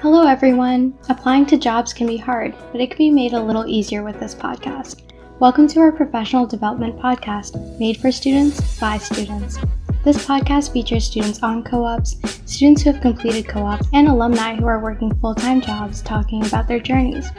Hello, 0.00 0.26
everyone. 0.26 0.94
Applying 1.08 1.46
to 1.46 1.56
jobs 1.56 1.92
can 1.92 2.06
be 2.06 2.16
hard, 2.16 2.54
but 2.72 2.80
it 2.80 2.90
can 2.90 2.98
be 2.98 3.10
made 3.10 3.32
a 3.32 3.42
little 3.42 3.66
easier 3.66 4.02
with 4.02 4.18
this 4.18 4.34
podcast. 4.34 5.02
Welcome 5.38 5.68
to 5.68 5.80
our 5.80 5.92
professional 5.92 6.46
development 6.46 6.98
podcast, 6.98 7.78
made 7.78 7.96
for 7.96 8.10
students 8.10 8.78
by 8.80 8.98
students. 8.98 9.58
This 10.04 10.26
podcast 10.26 10.72
features 10.72 11.04
students 11.04 11.42
on 11.42 11.62
co 11.62 11.84
ops, 11.84 12.16
students 12.46 12.82
who 12.82 12.92
have 12.92 13.00
completed 13.00 13.46
co 13.48 13.64
ops, 13.64 13.86
and 13.92 14.08
alumni 14.08 14.56
who 14.56 14.66
are 14.66 14.80
working 14.80 15.14
full 15.20 15.34
time 15.34 15.60
jobs 15.60 16.02
talking 16.02 16.44
about 16.44 16.66
their 16.66 16.80
journeys. 16.80 17.30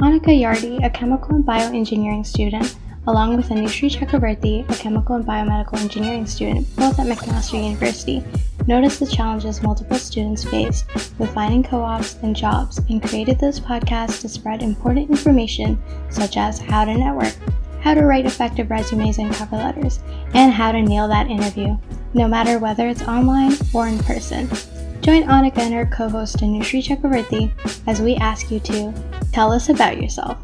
Monica 0.00 0.30
Yardi, 0.30 0.84
a 0.84 0.90
chemical 0.90 1.36
and 1.36 1.44
bioengineering 1.44 2.26
student, 2.26 2.76
along 3.06 3.36
with 3.36 3.48
Anushree 3.48 3.90
Chakravarti, 3.90 4.68
a 4.70 4.74
chemical 4.76 5.16
and 5.16 5.24
biomedical 5.24 5.78
engineering 5.80 6.26
student, 6.26 6.66
both 6.76 6.98
at 6.98 7.06
McMaster 7.06 7.62
University, 7.62 8.22
noticed 8.66 9.00
the 9.00 9.06
challenges 9.06 9.62
multiple 9.62 9.98
students 9.98 10.44
faced 10.44 10.86
with 11.18 11.32
finding 11.34 11.62
co 11.62 11.82
ops 11.82 12.16
and 12.22 12.34
jobs 12.34 12.78
and 12.88 13.02
created 13.02 13.38
this 13.38 13.60
podcast 13.60 14.20
to 14.20 14.28
spread 14.28 14.62
important 14.62 15.10
information 15.10 15.82
such 16.10 16.36
as 16.36 16.58
how 16.58 16.84
to 16.84 16.94
network, 16.94 17.34
how 17.80 17.94
to 17.94 18.04
write 18.04 18.26
effective 18.26 18.70
resumes 18.70 19.18
and 19.18 19.32
cover 19.34 19.56
letters, 19.56 20.00
and 20.34 20.52
how 20.52 20.72
to 20.72 20.82
nail 20.82 21.08
that 21.08 21.28
interview, 21.28 21.76
no 22.14 22.26
matter 22.26 22.58
whether 22.58 22.88
it's 22.88 23.02
online 23.02 23.52
or 23.72 23.88
in 23.88 23.98
person. 24.00 24.48
Join 25.00 25.24
Annika 25.24 25.58
and 25.58 25.74
her 25.74 25.84
co 25.84 26.08
host 26.08 26.38
Anushree 26.38 26.82
Chakravarti 26.82 27.52
as 27.86 28.00
we 28.00 28.16
ask 28.16 28.50
you 28.50 28.58
to 28.60 28.94
tell 29.32 29.52
us 29.52 29.68
about 29.68 30.00
yourself. 30.00 30.38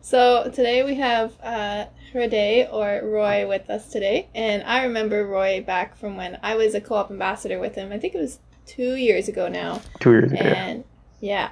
So 0.00 0.50
today 0.54 0.84
we 0.84 0.94
have 0.96 1.32
uh, 1.42 1.86
Hrydaya 2.12 2.72
or 2.72 3.00
Roy 3.06 3.46
with 3.48 3.70
us 3.70 3.88
today, 3.88 4.28
and 4.34 4.62
I 4.64 4.84
remember 4.84 5.26
Roy 5.26 5.62
back 5.62 5.96
from 5.96 6.16
when 6.16 6.38
I 6.42 6.54
was 6.54 6.74
a 6.74 6.80
co-op 6.80 7.10
ambassador 7.10 7.58
with 7.58 7.74
him. 7.74 7.92
I 7.92 7.98
think 7.98 8.14
it 8.14 8.20
was 8.20 8.38
two 8.66 8.94
years 8.94 9.28
ago 9.28 9.48
now. 9.48 9.82
Two 10.00 10.12
years 10.12 10.32
ago. 10.32 10.42
And 10.42 10.84
yeah, 11.20 11.50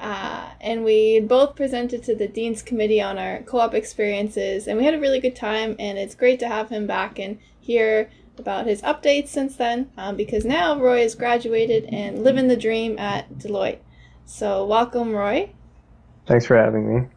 uh, 0.00 0.50
and 0.60 0.84
we 0.84 1.20
both 1.20 1.56
presented 1.56 2.02
to 2.04 2.14
the 2.14 2.28
Dean's 2.28 2.62
Committee 2.62 3.00
on 3.00 3.18
our 3.18 3.42
co 3.42 3.60
op 3.60 3.74
experiences, 3.74 4.66
and 4.66 4.78
we 4.78 4.84
had 4.84 4.94
a 4.94 5.00
really 5.00 5.20
good 5.20 5.36
time. 5.36 5.76
And 5.78 5.98
it's 5.98 6.14
great 6.14 6.40
to 6.40 6.48
have 6.48 6.68
him 6.68 6.86
back 6.86 7.18
and 7.18 7.38
hear 7.60 8.10
about 8.38 8.66
his 8.66 8.82
updates 8.82 9.28
since 9.28 9.56
then, 9.56 9.90
um, 9.96 10.16
because 10.16 10.44
now 10.44 10.78
Roy 10.78 11.02
has 11.02 11.14
graduated 11.14 11.84
and 11.86 12.22
living 12.22 12.48
the 12.48 12.56
dream 12.56 12.98
at 12.98 13.32
Deloitte. 13.38 13.78
So, 14.26 14.66
welcome, 14.66 15.12
Roy. 15.12 15.50
Thanks 16.26 16.46
for 16.46 16.56
having 16.56 16.94
me. 16.94 17.08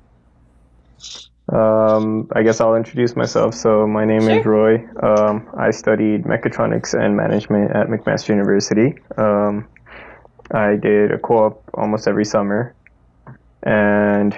Um, 1.52 2.28
I 2.34 2.44
guess 2.44 2.60
I'll 2.60 2.76
introduce 2.76 3.16
myself. 3.16 3.56
So, 3.56 3.88
my 3.88 4.04
name 4.04 4.22
Sure. 4.22 4.40
is 4.40 4.46
Roy. 4.46 4.76
Um, 5.02 5.48
I 5.58 5.72
studied 5.72 6.26
mechatronics 6.26 6.94
and 6.94 7.16
management 7.16 7.72
at 7.72 7.88
McMaster 7.88 8.30
University. 8.30 8.96
Um, 9.18 9.68
I 10.52 10.76
did 10.76 11.12
a 11.12 11.18
co 11.18 11.46
op 11.46 11.64
almost 11.74 12.08
every 12.08 12.26
summer. 12.26 12.76
And 13.64 14.38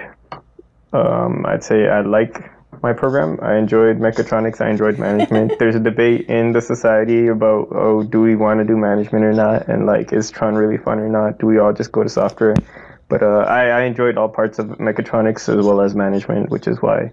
um, 0.92 1.44
I'd 1.46 1.64
say 1.64 1.88
I 1.88 2.00
like 2.02 2.50
my 2.82 2.92
program. 2.92 3.38
I 3.42 3.56
enjoyed 3.56 3.98
mechatronics, 3.98 4.60
I 4.60 4.70
enjoyed 4.70 4.98
management. 4.98 5.52
There's 5.58 5.74
a 5.74 5.80
debate 5.80 6.28
in 6.28 6.52
the 6.52 6.62
society 6.62 7.26
about, 7.26 7.68
oh, 7.72 8.02
do 8.02 8.20
we 8.20 8.36
want 8.36 8.60
to 8.60 8.64
do 8.64 8.76
management 8.76 9.24
or 9.24 9.32
not? 9.32 9.68
And 9.68 9.86
like, 9.86 10.12
is 10.12 10.30
Tron 10.30 10.54
really 10.54 10.78
fun 10.78 10.98
or 10.98 11.08
not? 11.08 11.38
Do 11.38 11.46
we 11.46 11.58
all 11.58 11.72
just 11.72 11.92
go 11.92 12.02
to 12.02 12.08
software? 12.08 12.56
But 13.10 13.24
uh, 13.24 13.44
I, 13.48 13.66
I 13.66 13.82
enjoyed 13.82 14.16
all 14.16 14.28
parts 14.28 14.60
of 14.60 14.68
mechatronics 14.78 15.48
as 15.48 15.66
well 15.66 15.80
as 15.80 15.94
management, 15.94 16.48
which 16.48 16.68
is 16.68 16.80
why 16.80 17.10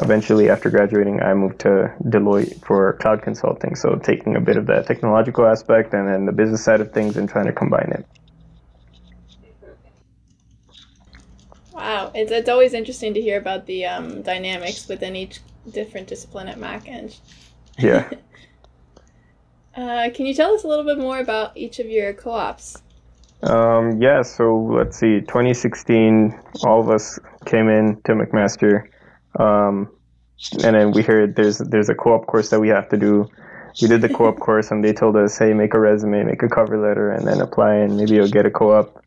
eventually 0.00 0.50
after 0.50 0.68
graduating 0.68 1.22
I 1.22 1.32
moved 1.32 1.60
to 1.60 1.94
Deloitte 2.02 2.64
for 2.66 2.94
cloud 2.94 3.22
consulting. 3.22 3.76
So 3.76 3.94
taking 3.96 4.34
a 4.34 4.40
bit 4.40 4.56
of 4.56 4.66
that 4.66 4.86
technological 4.86 5.46
aspect 5.46 5.94
and 5.94 6.08
then 6.08 6.26
the 6.26 6.32
business 6.32 6.64
side 6.64 6.80
of 6.80 6.92
things 6.92 7.16
and 7.16 7.28
trying 7.28 7.46
to 7.46 7.52
combine 7.52 7.92
it. 7.92 8.06
Wow, 11.72 12.10
it's, 12.14 12.32
it's 12.32 12.48
always 12.48 12.74
interesting 12.74 13.14
to 13.14 13.20
hear 13.20 13.38
about 13.38 13.66
the 13.66 13.86
um, 13.86 14.22
dynamics 14.22 14.88
within 14.88 15.14
each 15.14 15.38
different 15.70 16.08
discipline 16.08 16.48
at 16.48 16.58
MacEng. 16.58 17.16
Yeah. 17.78 18.10
Uh, 19.74 20.10
can 20.12 20.26
you 20.26 20.34
tell 20.34 20.52
us 20.52 20.64
a 20.64 20.68
little 20.68 20.84
bit 20.84 20.98
more 20.98 21.18
about 21.18 21.56
each 21.56 21.78
of 21.78 21.86
your 21.86 22.12
co 22.12 22.32
ops? 22.32 22.82
Um, 23.42 24.00
yeah, 24.00 24.22
so 24.22 24.56
let's 24.56 24.98
see. 24.98 25.20
2016, 25.20 26.38
all 26.64 26.80
of 26.80 26.90
us 26.90 27.18
came 27.44 27.68
in 27.68 28.00
to 28.04 28.12
McMaster, 28.12 28.84
um, 29.38 29.90
and 30.64 30.76
then 30.76 30.92
we 30.92 31.02
heard 31.02 31.34
there's 31.34 31.58
there's 31.58 31.88
a 31.88 31.94
co-op 31.94 32.26
course 32.26 32.50
that 32.50 32.60
we 32.60 32.68
have 32.68 32.88
to 32.90 32.96
do. 32.96 33.28
We 33.80 33.88
did 33.88 34.00
the 34.00 34.08
co-op 34.08 34.38
course, 34.46 34.70
and 34.70 34.84
they 34.84 34.92
told 34.92 35.16
us, 35.16 35.38
hey, 35.38 35.52
make 35.54 35.74
a 35.74 35.80
resume, 35.80 36.22
make 36.24 36.42
a 36.42 36.48
cover 36.48 36.78
letter, 36.78 37.10
and 37.10 37.26
then 37.26 37.40
apply, 37.40 37.74
and 37.74 37.96
maybe 37.96 38.14
you'll 38.14 38.28
get 38.28 38.46
a 38.46 38.50
co-op. 38.50 39.02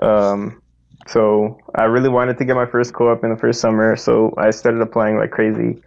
Um, 0.00 0.62
so 1.06 1.58
I 1.74 1.84
really 1.84 2.08
wanted 2.08 2.38
to 2.38 2.44
get 2.44 2.54
my 2.54 2.66
first 2.66 2.94
co-op 2.94 3.22
in 3.24 3.30
the 3.30 3.36
first 3.36 3.60
summer, 3.60 3.96
so 3.96 4.32
I 4.38 4.50
started 4.50 4.80
applying 4.80 5.18
like 5.18 5.30
crazy. 5.30 5.82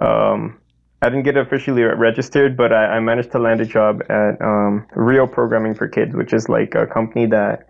Um, 0.00 0.58
I 1.06 1.08
didn't 1.08 1.22
get 1.22 1.36
officially 1.36 1.82
registered, 1.82 2.56
but 2.56 2.72
I, 2.72 2.96
I 2.96 3.00
managed 3.00 3.30
to 3.30 3.38
land 3.38 3.60
a 3.60 3.64
job 3.64 4.02
at 4.10 4.42
um, 4.42 4.84
Real 4.96 5.28
Programming 5.28 5.72
for 5.72 5.86
Kids, 5.86 6.16
which 6.16 6.32
is 6.32 6.48
like 6.48 6.74
a 6.74 6.84
company 6.84 7.26
that 7.26 7.68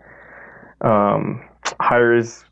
um, 0.81 1.47
hires, 1.79 2.43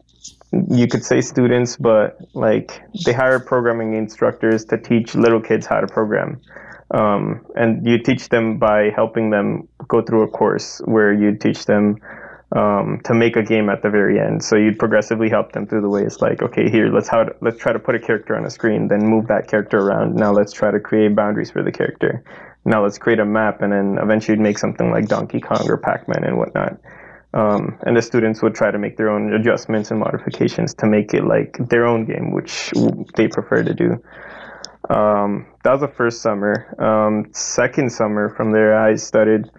you 0.69 0.87
could 0.87 1.03
say 1.03 1.21
students, 1.21 1.75
but 1.75 2.19
like 2.35 2.83
they 3.03 3.13
hire 3.13 3.39
programming 3.39 3.95
instructors 3.95 4.63
to 4.65 4.77
teach 4.77 5.15
little 5.15 5.41
kids 5.41 5.65
how 5.65 5.81
to 5.81 5.87
program. 5.87 6.39
Um, 6.91 7.43
and 7.55 7.83
you 7.87 7.97
teach 7.97 8.29
them 8.29 8.59
by 8.59 8.91
helping 8.95 9.31
them 9.31 9.67
go 9.87 10.03
through 10.03 10.21
a 10.21 10.27
course 10.27 10.83
where 10.85 11.11
you 11.11 11.35
teach 11.35 11.65
them 11.65 11.97
um, 12.55 13.01
to 13.03 13.13
make 13.13 13.35
a 13.35 13.43
game 13.43 13.69
at 13.69 13.83
the 13.83 13.89
very 13.89 14.19
end. 14.19 14.41
So 14.41 14.55
you'd 14.55 14.79
progressively 14.79 15.29
help 15.29 15.51
them 15.51 15.67
through 15.67 15.81
the 15.81 15.89
way. 15.89 16.03
It's 16.03 16.21
like, 16.21 16.41
okay, 16.41 16.69
here, 16.69 16.89
let's 16.89 17.09
how 17.09 17.25
to, 17.25 17.35
let's 17.41 17.59
try 17.59 17.73
to 17.73 17.79
put 17.79 17.95
a 17.95 17.99
character 17.99 18.35
on 18.35 18.45
a 18.45 18.49
screen, 18.49 18.87
then 18.87 18.99
move 19.05 19.27
that 19.27 19.47
character 19.47 19.77
around. 19.77 20.15
Now 20.15 20.31
let's 20.31 20.53
try 20.53 20.71
to 20.71 20.79
create 20.79 21.15
boundaries 21.15 21.51
for 21.51 21.61
the 21.61 21.71
character. 21.71 22.23
Now 22.63 22.81
let's 22.81 22.97
create 22.97 23.19
a 23.19 23.25
map, 23.25 23.61
and 23.61 23.71
then 23.71 23.99
eventually 24.01 24.37
you'd 24.37 24.43
make 24.43 24.57
something 24.57 24.89
like 24.89 25.07
Donkey 25.07 25.39
Kong 25.39 25.69
or 25.69 25.77
Pac-Man 25.77 26.23
and 26.23 26.37
whatnot. 26.37 26.79
Um, 27.33 27.77
and 27.85 27.97
the 27.97 28.01
students 28.01 28.41
would 28.41 28.55
try 28.55 28.71
to 28.71 28.79
make 28.79 28.95
their 28.95 29.09
own 29.09 29.33
adjustments 29.33 29.91
and 29.91 29.99
modifications 29.99 30.73
to 30.75 30.87
make 30.87 31.13
it 31.13 31.25
like 31.25 31.57
their 31.59 31.85
own 31.85 32.05
game, 32.05 32.31
which 32.31 32.71
they 33.17 33.27
prefer 33.27 33.61
to 33.61 33.73
do. 33.73 34.01
Um, 34.89 35.45
that 35.63 35.71
was 35.73 35.81
the 35.81 35.89
first 35.89 36.21
summer. 36.21 36.73
Um, 36.81 37.29
second 37.33 37.91
summer, 37.91 38.29
from 38.29 38.53
there, 38.53 38.79
I 38.79 38.95
started 38.95 39.51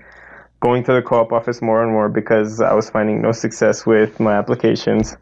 going 0.61 0.85
to 0.85 0.93
the 0.93 1.03
co-op 1.03 1.33
office 1.33 1.61
more 1.61 1.83
and 1.83 1.93
more 1.93 2.09
because 2.09 2.61
I 2.61 2.73
was 2.75 2.89
finding 2.91 3.21
no 3.23 3.33
success 3.33 3.85
with 3.85 4.19
my 4.21 4.35
applications. 4.35 5.17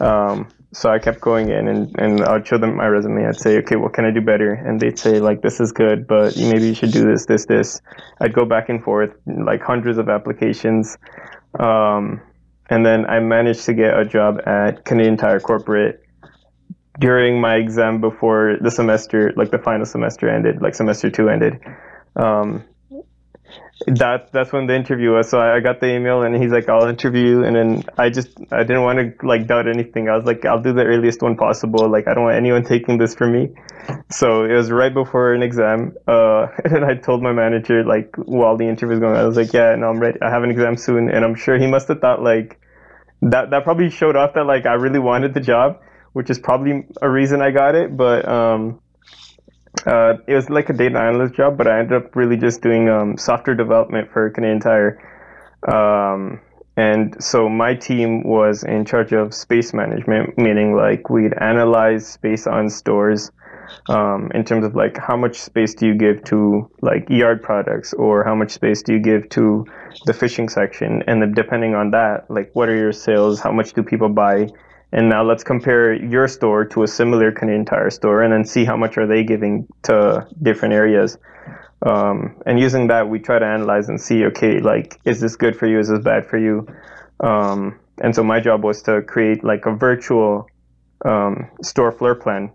Um, 0.00 0.48
so 0.72 0.90
I 0.90 0.98
kept 0.98 1.20
going 1.20 1.50
in 1.50 1.68
and, 1.68 1.94
and 1.98 2.24
I'd 2.24 2.46
show 2.46 2.58
them 2.58 2.76
my 2.76 2.86
resume. 2.86 3.26
I'd 3.26 3.36
say, 3.36 3.58
okay, 3.58 3.76
what 3.76 3.92
can 3.92 4.04
I 4.04 4.10
do 4.10 4.20
better? 4.20 4.52
And 4.52 4.80
they'd 4.80 4.98
say, 4.98 5.20
like, 5.20 5.40
this 5.40 5.60
is 5.60 5.72
good, 5.72 6.06
but 6.06 6.36
maybe 6.36 6.66
you 6.66 6.74
should 6.74 6.90
do 6.92 7.04
this, 7.06 7.26
this, 7.26 7.46
this. 7.46 7.80
I'd 8.20 8.32
go 8.32 8.44
back 8.44 8.68
and 8.68 8.82
forth, 8.82 9.12
like 9.26 9.62
hundreds 9.62 9.98
of 9.98 10.08
applications. 10.08 10.98
Um, 11.58 12.20
and 12.68 12.84
then 12.84 13.06
I 13.06 13.20
managed 13.20 13.64
to 13.66 13.74
get 13.74 13.98
a 13.98 14.04
job 14.04 14.40
at 14.46 14.84
Canadian 14.84 15.16
Tire 15.16 15.40
Corporate 15.40 16.02
during 16.98 17.40
my 17.40 17.54
exam 17.56 18.00
before 18.00 18.56
the 18.60 18.70
semester, 18.70 19.32
like 19.36 19.50
the 19.50 19.58
final 19.58 19.86
semester 19.86 20.28
ended, 20.28 20.60
like 20.60 20.74
semester 20.74 21.10
two 21.10 21.28
ended. 21.28 21.60
Um, 22.16 22.64
that 23.86 24.32
that's 24.32 24.52
when 24.52 24.66
the 24.66 24.74
interview 24.74 25.12
was. 25.12 25.28
So 25.28 25.40
I, 25.40 25.60
got 25.60 25.80
the 25.80 25.94
email 25.94 26.22
and 26.22 26.34
he's 26.34 26.52
like, 26.52 26.68
"I'll 26.68 26.88
interview," 26.88 27.26
you," 27.26 27.44
and 27.44 27.56
then 27.56 27.84
I 27.98 28.08
just 28.08 28.28
I 28.52 28.62
didn't 28.62 28.82
want 28.82 28.98
to 28.98 29.26
like 29.26 29.46
doubt 29.46 29.68
anything. 29.68 30.08
I 30.08 30.16
was 30.16 30.24
like, 30.24 30.44
"I'll 30.44 30.62
do 30.62 30.72
the 30.72 30.84
earliest 30.84 31.22
one 31.22 31.36
possible." 31.36 31.88
Like 31.88 32.06
I 32.08 32.14
don't 32.14 32.24
want 32.24 32.36
anyone 32.36 32.64
taking 32.64 32.98
this 32.98 33.14
from 33.14 33.32
me. 33.32 33.50
So 34.10 34.44
it 34.44 34.52
was 34.52 34.70
right 34.70 34.92
before 34.92 35.34
an 35.34 35.42
exam, 35.42 35.94
uh, 36.06 36.46
and 36.64 36.84
I 36.84 36.94
told 36.94 37.22
my 37.22 37.32
manager 37.32 37.84
like 37.84 38.14
while 38.16 38.56
the 38.56 38.66
interview 38.66 38.94
was 38.94 39.00
going, 39.00 39.16
I 39.16 39.24
was 39.24 39.36
like, 39.36 39.52
"Yeah, 39.52 39.74
no, 39.76 39.90
I'm 39.90 39.98
ready. 39.98 40.20
I 40.22 40.30
have 40.30 40.44
an 40.44 40.50
exam 40.50 40.76
soon," 40.76 41.10
and 41.10 41.24
I'm 41.24 41.34
sure 41.34 41.58
he 41.58 41.66
must 41.66 41.88
have 41.88 42.00
thought 42.00 42.22
like 42.22 42.60
that. 43.22 43.50
That 43.50 43.64
probably 43.64 43.90
showed 43.90 44.16
off 44.16 44.34
that 44.34 44.44
like 44.44 44.66
I 44.66 44.74
really 44.74 45.00
wanted 45.00 45.34
the 45.34 45.40
job, 45.40 45.80
which 46.12 46.30
is 46.30 46.38
probably 46.38 46.86
a 47.02 47.10
reason 47.10 47.42
I 47.42 47.50
got 47.50 47.74
it. 47.74 47.96
But 47.96 48.26
um, 48.28 48.80
uh, 49.86 50.14
it 50.26 50.34
was 50.34 50.50
like 50.50 50.70
a 50.70 50.72
data 50.72 50.98
analyst 50.98 51.34
job, 51.34 51.56
but 51.58 51.66
I 51.66 51.80
ended 51.80 52.04
up 52.04 52.16
really 52.16 52.36
just 52.36 52.62
doing 52.62 52.88
um, 52.88 53.16
software 53.16 53.56
development 53.56 54.10
for 54.12 54.30
Canadian 54.30 54.60
Tire. 54.60 54.98
Um, 55.66 56.40
and 56.76 57.22
so 57.22 57.48
my 57.48 57.74
team 57.74 58.24
was 58.24 58.64
in 58.64 58.84
charge 58.84 59.12
of 59.12 59.32
space 59.32 59.72
management, 59.72 60.36
meaning 60.36 60.74
like 60.76 61.08
we'd 61.08 61.34
analyze 61.34 62.06
space 62.06 62.46
on 62.46 62.68
stores 62.68 63.30
um, 63.88 64.30
in 64.34 64.44
terms 64.44 64.64
of 64.64 64.74
like 64.74 64.96
how 64.98 65.16
much 65.16 65.36
space 65.36 65.74
do 65.74 65.86
you 65.86 65.94
give 65.94 66.24
to 66.24 66.70
like 66.80 67.08
yard 67.08 67.42
products 67.42 67.92
or 67.94 68.24
how 68.24 68.34
much 68.34 68.50
space 68.50 68.82
do 68.82 68.94
you 68.94 68.98
give 68.98 69.28
to 69.30 69.64
the 70.06 70.12
fishing 70.12 70.48
section, 70.48 71.02
and 71.06 71.22
then 71.22 71.32
depending 71.32 71.74
on 71.74 71.90
that, 71.92 72.28
like 72.28 72.50
what 72.54 72.68
are 72.68 72.76
your 72.76 72.92
sales, 72.92 73.40
how 73.40 73.52
much 73.52 73.72
do 73.72 73.82
people 73.82 74.08
buy, 74.08 74.46
and 74.94 75.08
now 75.08 75.24
let's 75.24 75.42
compare 75.42 75.92
your 75.92 76.28
store 76.28 76.64
to 76.64 76.84
a 76.84 76.86
similar 76.86 77.32
Canadian 77.32 77.64
Tire 77.64 77.90
store 77.90 78.22
and 78.22 78.32
then 78.32 78.44
see 78.44 78.64
how 78.64 78.76
much 78.76 78.96
are 78.96 79.08
they 79.08 79.24
giving 79.24 79.66
to 79.82 80.26
different 80.40 80.72
areas. 80.72 81.18
Um, 81.84 82.40
and 82.46 82.60
using 82.60 82.86
that, 82.86 83.08
we 83.08 83.18
try 83.18 83.40
to 83.40 83.44
analyze 83.44 83.88
and 83.88 84.00
see, 84.00 84.24
okay, 84.26 84.60
like, 84.60 85.00
is 85.04 85.20
this 85.20 85.34
good 85.34 85.56
for 85.56 85.66
you? 85.66 85.80
Is 85.80 85.88
this 85.88 85.98
bad 85.98 86.24
for 86.24 86.38
you? 86.38 86.68
Um, 87.18 87.80
and 88.00 88.14
so 88.14 88.22
my 88.22 88.38
job 88.38 88.62
was 88.62 88.82
to 88.82 89.02
create 89.02 89.42
like 89.42 89.66
a 89.66 89.74
virtual 89.74 90.46
um, 91.04 91.50
store 91.60 91.90
floor 91.90 92.14
plan 92.14 92.52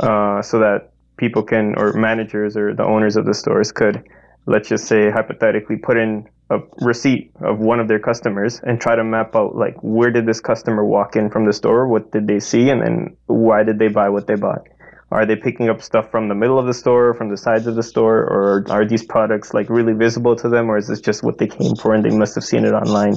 uh, 0.00 0.42
so 0.42 0.58
that 0.58 0.92
people 1.16 1.44
can, 1.44 1.76
or 1.76 1.92
managers 1.92 2.56
or 2.56 2.74
the 2.74 2.84
owners 2.84 3.14
of 3.14 3.26
the 3.26 3.34
stores 3.34 3.70
could, 3.70 4.02
let's 4.46 4.68
just 4.68 4.86
say 4.86 5.10
hypothetically, 5.10 5.76
put 5.76 5.96
in 5.96 6.28
a 6.50 6.58
receipt 6.82 7.32
of 7.40 7.58
one 7.58 7.80
of 7.80 7.88
their 7.88 7.98
customers 7.98 8.60
and 8.62 8.80
try 8.80 8.94
to 8.94 9.02
map 9.02 9.34
out 9.34 9.56
like 9.56 9.74
where 9.82 10.10
did 10.10 10.26
this 10.26 10.40
customer 10.40 10.84
walk 10.84 11.16
in 11.16 11.30
from 11.30 11.46
the 11.46 11.52
store, 11.52 11.88
what 11.88 12.12
did 12.12 12.26
they 12.26 12.38
see, 12.38 12.68
and 12.68 12.82
then 12.82 13.16
why 13.26 13.62
did 13.62 13.78
they 13.78 13.88
buy 13.88 14.08
what 14.08 14.26
they 14.26 14.34
bought. 14.34 14.66
Are 15.10 15.24
they 15.24 15.36
picking 15.36 15.68
up 15.68 15.80
stuff 15.80 16.10
from 16.10 16.28
the 16.28 16.34
middle 16.34 16.58
of 16.58 16.66
the 16.66 16.74
store, 16.74 17.14
from 17.14 17.30
the 17.30 17.36
sides 17.36 17.66
of 17.66 17.76
the 17.76 17.82
store, 17.82 18.18
or 18.18 18.64
are 18.68 18.84
these 18.84 19.04
products 19.04 19.54
like 19.54 19.70
really 19.70 19.92
visible 19.92 20.34
to 20.36 20.48
them, 20.48 20.68
or 20.68 20.76
is 20.76 20.88
this 20.88 21.00
just 21.00 21.22
what 21.22 21.38
they 21.38 21.46
came 21.46 21.76
for 21.76 21.94
and 21.94 22.04
they 22.04 22.16
must 22.16 22.34
have 22.34 22.44
seen 22.44 22.64
it 22.64 22.72
online? 22.72 23.14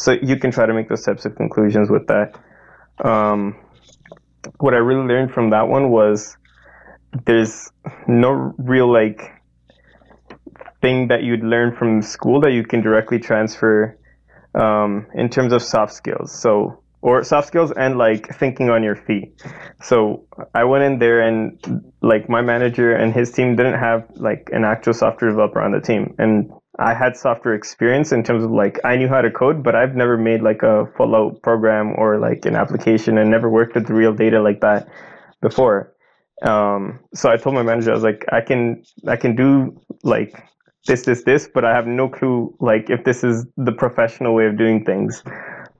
So 0.00 0.12
you 0.12 0.36
can 0.36 0.50
try 0.50 0.66
to 0.66 0.72
make 0.72 0.88
those 0.88 1.02
types 1.02 1.24
of 1.26 1.36
conclusions 1.36 1.90
with 1.90 2.06
that. 2.06 2.38
Um, 3.04 3.56
what 4.58 4.74
I 4.74 4.78
really 4.78 5.06
learned 5.06 5.32
from 5.32 5.50
that 5.50 5.68
one 5.68 5.90
was 5.90 6.36
there's 7.26 7.70
no 8.06 8.54
real 8.58 8.90
like 8.90 9.37
thing 10.80 11.08
that 11.08 11.22
you'd 11.22 11.42
learn 11.42 11.74
from 11.76 12.02
school 12.02 12.40
that 12.40 12.52
you 12.52 12.64
can 12.64 12.80
directly 12.80 13.18
transfer 13.18 13.98
um, 14.54 15.06
in 15.14 15.28
terms 15.28 15.52
of 15.52 15.62
soft 15.62 15.92
skills. 15.92 16.32
So 16.32 16.82
or 17.00 17.22
soft 17.22 17.46
skills 17.46 17.72
and 17.76 17.96
like 17.96 18.28
thinking 18.36 18.70
on 18.70 18.82
your 18.82 18.96
feet. 18.96 19.40
So 19.82 20.26
I 20.54 20.64
went 20.64 20.84
in 20.84 20.98
there 20.98 21.20
and 21.20 21.92
like 22.02 22.28
my 22.28 22.42
manager 22.42 22.92
and 22.92 23.12
his 23.12 23.30
team 23.30 23.54
didn't 23.54 23.78
have 23.78 24.08
like 24.16 24.50
an 24.52 24.64
actual 24.64 24.94
software 24.94 25.30
developer 25.30 25.62
on 25.62 25.72
the 25.72 25.80
team 25.80 26.14
and 26.18 26.50
I 26.80 26.94
had 26.94 27.16
software 27.16 27.54
experience 27.54 28.12
in 28.12 28.22
terms 28.22 28.44
of 28.44 28.50
like 28.50 28.78
I 28.84 28.96
knew 28.96 29.08
how 29.08 29.20
to 29.20 29.30
code, 29.30 29.64
but 29.64 29.74
I've 29.74 29.96
never 29.96 30.16
made 30.16 30.42
like 30.42 30.62
a 30.62 30.86
full 30.96 31.14
out 31.14 31.42
program 31.42 31.94
or 31.98 32.18
like 32.18 32.44
an 32.46 32.54
application 32.54 33.18
and 33.18 33.30
never 33.30 33.50
worked 33.50 33.74
with 33.74 33.90
real 33.90 34.12
data 34.12 34.40
like 34.40 34.60
that 34.60 34.88
before. 35.40 35.92
Um, 36.42 37.00
so 37.14 37.30
I 37.30 37.36
told 37.36 37.56
my 37.56 37.64
manager 37.64 37.90
I 37.90 37.94
was 37.94 38.04
like 38.04 38.24
I 38.30 38.40
can 38.40 38.84
I 39.08 39.16
can 39.16 39.34
do 39.34 39.80
like 40.04 40.40
this 40.88 41.04
this 41.04 41.22
this, 41.22 41.48
but 41.52 41.64
I 41.64 41.72
have 41.72 41.86
no 41.86 42.08
clue 42.08 42.52
like 42.58 42.90
if 42.90 43.04
this 43.04 43.22
is 43.22 43.46
the 43.56 43.72
professional 43.72 44.34
way 44.34 44.46
of 44.46 44.58
doing 44.58 44.84
things. 44.84 45.22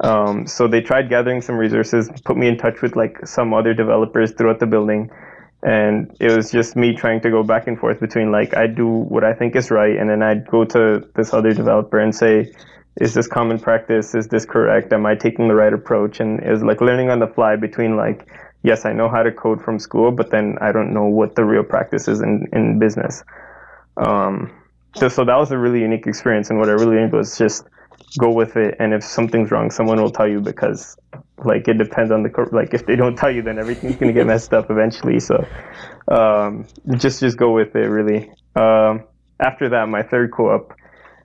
Um, 0.01 0.47
so 0.47 0.69
they 0.69 0.81
tried 0.81 1.09
gathering 1.09 1.43
some 1.43 1.57
resources, 1.57 2.09
put 2.25 2.37
me 2.37 2.47
in 2.47 2.57
touch 2.57 2.81
with 2.83 2.95
like 2.95 3.27
some 3.27 3.53
other 3.53 3.75
developers 3.75 4.31
throughout 4.31 4.61
the 4.61 4.67
building 4.67 5.11
and 5.63 6.17
it 6.21 6.35
was 6.35 6.51
just 6.51 6.77
me 6.77 6.95
trying 6.95 7.21
to 7.21 7.31
go 7.31 7.43
back 7.43 7.67
and 7.67 7.79
forth 7.79 7.99
between 7.99 8.31
like 8.31 8.57
I 8.57 8.67
do 8.67 8.87
what 8.87 9.25
I 9.25 9.35
think 9.35 9.57
is 9.57 9.71
right, 9.71 9.97
and 9.97 10.09
then 10.09 10.23
I'd 10.23 10.47
go 10.47 10.65
to 10.65 11.05
this 11.17 11.33
other 11.35 11.53
developer 11.53 11.99
and 11.99 12.15
say, 12.15 12.53
"Is 13.01 13.15
this 13.15 13.27
common 13.27 13.59
practice? 13.59 14.15
Is 14.15 14.29
this 14.29 14.45
correct? 14.45 14.93
Am 14.93 15.05
I 15.05 15.17
taking 15.17 15.49
the 15.49 15.55
right 15.55 15.73
approach?" 15.73 16.21
And 16.21 16.41
it 16.41 16.51
was 16.51 16.63
like 16.63 16.81
learning 16.81 17.11
on 17.11 17.19
the 17.19 17.27
fly 17.27 17.57
between 17.57 17.97
like, 17.97 18.29
yes, 18.63 18.85
I 18.85 18.93
know 18.93 19.09
how 19.09 19.25
to 19.25 19.33
code 19.33 19.61
from 19.61 19.81
school, 19.81 20.13
but 20.13 20.31
then 20.31 20.59
I 20.61 20.71
don't 20.71 20.95
know 20.95 21.07
what 21.07 21.35
the 21.35 21.45
real 21.45 21.65
practice 21.65 22.07
is 22.07 22.21
in 22.21 22.47
in 22.53 22.79
business. 22.79 23.25
Um, 23.97 24.53
so 24.97 25.09
so 25.09 25.25
that 25.25 25.37
was 25.37 25.51
a 25.51 25.59
really 25.59 25.81
unique 25.81 26.07
experience, 26.07 26.51
and 26.51 26.59
what 26.59 26.69
I 26.69 26.73
really 26.73 26.97
learned 26.97 27.13
was 27.13 27.37
just 27.37 27.65
go 28.17 28.31
with 28.31 28.57
it 28.57 28.75
and 28.79 28.95
if 28.95 29.05
something's 29.05 29.51
wrong 29.51 29.71
someone 29.71 30.01
will 30.01 30.11
tell 30.11 30.27
you 30.27 30.41
because 30.41 30.97
like 31.45 31.69
it 31.69 31.75
depends 31.75 32.11
on 32.11 32.23
the 32.23 32.49
like 32.53 32.73
if 32.73 32.87
they 32.87 32.97
don't 32.97 33.17
tell 33.17 33.31
you 33.31 33.43
then 33.43 33.59
everything's 33.59 33.97
to 33.97 34.13
get 34.13 34.27
messed 34.27 34.55
up 34.55 34.71
eventually 34.71 35.21
so 35.21 35.47
um, 36.09 36.67
just 36.97 37.21
just 37.21 37.37
go 37.37 37.53
with 37.53 37.77
it 37.77 37.89
really. 37.89 38.31
Um, 38.57 39.05
after 39.41 39.69
that 39.69 39.89
my 39.89 40.03
third 40.03 40.33
co-op 40.33 40.75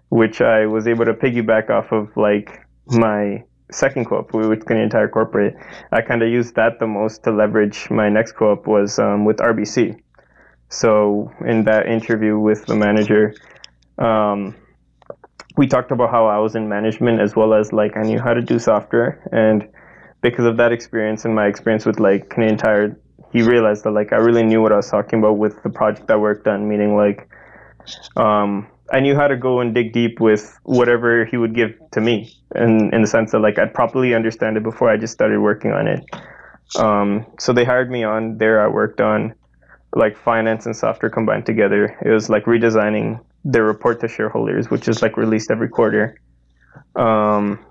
which 0.10 0.42
i 0.42 0.65
was 0.65 0.88
able 0.88 1.06
to 1.06 1.13
piggyback 1.13 1.69
off 1.69 1.92
of 1.92 2.15
like 2.18 2.62
my 2.88 3.44
second 3.71 4.06
co-op 4.06 4.31
with 4.33 4.65
Canadian 4.65 4.89
Tire 4.89 5.07
Corporate 5.07 5.56
i 5.92 6.01
kind 6.01 6.21
of 6.21 6.30
used 6.30 6.56
that 6.56 6.80
the 6.80 6.86
most 6.86 7.24
to 7.24 7.31
leverage 7.31 7.89
my 7.89 8.10
next 8.10 8.33
co-op 8.33 8.68
was 8.68 9.00
um, 9.00 9.25
with 9.25 9.38
rbc 9.38 10.00
so 10.69 11.31
in 11.45 11.63
that 11.63 11.88
interview 11.88 12.38
with 12.38 12.65
the 12.68 12.75
manager 12.75 13.33
um, 13.98 14.56
we 15.57 15.68
talked 15.68 15.92
about 15.92 16.10
how 16.10 16.25
I 16.28 16.40
was 16.40 16.56
in 16.56 16.68
management 16.68 17.22
as 17.22 17.36
well 17.36 17.54
as 17.54 17.72
like 17.72 17.95
I 17.95 18.01
knew 18.04 18.19
how 18.19 18.34
to 18.34 18.42
do 18.42 18.60
software 18.60 19.28
and 19.31 19.68
because 20.24 20.45
of 20.45 20.57
that 20.57 20.72
experience 20.72 21.25
and 21.25 21.36
my 21.36 21.45
experience 21.45 21.86
with 21.86 22.00
like 22.00 22.30
Canadian 22.30 22.57
Tire, 22.57 22.98
he 23.31 23.44
realized 23.44 23.84
that 23.84 23.92
like 23.92 24.13
I 24.13 24.16
really 24.16 24.42
knew 24.42 24.62
what 24.62 24.72
I 24.72 24.78
was 24.78 24.90
talking 24.90 25.19
about 25.19 25.38
with 25.38 25.62
the 25.62 25.69
project 25.69 26.10
I 26.10 26.16
worked 26.16 26.48
on, 26.48 26.68
meaning 26.68 26.95
like 26.95 27.30
um, 28.16 28.68
I 28.92 29.01
knew 29.01 29.16
how 29.16 29.28
to 29.28 29.36
go 29.36 29.60
and 29.60 29.75
dig 29.75 29.92
deep 29.92 30.19
with 30.19 30.57
whatever 30.63 31.25
he 31.25 31.36
would 31.38 31.54
give 31.54 31.72
to 31.92 32.01
me, 32.01 32.34
and 32.56 32.94
in 32.94 33.01
the 33.01 33.07
sense 33.07 33.31
that 33.31 33.39
like 33.39 33.60
I'd 33.60 33.74
properly 33.74 34.16
understand 34.16 34.56
it 34.56 34.63
before 34.63 34.89
I 34.89 34.98
just 34.98 35.13
started 35.13 35.39
working 35.39 35.72
on 35.72 35.88
it. 35.88 36.06
Um, 36.80 37.25
so 37.38 37.51
they 37.51 37.66
hired 37.66 37.92
me 37.92 38.04
on 38.04 38.38
there. 38.38 38.63
I 38.63 38.68
worked 38.68 39.01
on 39.01 39.36
like 39.94 40.18
finance 40.18 40.66
and 40.66 40.75
software 40.75 41.12
combined 41.12 41.46
together. 41.46 41.98
It 42.04 42.10
was 42.10 42.30
like 42.30 42.46
redesigning 42.46 43.19
their 43.44 43.63
report 43.63 44.00
to 44.01 44.07
shareholders, 44.07 44.69
which 44.69 44.88
is 44.88 45.01
like 45.01 45.18
released 45.18 45.51
every 45.51 45.69
quarter. 45.69 46.18
Um, 46.95 47.66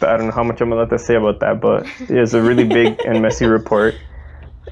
I 0.00 0.16
don't 0.16 0.26
know 0.26 0.32
how 0.32 0.44
much 0.44 0.60
I'm 0.60 0.72
allowed 0.72 0.90
to 0.90 0.98
say 0.98 1.14
about 1.14 1.40
that, 1.40 1.60
but 1.60 1.86
it 2.08 2.20
was 2.20 2.34
a 2.34 2.42
really 2.42 2.64
big 2.64 3.00
and 3.06 3.22
messy 3.22 3.46
report, 3.46 3.94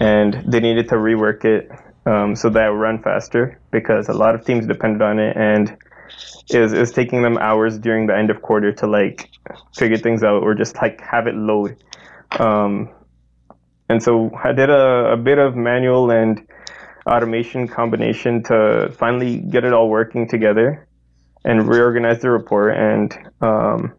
and 0.01 0.35
they 0.47 0.61
needed 0.61 0.89
to 0.91 0.97
rework 0.97 1.45
it 1.45 1.71
um, 2.07 2.35
so 2.37 2.51
that 2.51 2.67
it 2.67 2.71
would 2.71 2.79
run 2.79 3.03
faster 3.03 3.59
because 3.71 4.09
a 4.09 4.13
lot 4.13 4.35
of 4.35 4.45
teams 4.45 4.67
depended 4.67 5.01
on 5.03 5.19
it, 5.19 5.37
and 5.37 5.77
it 6.51 6.59
was, 6.59 6.73
it 6.73 6.81
was 6.81 6.93
taking 6.93 7.23
them 7.23 7.39
hours 7.39 7.79
during 7.79 8.07
the 8.07 8.17
end 8.17 8.31
of 8.31 8.43
quarter 8.43 8.73
to 8.73 8.87
like 8.87 9.31
figure 9.77 9.97
things 9.97 10.23
out 10.23 10.43
or 10.43 10.55
just 10.55 10.77
like 10.77 11.01
have 11.01 11.27
it 11.27 11.35
load. 11.35 11.83
Um, 12.39 12.91
and 13.89 14.03
so 14.03 14.31
I 14.43 14.53
did 14.53 14.71
a, 14.71 15.13
a 15.13 15.17
bit 15.17 15.39
of 15.39 15.55
manual 15.55 16.11
and 16.11 16.47
automation 17.07 17.69
combination 17.69 18.43
to 18.45 18.93
finally 18.99 19.39
get 19.39 19.65
it 19.65 19.73
all 19.73 19.89
working 19.89 20.29
together 20.29 20.87
and 21.45 21.69
reorganize 21.69 22.21
the 22.21 22.31
report. 22.31 22.77
And 22.77 23.13
um, 23.41 23.95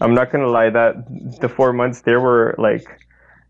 I'm 0.00 0.14
not 0.14 0.32
gonna 0.32 0.48
lie, 0.48 0.70
that 0.70 1.38
the 1.40 1.48
four 1.48 1.72
months 1.72 2.02
there 2.02 2.20
were 2.20 2.54
like 2.58 2.86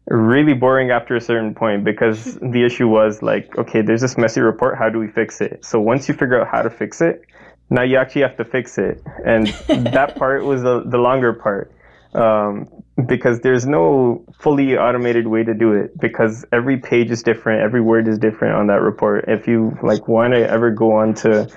really 0.06 0.54
boring 0.54 0.90
after 0.90 1.14
a 1.14 1.20
certain 1.20 1.54
point 1.54 1.84
because 1.84 2.34
the 2.36 2.64
issue 2.64 2.88
was 2.88 3.22
like, 3.22 3.56
okay, 3.58 3.82
there's 3.82 4.00
this 4.00 4.16
messy 4.16 4.40
report. 4.40 4.78
How 4.78 4.88
do 4.88 4.98
we 4.98 5.08
fix 5.08 5.40
it? 5.40 5.64
So 5.64 5.80
once 5.80 6.08
you 6.08 6.14
figure 6.14 6.40
out 6.40 6.48
how 6.48 6.62
to 6.62 6.70
fix 6.70 7.00
it, 7.00 7.22
now 7.70 7.82
you 7.82 7.98
actually 7.98 8.22
have 8.22 8.36
to 8.38 8.44
fix 8.44 8.78
it, 8.78 9.02
and 9.24 9.46
that 9.92 10.16
part 10.16 10.42
was 10.42 10.62
the, 10.62 10.84
the 10.86 10.96
longer 10.96 11.34
part 11.34 11.70
um, 12.14 12.68
because 13.06 13.40
there's 13.40 13.64
no 13.64 14.24
fully 14.40 14.76
automated 14.76 15.28
way 15.28 15.44
to 15.44 15.54
do 15.54 15.72
it 15.72 15.98
because 16.00 16.44
every 16.52 16.76
page 16.76 17.10
is 17.10 17.22
different 17.22 17.62
every 17.62 17.80
word 17.80 18.08
is 18.08 18.18
different 18.18 18.56
on 18.56 18.66
that 18.66 18.82
report. 18.82 19.24
If 19.28 19.46
you 19.46 19.76
like 19.82 20.08
want 20.08 20.34
to 20.34 20.48
ever 20.48 20.70
go 20.70 20.92
on 20.92 21.14
to 21.14 21.48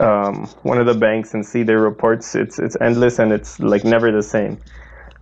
um, 0.00 0.46
one 0.62 0.78
of 0.78 0.86
the 0.86 0.94
banks 0.94 1.34
and 1.34 1.44
see 1.44 1.62
their 1.62 1.78
reports 1.78 2.34
it's 2.34 2.58
it's 2.58 2.76
endless 2.80 3.18
and 3.18 3.32
it's 3.32 3.60
like 3.60 3.84
never 3.84 4.10
the 4.10 4.22
same. 4.22 4.58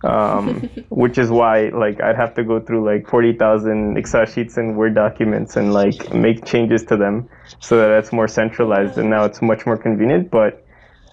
Um, 0.03 0.69
which 0.89 1.17
is 1.17 1.29
why 1.29 1.69
like 1.69 2.01
I'd 2.01 2.15
have 2.15 2.33
to 2.35 2.43
go 2.43 2.59
through 2.61 2.85
like 2.85 3.07
40,000 3.07 3.97
Excel 3.97 4.25
sheets 4.25 4.57
and 4.57 4.77
Word 4.77 4.95
documents 4.95 5.57
and 5.57 5.73
like 5.73 6.13
make 6.13 6.45
changes 6.45 6.83
to 6.85 6.97
them 6.97 7.29
so 7.59 7.77
that 7.77 7.91
it's 7.99 8.13
more 8.13 8.27
centralized 8.27 8.97
and 8.97 9.09
now 9.09 9.25
it's 9.25 9.41
much 9.41 9.65
more 9.65 9.77
convenient. 9.77 10.31
But 10.31 10.65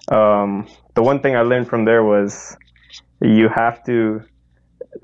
um, 0.07 0.67
the 0.95 1.03
one 1.03 1.21
thing 1.21 1.35
I 1.35 1.41
learned 1.41 1.67
from 1.67 1.85
there 1.85 2.03
was 2.03 2.57
you 3.21 3.49
have 3.49 3.83
to 3.85 4.21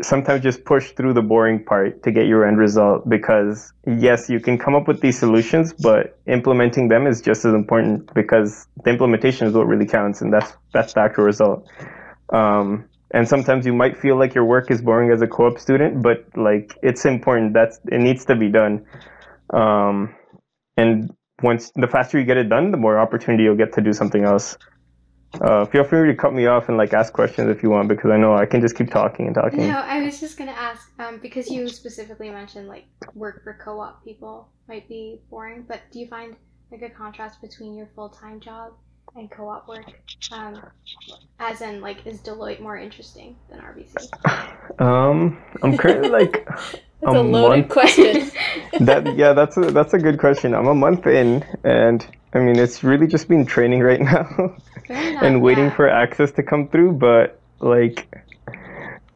sometimes 0.02 0.42
just 0.42 0.66
push 0.66 0.92
through 0.92 1.14
the 1.14 1.22
boring 1.22 1.64
part 1.64 2.02
to 2.04 2.12
get 2.12 2.26
your 2.26 2.46
end 2.46 2.58
result 2.58 3.08
because 3.08 3.72
yes 3.86 4.30
you 4.30 4.40
can 4.40 4.58
come 4.58 4.76
up 4.76 4.88
with 4.88 5.00
these 5.02 5.18
solutions 5.18 5.74
but 5.74 6.18
implementing 6.28 6.88
them 6.88 7.06
is 7.06 7.22
just 7.22 7.46
as 7.46 7.54
important 7.54 8.12
because 8.14 8.68
the 8.84 8.90
implementation 8.90 9.48
is 9.48 9.54
what 9.54 9.68
really 9.68 9.86
counts 9.86 10.22
and 10.22 10.34
that's 10.34 10.54
that's 10.74 10.94
the 10.94 11.02
actual 11.02 11.24
result. 11.24 11.68
Um, 12.34 12.90
and 13.12 13.28
sometimes 13.28 13.66
you 13.66 13.74
might 13.74 13.98
feel 13.98 14.18
like 14.18 14.34
your 14.34 14.46
work 14.46 14.72
is 14.72 14.82
boring 14.82 15.12
as 15.12 15.22
a 15.22 15.28
co-op 15.28 15.60
student 15.60 16.02
but 16.02 16.26
like 16.36 16.78
it's 16.82 17.06
important. 17.06 17.54
That's 17.54 17.80
it 17.92 18.00
needs 18.00 18.26
to 18.26 18.36
be 18.36 18.50
done. 18.50 18.86
Um, 19.52 20.16
and 20.76 21.12
once 21.42 21.72
the 21.76 21.88
faster 21.88 22.18
you 22.20 22.26
get 22.26 22.38
it 22.38 22.50
done 22.50 22.72
the 22.72 22.78
more 22.78 22.98
opportunity 22.98 23.44
you'll 23.44 23.56
get 23.56 23.74
to 23.74 23.82
do 23.82 23.94
something 23.94 24.24
else 24.24 24.58
uh, 25.42 25.66
feel 25.66 25.84
free 25.84 26.08
to 26.08 26.16
cut 26.16 26.34
me 26.34 26.46
off 26.48 26.70
and 26.70 26.78
like 26.78 26.94
ask 26.94 27.14
questions 27.14 27.50
if 27.50 27.64
you 27.64 27.70
want 27.70 27.88
because 27.88 28.12
I 28.12 28.18
know 28.18 28.36
I 28.36 28.46
can 28.46 28.62
just 28.62 28.76
keep 28.76 28.92
talking 28.92 29.28
and 29.28 29.36
talking. 29.36 29.68
No, 29.68 29.80
I 29.80 30.02
was 30.02 30.20
just 30.20 30.38
gonna 30.38 30.52
ask 30.52 30.92
um, 31.00 31.20
because 31.20 31.50
you 31.50 31.68
specifically 31.68 32.30
mentioned 32.30 32.68
like 32.68 32.86
work 33.14 33.44
for 33.44 33.58
co-op 33.64 34.04
people 34.04 34.50
might 34.68 34.88
be 34.88 35.20
boring, 35.30 35.64
but 35.68 35.82
do 35.92 36.00
you 36.00 36.08
find 36.08 36.36
like 36.72 36.82
a 36.82 36.90
contrast 36.90 37.42
between 37.42 37.76
your 37.76 37.88
full-time 37.96 38.40
job 38.40 38.74
and 39.16 39.30
co-op 39.32 39.68
work? 39.68 39.86
Um, 40.32 40.62
as 41.40 41.62
in, 41.62 41.82
like, 41.82 42.06
is 42.06 42.22
Deloitte 42.22 42.60
more 42.60 42.78
interesting 42.78 43.36
than 43.50 43.60
RBC? 43.60 44.82
Um, 44.82 45.42
I'm 45.62 45.78
currently 45.78 46.10
like 46.22 46.46
That's 47.02 47.16
a, 47.16 47.20
a 47.20 47.22
loaded 47.22 47.68
month, 47.68 47.70
question. 47.70 48.32
that 48.86 49.16
yeah, 49.16 49.34
that's 49.34 49.58
a 49.58 49.72
that's 49.72 49.94
a 49.94 50.00
good 50.00 50.20
question. 50.20 50.54
I'm 50.54 50.68
a 50.68 50.76
month 50.76 51.06
in, 51.08 51.46
and 51.64 52.06
I 52.36 52.40
mean 52.40 52.60
it's 52.60 52.84
really 52.84 53.08
just 53.08 53.28
been 53.30 53.46
training 53.46 53.80
right 53.80 54.02
now, 54.14 54.56
and 54.90 55.42
waiting 55.42 55.66
yeah. 55.66 55.76
for 55.76 55.90
access 55.90 56.32
to 56.34 56.44
come 56.44 56.68
through. 56.68 56.94
But 56.94 57.40
like, 57.60 58.14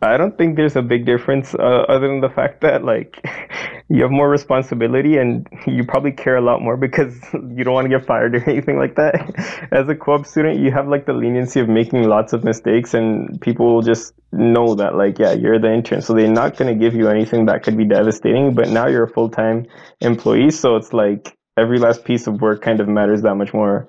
I 0.01 0.15
don't 0.15 0.37
think 0.37 0.55
there's 0.55 0.77
a 0.77 0.81
big 0.81 1.05
difference 1.05 1.53
uh, 1.53 1.85
other 1.89 2.07
than 2.07 2.21
the 2.21 2.29
fact 2.29 2.61
that 2.61 2.85
like 2.85 3.21
you 3.89 4.01
have 4.03 4.11
more 4.11 4.29
responsibility 4.29 5.17
and 5.17 5.45
you 5.67 5.83
probably 5.83 6.13
care 6.13 6.37
a 6.37 6.41
lot 6.41 6.61
more 6.61 6.77
because 6.77 7.13
you 7.33 7.65
don't 7.65 7.73
want 7.73 7.85
to 7.85 7.89
get 7.89 8.07
fired 8.07 8.35
or 8.35 8.49
anything 8.49 8.77
like 8.77 8.95
that. 8.95 9.67
As 9.71 9.89
a 9.89 9.95
co-op 9.95 10.25
student, 10.25 10.59
you 10.59 10.71
have 10.71 10.87
like 10.87 11.05
the 11.05 11.13
leniency 11.13 11.59
of 11.59 11.67
making 11.67 12.03
lots 12.03 12.31
of 12.31 12.45
mistakes 12.45 12.93
and 12.93 13.41
people 13.41 13.73
will 13.73 13.81
just 13.81 14.13
know 14.31 14.75
that 14.75 14.95
like 14.95 15.19
yeah, 15.19 15.33
you're 15.33 15.59
the 15.59 15.73
intern, 15.73 16.01
so 16.01 16.13
they're 16.13 16.31
not 16.31 16.55
going 16.55 16.73
to 16.73 16.79
give 16.79 16.95
you 16.95 17.09
anything 17.09 17.47
that 17.47 17.63
could 17.63 17.75
be 17.75 17.83
devastating, 17.83 18.53
but 18.53 18.69
now 18.69 18.87
you're 18.87 19.03
a 19.03 19.09
full-time 19.09 19.65
employee, 19.99 20.51
so 20.51 20.77
it's 20.77 20.93
like 20.93 21.35
every 21.59 21.79
last 21.79 22.05
piece 22.05 22.27
of 22.27 22.41
work 22.41 22.61
kind 22.61 22.79
of 22.79 22.87
matters 22.87 23.21
that 23.23 23.35
much 23.35 23.53
more. 23.53 23.87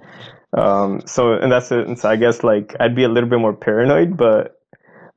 Um, 0.57 1.03
so 1.07 1.33
and 1.33 1.51
that's 1.51 1.71
it. 1.71 1.87
And 1.87 1.99
so 1.99 2.09
I 2.09 2.17
guess 2.17 2.43
like 2.43 2.75
I'd 2.81 2.97
be 2.97 3.05
a 3.05 3.09
little 3.09 3.29
bit 3.29 3.39
more 3.39 3.55
paranoid, 3.55 4.17
but 4.17 4.57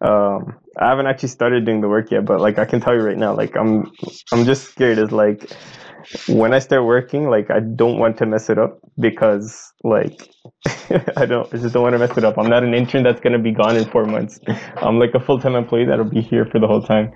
um, 0.02 0.60
I 0.78 0.90
haven't 0.90 1.08
actually 1.08 1.30
started 1.30 1.66
doing 1.66 1.82
the 1.82 1.88
work 1.88 2.12
yet, 2.12 2.26
but 2.26 2.40
like 2.40 2.60
I 2.60 2.66
can 2.66 2.82
tell 2.82 2.94
you 2.94 3.02
right 3.02 3.18
now, 3.18 3.36
like 3.36 3.56
I'm 3.56 3.92
I'm 4.32 4.46
just 4.46 4.70
scared. 4.70 5.00
Is 5.00 5.12
like 5.12 5.52
when 6.28 6.54
I 6.54 6.60
start 6.60 6.86
working, 6.86 7.30
like 7.30 7.50
I 7.50 7.60
don't 7.60 7.98
want 7.98 8.18
to 8.18 8.26
mess 8.26 8.50
it 8.50 8.60
up 8.60 8.80
because 9.00 9.74
like 9.84 10.30
I 11.18 11.26
don't 11.26 11.52
I 11.54 11.58
just 11.58 11.74
don't 11.74 11.84
want 11.84 11.94
to 11.94 12.00
mess 12.00 12.18
it 12.18 12.24
up. 12.24 12.38
I'm 12.38 12.50
not 12.50 12.64
an 12.64 12.74
intern 12.74 13.04
that's 13.04 13.22
gonna 13.22 13.40
be 13.40 13.52
gone 13.52 13.76
in 13.76 13.86
four 13.86 14.06
months. 14.06 14.40
I'm 14.78 15.00
like 15.00 15.16
a 15.16 15.20
full 15.20 15.40
time 15.40 15.56
employee 15.56 15.86
that'll 15.86 16.06
be 16.06 16.22
here 16.22 16.46
for 16.46 16.60
the 16.60 16.68
whole 16.68 16.82
time. 16.82 17.12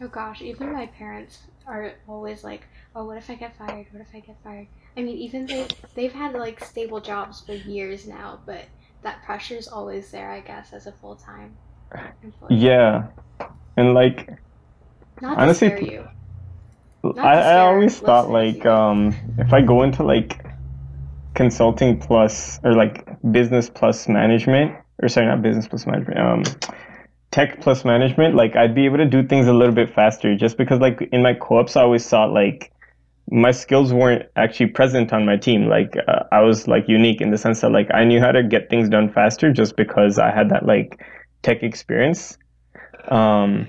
Oh 0.00 0.08
gosh, 0.08 0.42
even 0.42 0.72
my 0.72 0.86
parents 0.86 1.38
are 1.66 1.92
always 2.08 2.42
like, 2.42 2.66
"Oh, 2.94 3.04
what 3.06 3.18
if 3.18 3.30
I 3.30 3.34
get 3.34 3.56
fired? 3.56 3.86
What 3.90 4.02
if 4.02 4.14
I 4.14 4.20
get 4.20 4.36
fired?" 4.42 4.68
I 4.96 5.02
mean, 5.02 5.16
even 5.16 5.46
they 5.46 5.66
they've 5.94 6.12
had 6.12 6.34
like 6.34 6.64
stable 6.64 7.00
jobs 7.00 7.40
for 7.40 7.52
years 7.52 8.06
now, 8.06 8.40
but 8.46 8.66
that 9.02 9.22
pressure 9.24 9.56
is 9.56 9.68
always 9.68 10.10
there, 10.10 10.30
I 10.30 10.40
guess, 10.40 10.72
as 10.72 10.86
a 10.86 10.92
full 10.92 11.16
time 11.16 11.56
yeah, 12.50 13.08
and 13.76 13.94
like 13.94 14.28
Not 15.20 15.38
honestly, 15.38 15.68
you. 15.92 16.08
I, 17.18 17.36
I 17.38 17.58
always 17.58 17.98
thought 17.98 18.30
like 18.30 18.64
um 18.64 19.14
if 19.38 19.52
I 19.52 19.60
go 19.60 19.82
into 19.82 20.02
like 20.02 20.44
consulting 21.34 21.98
plus 21.98 22.58
or 22.64 22.72
like 22.74 23.06
business 23.30 23.68
plus 23.68 24.08
management 24.08 24.76
or 25.02 25.08
sorry 25.08 25.26
not 25.26 25.42
business 25.42 25.66
plus 25.68 25.86
management 25.86 26.18
um 26.18 26.42
tech 27.30 27.60
plus 27.60 27.84
management 27.84 28.34
like 28.36 28.56
I'd 28.56 28.74
be 28.74 28.86
able 28.86 28.98
to 28.98 29.06
do 29.06 29.26
things 29.26 29.48
a 29.48 29.52
little 29.52 29.74
bit 29.74 29.92
faster 29.92 30.34
just 30.36 30.56
because 30.56 30.80
like 30.80 31.02
in 31.12 31.22
my 31.22 31.34
co-ops 31.34 31.76
I 31.76 31.82
always 31.82 32.08
thought 32.08 32.32
like 32.32 32.72
my 33.30 33.50
skills 33.50 33.92
weren't 33.92 34.26
actually 34.36 34.66
present 34.66 35.12
on 35.12 35.24
my 35.24 35.36
team 35.36 35.66
like 35.66 35.96
uh, 36.06 36.24
I 36.30 36.40
was 36.42 36.68
like 36.68 36.84
unique 36.88 37.20
in 37.20 37.30
the 37.30 37.38
sense 37.38 37.62
that 37.62 37.70
like 37.70 37.88
I 37.92 38.04
knew 38.04 38.20
how 38.20 38.32
to 38.32 38.42
get 38.42 38.68
things 38.68 38.88
done 38.88 39.10
faster 39.12 39.52
just 39.52 39.76
because 39.76 40.18
I 40.18 40.30
had 40.30 40.50
that 40.50 40.66
like 40.66 41.00
tech 41.42 41.62
experience. 41.62 42.36
Um, 43.08 43.68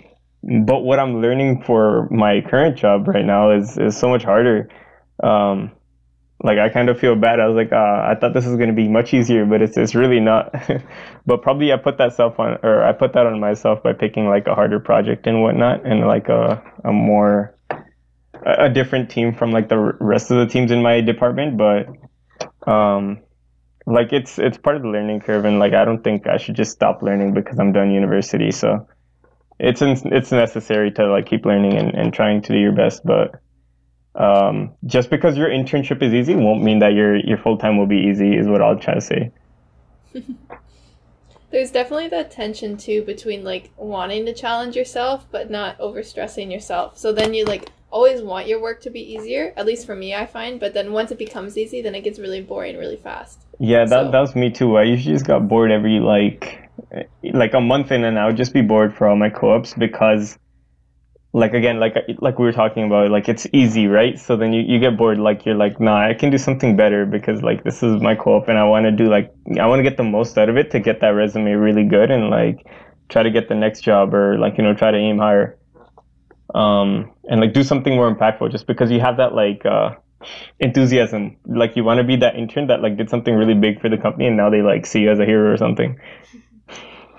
but 0.65 0.81
what 0.81 1.00
I'm 1.00 1.21
learning 1.21 1.63
for 1.63 2.07
my 2.12 2.41
current 2.41 2.77
job 2.77 3.07
right 3.07 3.25
now 3.25 3.51
is, 3.51 3.77
is 3.77 3.97
so 3.97 4.09
much 4.09 4.24
harder. 4.24 4.69
Um, 5.24 5.71
like 6.43 6.59
I 6.59 6.69
kind 6.69 6.89
of 6.89 7.00
feel 7.00 7.15
bad. 7.15 7.39
I 7.39 7.47
was 7.47 7.55
like, 7.55 7.71
uh, 7.71 7.75
I 7.75 8.15
thought 8.19 8.33
this 8.33 8.45
was 8.45 8.55
going 8.57 8.69
to 8.69 8.75
be 8.75 8.88
much 8.88 9.13
easier, 9.13 9.45
but 9.45 9.62
it's 9.62 9.77
it's 9.77 9.95
really 9.95 10.19
not. 10.19 10.53
but 11.25 11.41
probably 11.41 11.71
I 11.71 11.77
put 11.77 11.97
that 11.97 12.13
self 12.13 12.39
on, 12.39 12.57
or 12.62 12.83
I 12.83 12.91
put 12.91 13.13
that 13.13 13.25
on 13.25 13.39
myself 13.39 13.81
by 13.81 13.93
picking 13.93 14.27
like 14.27 14.45
a 14.45 14.53
harder 14.53 14.79
project 14.79 15.27
and 15.27 15.41
whatnot, 15.41 15.85
and 15.85 16.01
like 16.01 16.27
a 16.27 16.62
a 16.83 16.91
more 16.91 17.54
a 18.46 18.70
different 18.70 19.10
team 19.10 19.34
from 19.34 19.51
like 19.51 19.70
the 19.70 19.77
rest 19.77 20.32
of 20.32 20.38
the 20.38 20.48
teams 20.48 20.72
in 20.72 20.82
my 20.82 21.01
department. 21.01 21.58
But 21.58 21.88
um, 22.72 23.22
like 23.86 24.12
it's 24.12 24.39
it's 24.39 24.58
part 24.58 24.75
of 24.75 24.82
the 24.82 24.88
learning 24.88 25.20
curve 25.20 25.46
and 25.46 25.60
like 25.60 25.74
i 25.74 25.86
don't 25.86 26.04
think 26.04 26.27
i 26.27 26.38
should 26.38 26.56
just 26.56 26.72
stop 26.72 27.01
learning 27.01 27.34
because 27.34 27.60
i'm 27.60 27.72
done 27.72 27.92
university 27.92 28.51
so 28.51 28.88
it's 29.60 29.82
it's 29.82 30.32
necessary 30.32 30.92
to 30.92 31.08
like 31.08 31.25
keep 31.27 31.46
learning 31.46 31.77
and, 31.77 31.94
and 31.94 32.13
trying 32.13 32.42
to 32.42 32.54
do 32.54 32.60
your 32.60 32.74
best 32.74 33.01
but 33.06 33.39
um, 34.15 34.74
just 34.86 35.10
because 35.10 35.36
your 35.38 35.50
internship 35.50 36.01
is 36.01 36.13
easy 36.13 36.36
won't 36.36 36.63
mean 36.63 36.80
that 36.80 36.94
your 36.94 37.18
your 37.18 37.38
full 37.38 37.58
time 37.58 37.77
will 37.77 37.86
be 37.86 37.98
easy 37.98 38.36
is 38.36 38.48
what 38.48 38.62
i'll 38.62 38.80
try 38.80 38.94
to 38.94 39.01
say 39.01 39.30
there's 41.51 41.70
definitely 41.70 42.08
that 42.08 42.32
tension 42.32 42.77
too 42.77 43.01
between 43.04 43.44
like 43.44 43.72
wanting 43.75 44.25
to 44.25 44.34
challenge 44.34 44.75
yourself 44.75 45.25
but 45.32 45.51
not 45.51 45.77
overstressing 45.80 46.51
yourself 46.51 46.98
so 46.98 47.12
then 47.12 47.34
you 47.34 47.44
like 47.46 47.70
always 47.92 48.22
want 48.22 48.48
your 48.48 48.62
work 48.62 48.82
to 48.82 48.89
be 48.89 49.00
easier 49.00 49.54
at 49.56 49.65
least 49.65 49.86
for 49.86 49.96
me 49.96 50.13
i 50.13 50.25
find 50.25 50.60
but 50.60 50.74
then 50.74 50.92
once 50.92 51.12
it 51.12 51.18
becomes 51.18 51.58
easy 51.58 51.82
then 51.82 51.96
it 51.96 52.01
gets 52.01 52.20
really 52.20 52.42
boring 52.42 52.77
really 52.77 52.98
fast 52.98 53.46
yeah, 53.60 53.86
that 53.86 54.06
so. 54.06 54.12
that 54.12 54.20
was 54.20 54.36
me 54.36 54.51
too. 54.51 54.77
I 54.77 54.84
usually 54.84 55.13
just 55.13 55.25
got 55.25 55.48
bored 55.48 55.72
every 55.72 56.00
like 56.00 56.70
like 57.24 57.54
a 57.54 57.62
month 57.62 57.92
in, 57.92 58.04
and 58.04 58.20
I 58.20 58.25
would 58.27 58.38
just 58.38 58.54
be 58.54 58.62
bored 58.62 58.96
for 58.96 59.08
all 59.08 59.15
my 59.15 59.30
co-ops 59.30 59.74
because, 59.74 60.38
like 61.32 61.54
again, 61.54 61.80
like 61.80 61.96
like 62.20 62.38
we 62.38 62.46
were 62.46 62.51
talking 62.51 62.84
about, 62.86 63.12
like 63.12 63.30
it's 63.30 63.48
easy, 63.54 63.88
right? 63.88 64.20
So 64.20 64.36
then 64.36 64.51
you, 64.51 64.62
you 64.62 64.80
get 64.80 64.98
bored, 64.98 65.20
like 65.20 65.46
you're 65.46 65.56
like, 65.56 65.80
nah, 65.80 66.10
I 66.10 66.13
can 66.13 66.32
do 66.32 66.38
something 66.38 66.75
better 66.75 67.06
because 67.06 67.42
like 67.42 67.63
this 67.63 67.82
is 67.82 68.01
my 68.01 68.15
co-op, 68.15 68.50
and 68.50 68.58
I 68.58 68.65
want 68.65 68.86
to 68.86 68.92
do 68.92 69.10
like 69.10 69.34
I 69.60 69.68
want 69.68 69.80
to 69.80 69.84
get 69.84 69.98
the 69.98 70.04
most 70.04 70.38
out 70.38 70.50
of 70.50 70.58
it 70.58 70.72
to 70.72 70.80
get 70.80 71.00
that 71.01 71.10
resume 71.10 71.51
really 71.54 71.86
good 71.86 72.12
and 72.12 72.30
like 72.30 72.68
try 73.08 73.24
to 73.24 73.30
get 73.30 73.48
the 73.48 73.56
next 73.56 73.82
job 73.82 74.13
or 74.13 74.38
like 74.38 74.58
you 74.58 74.63
know 74.63 74.74
try 74.74 74.92
to 74.92 74.98
aim 74.98 75.18
higher, 75.18 75.58
um, 76.55 77.12
and 77.29 77.41
like 77.41 77.53
do 77.53 77.63
something 77.63 77.95
more 77.95 78.13
impactful 78.13 78.51
just 78.51 78.65
because 78.67 78.89
you 78.91 79.00
have 79.01 79.17
that 79.17 79.33
like. 79.35 79.65
uh 79.65 79.95
enthusiasm. 80.59 81.38
Like 81.45 81.75
you 81.75 81.83
want 81.83 82.00
to 82.00 82.03
be 82.03 82.15
that 82.17 82.35
intern 82.35 82.67
that 82.67 82.81
like 82.81 82.97
did 82.97 83.09
something 83.09 83.35
really 83.35 83.53
big 83.53 83.79
for 83.81 83.89
the 83.89 83.97
company 83.97 84.25
and 84.27 84.38
now 84.38 84.50
they 84.50 84.62
like 84.62 84.85
see 84.85 85.01
you 85.01 85.12
as 85.12 85.19
a 85.19 85.25
hero 85.25 85.51
or 85.53 85.57
something. 85.57 86.00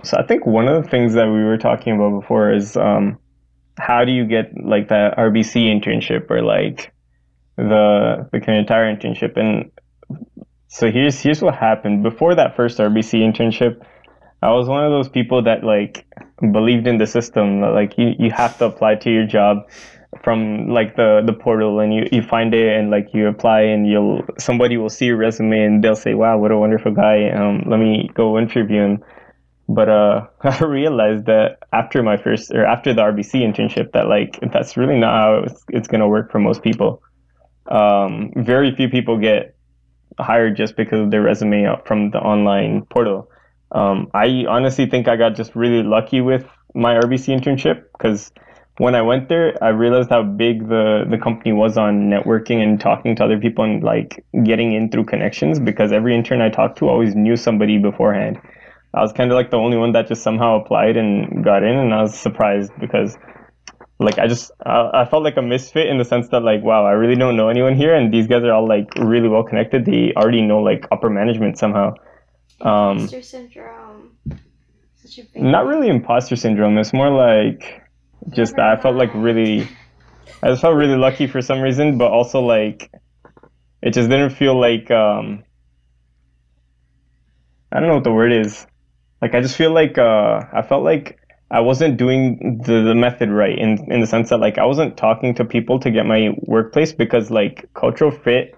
So 0.02 0.16
I 0.19 0.26
think 0.26 0.47
one 0.47 0.69
of 0.69 0.83
the 0.83 0.88
things 0.88 1.14
that 1.14 1.26
we 1.26 1.45
were 1.45 1.59
talking 1.59 1.95
about 1.95 2.21
before 2.21 2.52
is 2.52 2.76
um, 2.76 3.19
how 3.78 4.05
do 4.05 4.12
you 4.12 4.25
get 4.25 4.52
like 4.61 4.88
that 4.88 5.16
RBC 5.16 5.66
internship 5.66 6.31
or 6.31 6.43
like 6.43 6.93
the 7.57 8.28
the 8.33 8.52
entire 8.52 8.95
internship 8.95 9.37
and 9.37 9.71
so 10.69 10.90
here's 10.90 11.21
here's 11.21 11.43
what 11.43 11.55
happened 11.55 12.02
before 12.02 12.35
that 12.35 12.57
first 12.57 12.78
RBC 12.78 13.21
internship 13.21 13.85
I 14.43 14.50
was 14.52 14.69
one 14.69 14.85
of 14.85 14.90
those 14.90 15.09
people 15.09 15.43
that 15.45 15.64
like 15.64 16.07
believed 16.40 16.87
in 16.87 16.99
the 16.99 17.07
system 17.07 17.61
like 17.61 17.97
you, 17.97 18.12
you 18.19 18.31
have 18.31 18.59
to 18.59 18.66
apply 18.66 18.95
to 18.95 19.11
your 19.11 19.26
job 19.26 19.66
from 20.23 20.69
like 20.69 20.97
the 20.97 21.23
the 21.26 21.33
portal 21.33 21.81
and 21.81 21.95
you 21.95 22.07
you 22.12 22.23
find 22.23 22.55
it 22.55 22.78
and 22.78 22.90
like 22.90 23.09
you 23.12 23.26
apply 23.26 23.62
and 23.62 23.87
you'll 23.87 24.23
somebody 24.38 24.76
will 24.76 24.90
see 24.90 25.07
your 25.07 25.16
resume 25.16 25.64
and 25.64 25.83
they'll 25.83 25.97
say 25.97 26.14
wow 26.14 26.38
what 26.38 26.50
a 26.50 26.57
wonderful 26.57 26.93
guy 26.93 27.31
um 27.31 27.62
let 27.66 27.78
me 27.78 28.11
go 28.14 28.38
interview 28.38 28.83
him. 28.83 29.05
But 29.69 29.88
uh 29.88 30.26
i 30.43 30.64
realized 30.64 31.26
that 31.26 31.59
after 31.73 32.02
my 32.02 32.16
first 32.16 32.50
or 32.50 32.64
after 32.64 32.95
the 32.95 33.02
rbc 33.02 33.33
internship 33.35 33.93
that 33.93 34.07
like 34.07 34.38
that's 34.52 34.76
really 34.76 34.99
not 34.99 35.12
how 35.21 35.43
it's, 35.45 35.64
it's 35.71 35.88
going 35.88 36.00
to 36.00 36.09
work 36.09 36.31
for 36.31 36.38
most 36.38 36.62
people. 36.62 37.02
Um 37.66 38.33
very 38.37 38.75
few 38.76 38.88
people 38.88 39.19
get 39.19 39.57
hired 40.19 40.57
just 40.57 40.76
because 40.76 41.00
of 41.00 41.11
their 41.11 41.23
resume 41.23 41.66
from 41.85 42.11
the 42.11 42.19
online 42.19 42.87
portal 42.87 43.28
um 43.73 44.11
i 44.15 44.45
honestly 44.49 44.87
think 44.87 45.09
i 45.09 45.17
got 45.17 45.35
just 45.35 45.55
really 45.55 45.83
lucky 45.83 46.21
with 46.21 46.45
my 46.75 46.95
rbc 46.95 47.35
internship 47.35 47.85
because 47.93 48.33
when 48.79 48.95
I 48.95 49.03
went 49.03 49.29
there, 49.29 49.57
I 49.65 49.69
realized 49.69 50.11
how 50.11 50.23
big 50.23 50.69
the, 50.69 51.05
the 51.09 51.17
company 51.17 51.53
was 51.53 51.79
on 51.79 52.11
networking 52.11 52.63
and 52.63 52.79
talking 52.79 53.17
to 53.17 53.25
other 53.25 53.39
people 53.39 53.65
and 53.65 53.83
like 53.83 54.25
getting 54.45 54.73
in 54.73 54.91
through 54.91 55.05
connections 55.05 55.59
because 55.59 55.93
every 55.93 56.15
intern 56.15 56.43
I 56.43 56.51
talked 56.51 56.79
to 56.79 56.89
always 56.89 57.15
knew 57.15 57.37
somebody 57.37 57.79
beforehand. 57.79 58.39
I 58.93 59.01
was 59.01 59.13
kind 59.13 59.31
of 59.31 59.35
like 59.35 59.51
the 59.51 59.57
only 59.57 59.77
one 59.77 59.93
that 59.93 60.09
just 60.09 60.23
somehow 60.23 60.61
applied 60.61 60.97
and 60.97 61.45
got 61.45 61.63
in, 61.63 61.77
and 61.77 61.93
I 61.93 62.03
was 62.03 62.15
surprised 62.15 62.73
because 62.79 63.17
like 63.99 64.19
I 64.19 64.27
just 64.27 64.51
I, 64.65 64.91
I 64.93 65.05
felt 65.05 65.23
like 65.23 65.37
a 65.37 65.43
misfit 65.43 65.87
in 65.87 65.99
the 65.99 66.05
sense 66.05 66.29
that 66.29 66.41
like 66.41 66.63
wow 66.63 66.85
I 66.85 66.93
really 66.93 67.15
don't 67.15 67.37
know 67.37 67.49
anyone 67.49 67.77
here, 67.77 67.95
and 67.95 68.13
these 68.13 68.27
guys 68.27 68.43
are 68.43 68.53
all 68.53 68.67
like 68.67 68.95
really 68.97 69.29
well 69.29 69.43
connected. 69.43 69.85
They 69.85 70.13
already 70.17 70.43
know 70.43 70.61
like 70.61 70.87
upper 70.91 71.11
management 71.11 71.59
somehow. 71.59 71.95
Um, 72.61 72.99
imposter 72.99 73.23
syndrome. 73.23 74.17
Not 75.35 75.67
really 75.67 75.89
imposter 75.89 76.37
syndrome. 76.37 76.79
It's 76.79 76.93
more 76.93 77.11
like 77.11 77.83
just 78.31 78.59
I 78.59 78.77
felt 78.77 78.97
like 78.97 79.11
really, 79.15 79.69
I 80.43 80.49
just 80.49 80.63
felt 80.63 80.75
really 80.75 80.97
lucky 80.97 81.27
for 81.27 81.43
some 81.43 81.61
reason, 81.61 81.99
but 81.99 82.11
also 82.11 82.41
like, 82.41 82.91
it 83.83 83.93
just 83.93 84.09
didn't 84.09 84.31
feel 84.31 84.59
like, 84.59 84.91
um, 84.91 85.45
I 87.71 87.79
don't 87.79 87.89
know 87.89 87.97
what 87.97 88.05
the 88.05 88.13
word 88.13 88.33
is. 88.33 88.67
Like 89.21 89.35
I 89.35 89.41
just 89.41 89.57
feel 89.57 89.73
like 89.73 89.99
uh, 89.99 90.41
I 90.53 90.63
felt 90.63 90.83
like 90.83 91.19
I 91.51 91.61
wasn't 91.61 91.97
doing 91.97 92.61
the, 92.65 92.83
the 92.83 92.95
method 92.95 93.31
right 93.31 93.57
in 93.57 93.91
in 93.93 94.01
the 94.01 94.07
sense 94.07 94.31
that 94.31 94.39
like 94.39 94.59
I 94.59 94.65
wasn't 94.65 94.97
talking 94.97 95.35
to 95.37 95.45
people 95.45 95.79
to 95.81 95.91
get 95.91 96.07
my 96.07 96.31
workplace 96.43 96.93
because 96.93 97.31
like 97.31 97.69
cultural 97.75 98.11
fit 98.11 98.55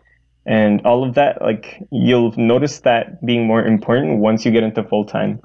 and 0.47 0.81
all 0.87 1.07
of 1.07 1.15
that 1.15 1.43
like 1.43 1.83
you'll 1.91 2.33
notice 2.37 2.81
that 2.81 3.25
being 3.25 3.47
more 3.47 3.65
important 3.65 4.19
once 4.19 4.45
you 4.45 4.51
get 4.51 4.63
into 4.63 4.83
full 4.83 5.05
time. 5.05 5.41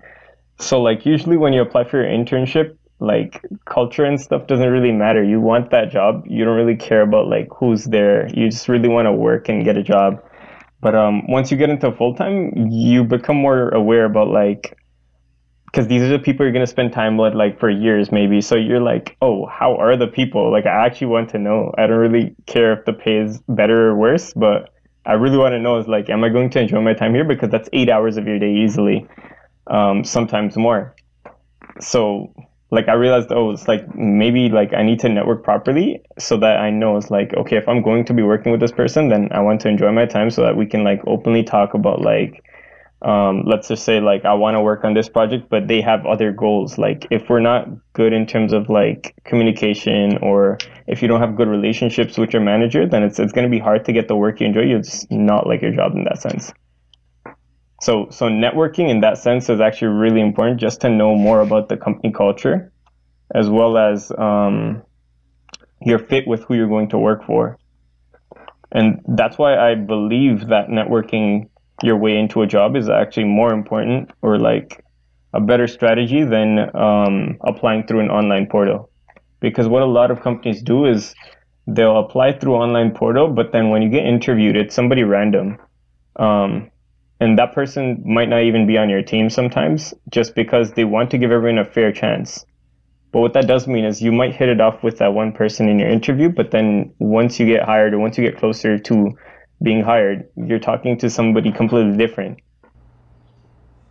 So 0.59 0.81
like 0.81 1.05
usually 1.05 1.37
when 1.37 1.53
you 1.53 1.61
apply 1.61 1.83
for 1.85 2.01
your 2.01 2.11
internship, 2.11 2.77
like 2.99 3.41
culture 3.65 4.05
and 4.05 4.19
stuff 4.19 4.47
doesn't 4.47 4.69
really 4.69 4.91
matter. 4.91 5.23
You 5.23 5.41
want 5.41 5.71
that 5.71 5.91
job. 5.91 6.23
You 6.25 6.45
don't 6.45 6.55
really 6.55 6.77
care 6.77 7.01
about 7.01 7.27
like 7.27 7.47
who's 7.55 7.83
there. 7.85 8.27
You 8.33 8.49
just 8.49 8.69
really 8.69 8.87
want 8.87 9.07
to 9.07 9.11
work 9.11 9.49
and 9.49 9.65
get 9.65 9.77
a 9.77 9.83
job. 9.83 10.23
But 10.79 10.95
um, 10.95 11.27
once 11.27 11.51
you 11.51 11.57
get 11.57 11.69
into 11.69 11.91
full 11.91 12.15
time, 12.15 12.51
you 12.69 13.03
become 13.03 13.37
more 13.37 13.69
aware 13.69 14.05
about 14.05 14.29
like 14.29 14.77
because 15.73 15.87
these 15.87 16.03
are 16.03 16.09
the 16.09 16.19
people 16.19 16.45
you're 16.45 16.53
going 16.53 16.65
to 16.65 16.69
spend 16.69 16.93
time 16.93 17.17
with 17.17 17.33
like 17.33 17.59
for 17.59 17.69
years 17.69 18.11
maybe 18.11 18.41
so 18.41 18.55
you're 18.55 18.79
like 18.79 19.17
oh 19.23 19.47
how 19.47 19.75
are 19.75 19.97
the 19.97 20.05
people 20.05 20.51
like 20.51 20.67
i 20.67 20.85
actually 20.85 21.07
want 21.07 21.29
to 21.29 21.39
know 21.39 21.73
i 21.79 21.87
don't 21.87 21.97
really 21.97 22.35
care 22.45 22.73
if 22.73 22.85
the 22.85 22.93
pay 22.93 23.17
is 23.17 23.41
better 23.49 23.89
or 23.89 23.95
worse 23.95 24.33
but 24.35 24.72
i 25.05 25.13
really 25.13 25.37
want 25.37 25.53
to 25.53 25.59
know 25.59 25.77
is 25.77 25.87
like 25.87 26.09
am 26.09 26.23
i 26.23 26.29
going 26.29 26.49
to 26.49 26.59
enjoy 26.59 26.81
my 26.81 26.93
time 26.93 27.13
here? 27.13 27.23
Because 27.23 27.49
that's 27.49 27.69
eight 27.73 27.89
hours 27.89 28.17
of 28.17 28.27
your 28.27 28.39
day 28.39 28.53
easily 28.53 29.07
um, 29.67 30.03
sometimes 30.03 30.57
more. 30.57 30.95
So 31.79 32.33
like 32.73 32.89
i 32.89 32.93
realized 32.93 33.31
oh 33.31 33.51
it's 33.51 33.67
like 33.67 33.83
maybe 33.95 34.49
like 34.49 34.73
i 34.73 34.81
need 34.81 34.99
to 34.99 35.07
network 35.07 35.43
properly 35.43 36.01
so 36.17 36.35
that 36.35 36.57
i 36.57 36.71
know 36.71 36.97
it's 36.97 37.11
like 37.11 37.31
okay 37.35 37.55
if 37.55 37.69
i'm 37.69 37.83
going 37.83 38.03
to 38.03 38.13
be 38.13 38.23
working 38.23 38.51
with 38.51 38.59
this 38.59 38.71
person 38.71 39.09
then 39.09 39.29
i 39.31 39.39
want 39.39 39.61
to 39.61 39.69
enjoy 39.69 39.91
my 39.91 40.07
time 40.07 40.31
so 40.31 40.41
that 40.41 40.57
we 40.57 40.65
can 40.65 40.83
like 40.83 40.99
openly 41.05 41.43
talk 41.43 41.75
about 41.75 42.01
like 42.01 42.43
um, 43.03 43.43
let's 43.45 43.67
just 43.67 43.83
say 43.83 43.99
like 43.99 44.23
I 44.25 44.33
want 44.33 44.55
to 44.55 44.61
work 44.61 44.83
on 44.85 44.93
this 44.93 45.09
project, 45.09 45.49
but 45.49 45.67
they 45.67 45.81
have 45.81 46.05
other 46.05 46.31
goals. 46.31 46.77
Like 46.77 47.07
if 47.11 47.29
we're 47.29 47.41
not 47.41 47.67
good 47.93 48.13
in 48.13 48.25
terms 48.25 48.53
of 48.53 48.69
like 48.69 49.13
communication, 49.25 50.17
or 50.19 50.57
if 50.87 51.01
you 51.01 51.07
don't 51.07 51.19
have 51.19 51.35
good 51.35 51.47
relationships 51.47 52.17
with 52.17 52.31
your 52.31 52.41
manager, 52.41 52.87
then 52.87 53.03
it's 53.03 53.19
it's 53.19 53.33
going 53.33 53.43
to 53.43 53.49
be 53.49 53.59
hard 53.59 53.85
to 53.85 53.93
get 53.93 54.07
the 54.07 54.15
work 54.15 54.39
you 54.39 54.47
enjoy. 54.47 54.61
You 54.61 54.79
just 54.79 55.11
not 55.11 55.47
like 55.47 55.61
your 55.61 55.73
job 55.73 55.93
in 55.95 56.05
that 56.05 56.21
sense. 56.21 56.53
So 57.81 58.07
so 58.09 58.27
networking 58.27 58.89
in 58.89 59.01
that 59.01 59.17
sense 59.17 59.49
is 59.49 59.59
actually 59.59 59.89
really 59.89 60.21
important, 60.21 60.61
just 60.61 60.81
to 60.81 60.89
know 60.89 61.15
more 61.15 61.41
about 61.41 61.67
the 61.67 61.75
company 61.75 62.13
culture, 62.13 62.71
as 63.35 63.49
well 63.49 63.77
as 63.77 64.11
um, 64.17 64.81
your 65.81 65.99
fit 65.99 66.25
with 66.25 66.43
who 66.43 66.53
you're 66.53 66.69
going 66.69 66.89
to 66.89 66.97
work 66.97 67.25
for. 67.25 67.57
And 68.71 69.01
that's 69.07 69.37
why 69.37 69.57
I 69.57 69.75
believe 69.75 70.47
that 70.47 70.69
networking 70.69 71.49
your 71.83 71.97
way 71.97 72.17
into 72.17 72.41
a 72.41 72.47
job 72.47 72.75
is 72.75 72.89
actually 72.89 73.25
more 73.25 73.53
important 73.53 74.09
or 74.21 74.39
like 74.39 74.83
a 75.33 75.41
better 75.41 75.67
strategy 75.67 76.23
than 76.23 76.59
um, 76.75 77.37
applying 77.41 77.85
through 77.85 77.99
an 77.99 78.09
online 78.09 78.47
portal. 78.47 78.89
Because 79.39 79.67
what 79.67 79.81
a 79.81 79.85
lot 79.85 80.09
of 80.09 80.21
companies 80.21 80.61
do 80.61 80.85
is 80.85 81.13
they'll 81.67 81.99
apply 81.99 82.39
through 82.39 82.55
online 82.55 82.91
portal, 82.91 83.27
but 83.27 83.51
then 83.51 83.69
when 83.69 83.81
you 83.81 83.89
get 83.89 84.05
interviewed, 84.05 84.55
it's 84.55 84.73
somebody 84.73 85.03
random. 85.03 85.57
Um, 86.15 86.69
and 87.19 87.37
that 87.37 87.53
person 87.53 88.01
might 88.05 88.29
not 88.29 88.43
even 88.43 88.67
be 88.67 88.77
on 88.77 88.89
your 88.89 89.01
team 89.01 89.29
sometimes 89.29 89.93
just 90.09 90.35
because 90.35 90.71
they 90.73 90.83
want 90.85 91.11
to 91.11 91.17
give 91.17 91.31
everyone 91.31 91.59
a 91.59 91.65
fair 91.65 91.91
chance. 91.91 92.45
But 93.11 93.19
what 93.19 93.33
that 93.33 93.47
does 93.47 93.67
mean 93.67 93.85
is 93.85 94.01
you 94.01 94.11
might 94.11 94.35
hit 94.35 94.49
it 94.49 94.59
off 94.59 94.83
with 94.83 94.97
that 94.97 95.13
one 95.13 95.31
person 95.31 95.69
in 95.69 95.79
your 95.79 95.89
interview, 95.89 96.29
but 96.29 96.51
then 96.51 96.93
once 96.99 97.39
you 97.39 97.45
get 97.45 97.63
hired 97.63 97.93
or 97.93 97.99
once 97.99 98.17
you 98.17 98.23
get 98.23 98.37
closer 98.37 98.77
to 98.77 99.11
being 99.63 99.81
hired, 99.81 100.27
you're 100.35 100.59
talking 100.59 100.97
to 100.99 101.09
somebody 101.09 101.51
completely 101.51 101.97
different. 101.97 102.39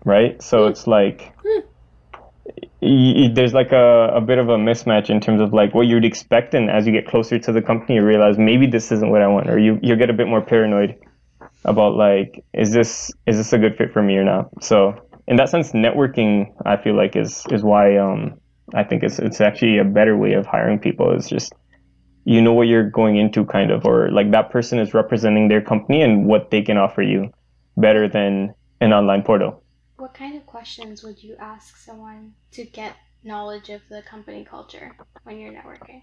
Right? 0.04 0.40
So 0.42 0.66
mm. 0.66 0.70
it's 0.70 0.86
like 0.86 1.32
mm. 1.44 1.62
y- 2.82 3.14
y- 3.16 3.30
there's 3.32 3.54
like 3.54 3.72
a, 3.72 4.10
a 4.14 4.20
bit 4.20 4.38
of 4.38 4.48
a 4.50 4.56
mismatch 4.56 5.08
in 5.08 5.20
terms 5.20 5.40
of 5.40 5.52
like 5.52 5.74
what 5.74 5.86
you'd 5.86 6.04
expect 6.04 6.54
and 6.54 6.70
as 6.70 6.86
you 6.86 6.92
get 6.92 7.06
closer 7.06 7.38
to 7.38 7.52
the 7.52 7.62
company 7.62 7.94
you 7.94 8.04
realize 8.04 8.36
maybe 8.36 8.66
this 8.66 8.92
isn't 8.92 9.10
what 9.10 9.22
I 9.22 9.28
want 9.28 9.48
or 9.48 9.58
you, 9.58 9.78
you 9.82 9.96
get 9.96 10.10
a 10.10 10.12
bit 10.12 10.26
more 10.26 10.42
paranoid 10.42 10.96
about 11.64 11.94
like 11.94 12.44
is 12.52 12.72
this 12.72 13.12
is 13.26 13.36
this 13.36 13.52
a 13.52 13.58
good 13.58 13.76
fit 13.76 13.92
for 13.92 14.02
me 14.02 14.16
or 14.16 14.24
not. 14.24 14.50
So 14.62 14.94
in 15.28 15.36
that 15.36 15.48
sense 15.48 15.70
networking 15.72 16.52
I 16.66 16.76
feel 16.76 16.96
like 16.96 17.16
is 17.16 17.44
is 17.50 17.62
why 17.62 17.96
um 17.96 18.40
I 18.74 18.84
think 18.84 19.04
it's 19.04 19.20
it's 19.20 19.40
actually 19.40 19.78
a 19.78 19.84
better 19.84 20.16
way 20.16 20.32
of 20.32 20.46
hiring 20.46 20.80
people 20.80 21.14
is 21.14 21.28
just 21.28 21.52
you 22.24 22.40
know 22.40 22.52
what 22.52 22.68
you're 22.68 22.88
going 22.88 23.16
into 23.16 23.44
kind 23.44 23.70
of 23.70 23.84
or 23.84 24.10
like 24.10 24.30
that 24.30 24.50
person 24.50 24.78
is 24.78 24.94
representing 24.94 25.48
their 25.48 25.60
company 25.60 26.02
and 26.02 26.26
what 26.26 26.50
they 26.50 26.62
can 26.62 26.76
offer 26.76 27.02
you 27.02 27.32
better 27.76 28.08
than 28.08 28.54
an 28.80 28.92
online 28.92 29.22
portal. 29.22 29.62
What 29.96 30.14
kind 30.14 30.36
of 30.36 30.46
questions 30.46 31.02
would 31.02 31.22
you 31.22 31.36
ask 31.38 31.76
someone 31.76 32.34
to 32.52 32.64
get 32.64 32.96
knowledge 33.24 33.70
of 33.70 33.80
the 33.88 34.02
company 34.02 34.44
culture 34.44 34.96
when 35.24 35.38
you're 35.38 35.52
networking? 35.52 36.02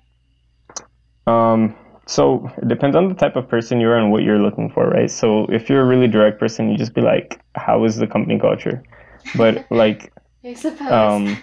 Um 1.28 1.76
so 2.06 2.50
it 2.58 2.68
depends 2.68 2.96
on 2.96 3.08
the 3.08 3.14
type 3.14 3.36
of 3.36 3.48
person 3.48 3.80
you 3.80 3.88
are 3.88 3.98
and 3.98 4.12
what 4.12 4.24
you're 4.24 4.40
looking 4.40 4.70
for 4.72 4.90
right? 4.90 5.12
So 5.12 5.46
if 5.46 5.70
you're 5.70 5.82
a 5.82 5.86
really 5.86 6.08
direct 6.08 6.40
person 6.40 6.70
you 6.70 6.78
just 6.78 6.94
be 6.94 7.02
like 7.02 7.42
how 7.56 7.86
is 7.86 7.96
the 7.98 8.08
company 8.08 8.40
culture? 8.40 8.84
But 9.36 9.66
like 9.72 10.12
I 10.44 10.54
suppose. 10.54 10.92
um 10.92 11.42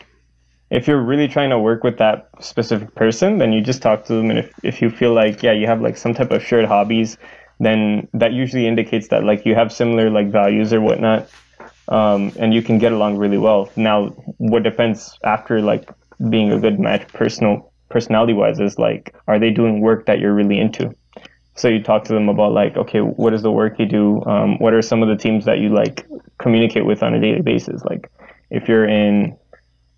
if 0.70 0.88
you're 0.88 1.02
really 1.02 1.28
trying 1.28 1.50
to 1.50 1.58
work 1.58 1.84
with 1.84 1.98
that 1.98 2.28
specific 2.40 2.94
person, 2.94 3.38
then 3.38 3.52
you 3.52 3.60
just 3.60 3.82
talk 3.82 4.04
to 4.06 4.14
them. 4.14 4.30
And 4.30 4.38
if, 4.40 4.52
if 4.62 4.82
you 4.82 4.90
feel 4.90 5.14
like, 5.14 5.42
yeah, 5.42 5.52
you 5.52 5.66
have 5.66 5.80
like 5.80 5.96
some 5.96 6.14
type 6.14 6.30
of 6.30 6.42
shared 6.42 6.66
hobbies, 6.66 7.16
then 7.60 8.08
that 8.12 8.32
usually 8.32 8.66
indicates 8.66 9.08
that 9.08 9.24
like 9.24 9.46
you 9.46 9.54
have 9.54 9.72
similar 9.72 10.10
like 10.10 10.30
values 10.30 10.72
or 10.72 10.80
whatnot. 10.80 11.28
Um, 11.88 12.32
and 12.36 12.52
you 12.52 12.62
can 12.62 12.78
get 12.78 12.92
along 12.92 13.16
really 13.16 13.38
well. 13.38 13.70
Now, 13.76 14.08
what 14.38 14.64
depends 14.64 15.16
after 15.22 15.60
like 15.60 15.88
being 16.28 16.50
a 16.50 16.58
good 16.58 16.80
match 16.80 17.06
personal 17.08 17.72
personality 17.88 18.32
wise 18.32 18.58
is 18.58 18.76
like, 18.76 19.14
are 19.28 19.38
they 19.38 19.50
doing 19.50 19.80
work 19.80 20.06
that 20.06 20.18
you're 20.18 20.34
really 20.34 20.58
into? 20.58 20.92
So 21.54 21.68
you 21.68 21.82
talk 21.82 22.04
to 22.04 22.12
them 22.12 22.28
about 22.28 22.52
like, 22.52 22.76
okay, 22.76 23.00
what 23.00 23.32
is 23.32 23.42
the 23.42 23.52
work 23.52 23.78
you 23.78 23.86
do? 23.86 24.22
Um, 24.26 24.58
what 24.58 24.74
are 24.74 24.82
some 24.82 25.02
of 25.02 25.08
the 25.08 25.16
teams 25.16 25.44
that 25.44 25.58
you 25.58 25.68
like 25.68 26.04
communicate 26.38 26.84
with 26.84 27.04
on 27.04 27.14
a 27.14 27.20
daily 27.20 27.40
basis? 27.40 27.82
Like, 27.84 28.10
if 28.50 28.68
you're 28.68 28.86
in 28.86 29.36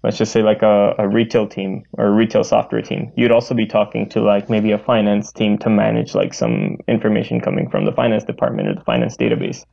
let's 0.08 0.16
just 0.16 0.32
say 0.32 0.42
like 0.42 0.62
a, 0.62 0.94
a 0.96 1.06
retail 1.06 1.46
team 1.46 1.82
or 1.98 2.06
a 2.06 2.10
retail 2.10 2.42
software 2.42 2.80
team. 2.80 3.12
You'd 3.14 3.30
also 3.30 3.52
be 3.52 3.66
talking 3.66 4.08
to 4.08 4.22
like 4.22 4.48
maybe 4.48 4.72
a 4.72 4.78
finance 4.78 5.30
team 5.30 5.58
to 5.58 5.68
manage 5.68 6.14
like 6.14 6.32
some 6.32 6.78
information 6.88 7.42
coming 7.42 7.68
from 7.68 7.84
the 7.84 7.92
finance 7.92 8.24
department 8.24 8.68
or 8.68 8.74
the 8.74 8.84
finance 8.84 9.18
database. 9.18 9.66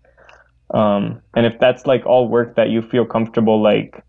Um, 0.74 1.21
and 1.38 1.45
if 1.45 1.58
that's 1.58 1.86
like 1.86 2.06
all 2.06 2.28
work 2.28 2.58
that 2.58 2.67
you 2.67 2.82
feel 2.82 3.06
comfortable 3.06 3.63
like 3.63 4.04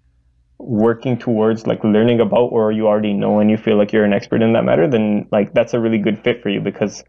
working 0.58 1.16
towards 1.16 1.64
like 1.64 1.84
learning 1.84 2.20
about 2.20 2.46
or 2.46 2.72
you 2.72 2.88
already 2.88 3.12
know 3.12 3.38
and 3.38 3.48
you 3.48 3.56
feel 3.56 3.78
like 3.78 3.92
you're 3.92 4.04
an 4.04 4.12
expert 4.12 4.42
in 4.42 4.52
that 4.54 4.64
matter 4.64 4.88
then 4.88 5.28
like 5.30 5.52
that's 5.52 5.74
a 5.74 5.78
really 5.78 5.98
good 5.98 6.18
fit 6.24 6.42
for 6.42 6.48
you 6.48 6.60
because 6.60 7.04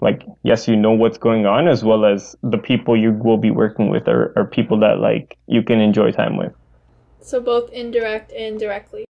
like 0.00 0.22
yes 0.44 0.68
you 0.68 0.76
know 0.76 0.92
what's 0.92 1.18
going 1.18 1.44
on 1.44 1.66
as 1.66 1.82
well 1.82 2.04
as 2.04 2.36
the 2.44 2.56
people 2.56 2.96
you 2.96 3.10
will 3.12 3.36
be 3.36 3.50
working 3.50 3.90
with 3.90 4.06
are, 4.06 4.32
are 4.36 4.46
people 4.46 4.78
that 4.78 5.00
like 5.00 5.36
you 5.48 5.60
can 5.60 5.80
enjoy 5.80 6.12
time 6.12 6.36
with 6.36 6.52
so 7.24 7.40
both 7.40 7.70
indirect 7.70 8.32
and 8.32 8.58
directly. 8.58 9.04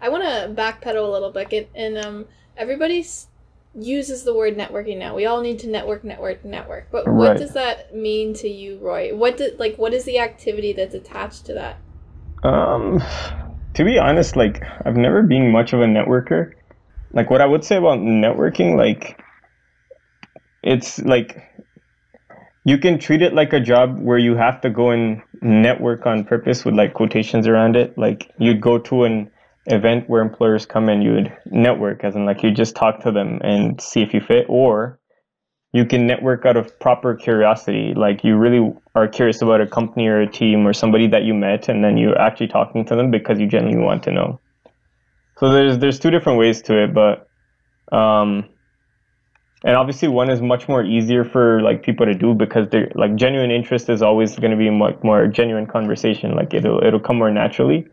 I 0.00 0.08
want 0.08 0.24
to 0.24 0.54
backpedal 0.60 1.06
a 1.06 1.10
little 1.10 1.30
bit, 1.30 1.70
and 1.74 1.98
um, 1.98 2.26
everybody 2.56 3.04
uses 3.74 4.22
the 4.22 4.34
word 4.34 4.56
networking 4.56 4.98
now. 4.98 5.14
We 5.14 5.26
all 5.26 5.40
need 5.40 5.58
to 5.60 5.68
network, 5.68 6.04
network, 6.04 6.44
network. 6.44 6.90
But 6.90 7.08
what 7.08 7.30
right. 7.30 7.38
does 7.38 7.52
that 7.54 7.94
mean 7.94 8.34
to 8.34 8.48
you, 8.48 8.78
Roy? 8.78 9.14
What 9.14 9.36
did 9.36 9.58
like 9.58 9.76
what 9.76 9.92
is 9.92 10.04
the 10.04 10.18
activity 10.18 10.72
that's 10.72 10.94
attached 10.94 11.46
to 11.46 11.54
that? 11.54 11.78
Um, 12.42 13.02
to 13.74 13.84
be 13.84 13.98
honest, 13.98 14.36
like 14.36 14.62
I've 14.84 14.96
never 14.96 15.22
been 15.22 15.50
much 15.50 15.72
of 15.72 15.80
a 15.80 15.86
networker. 15.86 16.52
Like 17.12 17.30
what 17.30 17.40
I 17.40 17.46
would 17.46 17.64
say 17.64 17.76
about 17.76 17.98
networking, 17.98 18.76
like 18.76 19.20
it's 20.62 21.00
like 21.00 21.42
you 22.64 22.78
can 22.78 22.98
treat 22.98 23.20
it 23.20 23.34
like 23.34 23.52
a 23.52 23.60
job 23.60 23.98
where 23.98 24.18
you 24.18 24.36
have 24.36 24.60
to 24.62 24.70
go 24.70 24.90
and 24.90 25.22
network 25.42 26.06
on 26.06 26.24
purpose 26.24 26.64
with 26.64 26.74
like 26.74 26.94
quotations 26.94 27.46
around 27.46 27.76
it. 27.76 27.96
Like 27.98 28.30
you'd 28.38 28.60
go 28.60 28.78
to 28.78 29.04
an 29.04 29.30
event 29.66 30.08
where 30.08 30.22
employers 30.22 30.64
come 30.64 30.88
and 30.88 31.02
you'd 31.02 31.36
network, 31.46 32.04
as 32.04 32.16
in 32.16 32.24
like 32.24 32.42
you 32.42 32.50
just 32.50 32.74
talk 32.74 33.02
to 33.02 33.12
them 33.12 33.40
and 33.42 33.80
see 33.80 34.00
if 34.02 34.14
you 34.14 34.20
fit, 34.20 34.46
or 34.48 34.98
you 35.72 35.84
can 35.84 36.06
network 36.06 36.46
out 36.46 36.56
of 36.56 36.78
proper 36.80 37.14
curiosity. 37.14 37.92
Like 37.94 38.24
you 38.24 38.36
really 38.36 38.72
are 38.94 39.08
curious 39.08 39.42
about 39.42 39.60
a 39.60 39.66
company 39.66 40.06
or 40.06 40.22
a 40.22 40.30
team 40.30 40.66
or 40.66 40.72
somebody 40.72 41.06
that 41.08 41.24
you 41.24 41.34
met, 41.34 41.68
and 41.68 41.84
then 41.84 41.98
you're 41.98 42.18
actually 42.18 42.48
talking 42.48 42.86
to 42.86 42.96
them 42.96 43.10
because 43.10 43.38
you 43.38 43.46
genuinely 43.46 43.84
want 43.84 44.04
to 44.04 44.12
know. 44.12 44.40
So 45.38 45.52
there's 45.52 45.78
there's 45.78 45.98
two 45.98 46.10
different 46.10 46.38
ways 46.38 46.62
to 46.62 46.84
it, 46.84 46.94
but 46.94 47.28
um, 47.94 48.48
and 49.64 49.76
obviously 49.76 50.08
one 50.08 50.30
is 50.30 50.42
much 50.42 50.68
more 50.68 50.84
easier 50.84 51.24
for 51.24 51.62
like 51.62 51.82
people 51.82 52.04
to 52.04 52.14
do 52.14 52.34
because 52.34 52.68
they're 52.68 52.92
like 52.94 53.16
genuine 53.16 53.50
interest 53.50 53.88
is 53.88 54.02
always 54.02 54.36
going 54.36 54.50
to 54.50 54.58
be 54.58 54.68
much 54.68 54.96
more 55.02 55.26
genuine 55.26 55.66
conversation. 55.66 56.32
Like 56.32 56.52
it'll 56.52 56.84
it'll 56.84 57.00
come 57.00 57.16
more 57.16 57.30
naturally. 57.30 57.88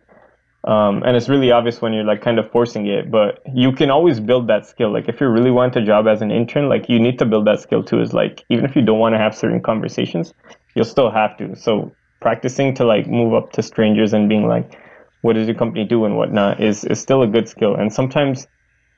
Um, 0.65 1.01
and 1.03 1.15
it's 1.15 1.27
really 1.27 1.51
obvious 1.51 1.81
when 1.81 1.93
you're 1.93 2.03
like 2.03 2.21
kind 2.21 2.37
of 2.37 2.51
forcing 2.51 2.85
it 2.85 3.09
but 3.09 3.39
you 3.51 3.71
can 3.71 3.89
always 3.89 4.19
build 4.19 4.47
that 4.47 4.67
skill. 4.67 4.91
Like 4.91 5.07
if 5.07 5.21
you 5.21 5.27
really 5.27 5.49
want 5.49 5.75
a 5.77 5.83
job 5.83 6.07
as 6.07 6.21
an 6.21 6.29
intern 6.29 6.67
like 6.67 6.89
you 6.89 6.99
need 6.99 7.17
to 7.19 7.25
build 7.25 7.47
that 7.47 7.61
skill 7.61 7.83
too. 7.83 8.01
Is 8.01 8.13
like 8.13 8.43
even 8.49 8.65
if 8.65 8.75
you 8.75 8.81
don't 8.81 8.99
want 8.99 9.13
to 9.13 9.19
have 9.19 9.33
certain 9.33 9.61
conversations 9.61 10.33
you'll 10.75 10.85
still 10.85 11.09
have 11.09 11.37
to. 11.37 11.55
So 11.55 11.95
practicing 12.19 12.75
to 12.75 12.85
like 12.85 13.07
move 13.07 13.33
up 13.33 13.53
to 13.53 13.63
strangers 13.63 14.11
and 14.11 14.27
being 14.27 14.45
like 14.45 14.77
what 15.21 15.33
does 15.33 15.47
your 15.47 15.55
company 15.55 15.85
do 15.85 16.03
and 16.03 16.17
whatnot 16.17 16.61
is 16.61 16.83
is 16.83 16.99
still 16.99 17.21
a 17.21 17.27
good 17.27 17.47
skill. 17.47 17.75
And 17.75 17.93
sometimes 17.93 18.45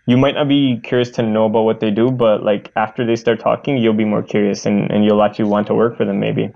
you 0.05 0.17
might 0.17 0.35
not 0.35 0.47
be 0.47 0.79
curious 0.83 1.11
to 1.11 1.23
know 1.23 1.45
about 1.45 1.63
what 1.63 1.79
they 1.79 1.91
do, 1.91 2.11
but 2.11 2.43
like 2.43 2.71
after 2.75 3.05
they 3.05 3.15
start 3.15 3.39
talking, 3.39 3.77
you'll 3.77 3.93
be 3.93 4.05
more 4.05 4.23
curious 4.23 4.65
and, 4.65 4.91
and 4.91 5.05
you'll 5.05 5.23
actually 5.23 5.45
want 5.45 5.67
to 5.67 5.75
work 5.75 5.97
for 5.97 6.05
them 6.05 6.19
maybe. 6.19 6.53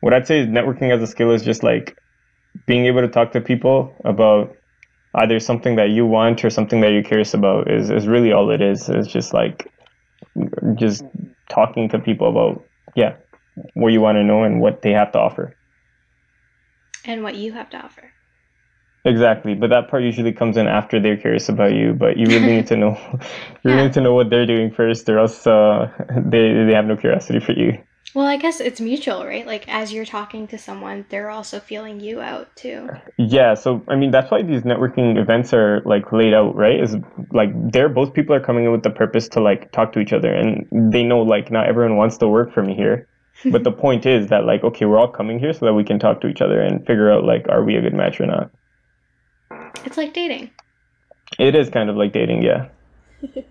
What 0.00 0.14
I'd 0.14 0.26
say 0.26 0.40
is 0.40 0.46
networking 0.46 0.94
as 0.94 1.02
a 1.02 1.06
skill 1.06 1.32
is 1.32 1.42
just 1.42 1.62
like 1.62 1.98
being 2.66 2.86
able 2.86 3.00
to 3.00 3.08
talk 3.08 3.32
to 3.32 3.40
people 3.40 3.96
about 4.04 4.56
either 5.14 5.40
something 5.40 5.76
that 5.76 5.90
you 5.90 6.06
want 6.06 6.44
or 6.44 6.50
something 6.50 6.80
that 6.82 6.92
you're 6.92 7.02
curious 7.02 7.34
about 7.34 7.70
is, 7.70 7.90
is 7.90 8.06
really 8.06 8.32
all 8.32 8.50
it 8.50 8.60
is. 8.60 8.88
It's 8.88 9.08
just 9.08 9.32
like 9.32 9.72
just 10.76 11.04
talking 11.48 11.88
to 11.88 11.98
people 11.98 12.28
about 12.28 12.64
yeah 12.94 13.16
what 13.74 13.92
you 13.92 14.00
want 14.00 14.16
to 14.16 14.24
know 14.24 14.44
and 14.44 14.60
what 14.60 14.82
they 14.82 14.92
have 14.92 15.12
to 15.12 15.18
offer 15.18 15.56
and 17.04 17.22
what 17.22 17.34
you 17.34 17.52
have 17.52 17.70
to 17.70 17.76
offer 17.76 18.12
exactly 19.08 19.54
but 19.54 19.70
that 19.70 19.88
part 19.88 20.02
usually 20.02 20.32
comes 20.32 20.56
in 20.56 20.66
after 20.66 21.00
they're 21.00 21.16
curious 21.16 21.48
about 21.48 21.72
you 21.72 21.92
but 21.92 22.16
you 22.16 22.26
really 22.26 22.46
need 22.56 22.66
to 22.66 22.76
know 22.76 22.98
you 23.64 23.70
yeah. 23.70 23.82
need 23.82 23.92
to 23.92 24.00
know 24.00 24.14
what 24.14 24.30
they're 24.30 24.46
doing 24.46 24.70
first 24.70 25.08
or 25.08 25.18
else 25.18 25.46
uh, 25.46 25.90
they, 26.16 26.64
they 26.66 26.74
have 26.74 26.86
no 26.86 26.96
curiosity 26.96 27.40
for 27.40 27.52
you 27.52 27.78
well, 28.14 28.26
I 28.26 28.36
guess 28.36 28.60
it's 28.60 28.80
mutual, 28.80 29.24
right? 29.26 29.46
Like 29.46 29.68
as 29.68 29.92
you're 29.92 30.06
talking 30.06 30.46
to 30.48 30.58
someone, 30.58 31.04
they're 31.10 31.30
also 31.30 31.60
feeling 31.60 32.00
you 32.00 32.20
out 32.20 32.54
too. 32.56 32.88
Yeah, 33.18 33.54
so 33.54 33.82
I 33.86 33.96
mean 33.96 34.10
that's 34.10 34.30
why 34.30 34.42
these 34.42 34.62
networking 34.62 35.18
events 35.18 35.52
are 35.52 35.82
like 35.84 36.10
laid 36.10 36.32
out, 36.32 36.56
right? 36.56 36.80
Is 36.80 36.96
like 37.32 37.50
they're 37.70 37.90
both 37.90 38.14
people 38.14 38.34
are 38.34 38.40
coming 38.40 38.64
in 38.64 38.72
with 38.72 38.82
the 38.82 38.90
purpose 38.90 39.28
to 39.30 39.40
like 39.40 39.72
talk 39.72 39.92
to 39.92 40.00
each 40.00 40.12
other 40.12 40.32
and 40.32 40.66
they 40.92 41.02
know 41.02 41.20
like 41.20 41.50
not 41.50 41.68
everyone 41.68 41.96
wants 41.96 42.16
to 42.18 42.28
work 42.28 42.52
for 42.52 42.62
me 42.62 42.74
here. 42.74 43.06
but 43.52 43.62
the 43.62 43.70
point 43.70 44.06
is 44.06 44.28
that 44.28 44.44
like 44.44 44.64
okay, 44.64 44.86
we're 44.86 44.98
all 44.98 45.12
coming 45.12 45.38
here 45.38 45.52
so 45.52 45.66
that 45.66 45.74
we 45.74 45.84
can 45.84 45.98
talk 45.98 46.20
to 46.22 46.28
each 46.28 46.40
other 46.40 46.60
and 46.60 46.86
figure 46.86 47.12
out 47.12 47.24
like 47.24 47.46
are 47.50 47.62
we 47.62 47.76
a 47.76 47.82
good 47.82 47.94
match 47.94 48.20
or 48.20 48.26
not. 48.26 48.50
It's 49.84 49.96
like 49.96 50.12
dating. 50.12 50.50
It 51.38 51.54
is 51.54 51.70
kind 51.70 51.90
of 51.90 51.96
like 51.96 52.12
dating, 52.12 52.42
yeah. 52.42 52.68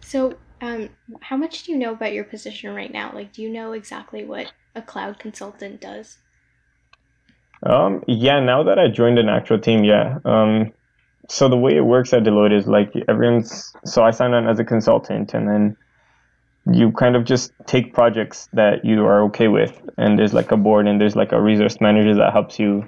so 0.00 0.36
um, 0.60 0.88
how 1.20 1.36
much 1.36 1.64
do 1.64 1.72
you 1.72 1.78
know 1.78 1.92
about 1.92 2.12
your 2.12 2.24
position 2.24 2.74
right 2.74 2.92
now? 2.92 3.12
Like, 3.14 3.32
do 3.32 3.42
you 3.42 3.50
know 3.50 3.72
exactly 3.72 4.24
what 4.24 4.52
a 4.74 4.82
cloud 4.82 5.18
consultant 5.18 5.80
does? 5.80 6.18
Um, 7.62 8.02
yeah, 8.06 8.40
now 8.40 8.62
that 8.64 8.78
I 8.78 8.88
joined 8.88 9.18
an 9.18 9.28
actual 9.28 9.58
team, 9.58 9.84
yeah. 9.84 10.18
Um, 10.24 10.72
so 11.28 11.48
the 11.48 11.56
way 11.56 11.76
it 11.76 11.84
works 11.84 12.12
at 12.12 12.24
Deloitte 12.24 12.56
is 12.56 12.66
like 12.66 12.92
everyone's. 13.08 13.72
So 13.84 14.02
I 14.02 14.10
signed 14.10 14.34
on 14.34 14.46
as 14.46 14.58
a 14.58 14.64
consultant, 14.64 15.32
and 15.32 15.48
then 15.48 15.76
you 16.70 16.92
kind 16.92 17.16
of 17.16 17.24
just 17.24 17.52
take 17.66 17.94
projects 17.94 18.48
that 18.52 18.84
you 18.84 19.04
are 19.04 19.22
okay 19.24 19.48
with, 19.48 19.80
and 19.96 20.18
there's 20.18 20.34
like 20.34 20.52
a 20.52 20.56
board 20.56 20.86
and 20.86 21.00
there's 21.00 21.16
like 21.16 21.32
a 21.32 21.40
resource 21.40 21.80
manager 21.80 22.14
that 22.16 22.32
helps 22.32 22.58
you 22.58 22.84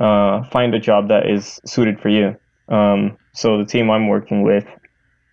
uh, 0.00 0.44
find 0.44 0.74
a 0.74 0.78
job 0.78 1.08
that 1.08 1.28
is 1.28 1.60
suited 1.64 2.00
for 2.00 2.08
you. 2.08 2.36
Um, 2.68 3.16
so 3.32 3.58
the 3.58 3.64
team 3.64 3.90
I'm 3.90 4.08
working 4.08 4.42
with 4.42 4.66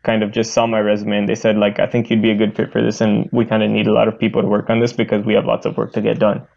kind 0.03 0.23
of 0.23 0.31
just 0.31 0.53
saw 0.53 0.67
my 0.67 0.79
resume 0.79 1.17
and 1.17 1.29
they 1.29 1.35
said 1.35 1.57
like 1.57 1.79
I 1.79 1.87
think 1.87 2.09
you'd 2.09 2.21
be 2.21 2.29
a 2.29 2.35
good 2.35 2.55
fit 2.55 2.71
for 2.71 2.81
this 2.81 3.01
and 3.01 3.27
we 3.31 3.43
kind 3.45 3.63
of 3.63 3.71
need 3.71 3.87
a 3.87 3.93
lot 3.93 4.07
of 4.07 4.19
people 4.19 4.41
to 4.41 4.47
work 4.47 4.69
on 4.69 4.79
this 4.79 4.93
because 4.93 5.25
we 5.25 5.33
have 5.33 5.45
lots 5.45 5.65
of 5.65 5.75
work 5.77 5.93
to 5.93 6.01
get 6.01 6.19
done. 6.19 6.47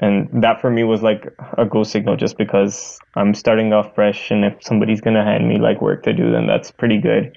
And 0.00 0.42
that 0.42 0.60
for 0.60 0.68
me 0.68 0.82
was 0.82 1.00
like 1.00 1.32
a 1.56 1.64
go 1.64 1.84
signal 1.84 2.16
just 2.16 2.36
because 2.36 2.98
I'm 3.14 3.34
starting 3.34 3.72
off 3.72 3.94
fresh 3.94 4.32
and 4.32 4.44
if 4.44 4.62
somebody's 4.62 5.00
gonna 5.00 5.24
hand 5.24 5.48
me 5.48 5.58
like 5.58 5.80
work 5.80 6.02
to 6.04 6.12
do 6.12 6.30
then 6.32 6.46
that's 6.46 6.70
pretty 6.70 6.98
good. 6.98 7.36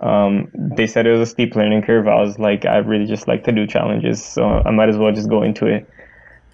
Um, 0.00 0.50
they 0.54 0.86
said 0.86 1.06
it 1.06 1.12
was 1.12 1.28
a 1.28 1.30
steep 1.30 1.54
learning 1.54 1.82
curve. 1.82 2.08
I 2.08 2.14
was 2.14 2.38
like, 2.38 2.64
I 2.64 2.78
really 2.78 3.06
just 3.06 3.28
like 3.28 3.44
to 3.44 3.52
do 3.52 3.66
challenges, 3.66 4.24
so 4.24 4.44
I 4.44 4.70
might 4.70 4.88
as 4.88 4.96
well 4.96 5.12
just 5.12 5.28
go 5.28 5.42
into 5.42 5.66
it. 5.66 5.86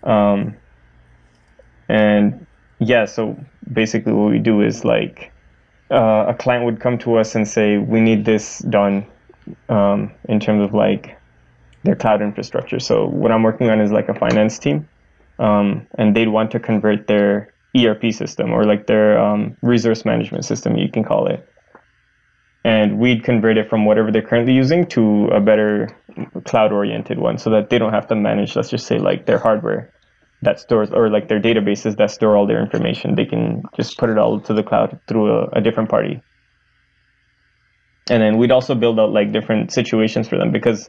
Um, 0.02 0.56
and 1.88 2.45
yeah, 2.78 3.04
so 3.06 3.38
basically 3.72 4.12
what 4.12 4.30
we 4.30 4.38
do 4.38 4.62
is 4.62 4.84
like 4.84 5.32
uh, 5.90 6.26
a 6.28 6.34
client 6.34 6.64
would 6.64 6.80
come 6.80 6.98
to 6.98 7.16
us 7.16 7.34
and 7.34 7.46
say, 7.46 7.78
"We 7.78 8.00
need 8.00 8.24
this 8.24 8.58
done," 8.58 9.06
um, 9.68 10.12
in 10.28 10.40
terms 10.40 10.62
of 10.62 10.74
like 10.74 11.16
their 11.84 11.96
cloud 11.96 12.20
infrastructure. 12.20 12.80
So 12.80 13.06
what 13.06 13.30
I'm 13.30 13.42
working 13.42 13.70
on 13.70 13.80
is 13.80 13.92
like 13.92 14.08
a 14.08 14.14
finance 14.14 14.58
team, 14.58 14.88
um, 15.38 15.86
and 15.96 16.14
they'd 16.14 16.28
want 16.28 16.50
to 16.52 16.60
convert 16.60 17.06
their 17.06 17.54
ERP 17.76 18.12
system 18.12 18.52
or 18.52 18.64
like 18.64 18.86
their 18.86 19.18
um, 19.18 19.56
resource 19.62 20.04
management 20.04 20.44
system, 20.44 20.76
you 20.76 20.90
can 20.90 21.04
call 21.04 21.26
it, 21.26 21.48
and 22.64 22.98
we'd 22.98 23.22
convert 23.22 23.56
it 23.56 23.68
from 23.70 23.84
whatever 23.84 24.10
they're 24.10 24.22
currently 24.22 24.54
using 24.54 24.86
to 24.86 25.28
a 25.28 25.40
better 25.40 25.88
cloud-oriented 26.44 27.18
one, 27.18 27.38
so 27.38 27.50
that 27.50 27.70
they 27.70 27.78
don't 27.78 27.92
have 27.92 28.06
to 28.08 28.16
manage, 28.16 28.56
let's 28.56 28.70
just 28.70 28.86
say, 28.86 28.98
like 28.98 29.26
their 29.26 29.38
hardware 29.38 29.92
that 30.42 30.60
stores 30.60 30.90
or 30.92 31.08
like 31.08 31.28
their 31.28 31.40
databases 31.40 31.96
that 31.96 32.10
store 32.10 32.36
all 32.36 32.46
their 32.46 32.62
information 32.62 33.14
they 33.14 33.24
can 33.24 33.62
just 33.76 33.96
put 33.98 34.10
it 34.10 34.18
all 34.18 34.40
to 34.40 34.52
the 34.52 34.62
cloud 34.62 35.00
through 35.08 35.32
a, 35.32 35.46
a 35.52 35.60
different 35.60 35.88
party. 35.88 36.22
And 38.08 38.22
then 38.22 38.36
we'd 38.38 38.52
also 38.52 38.74
build 38.74 39.00
out 39.00 39.10
like 39.10 39.32
different 39.32 39.72
situations 39.72 40.28
for 40.28 40.38
them 40.38 40.52
because 40.52 40.88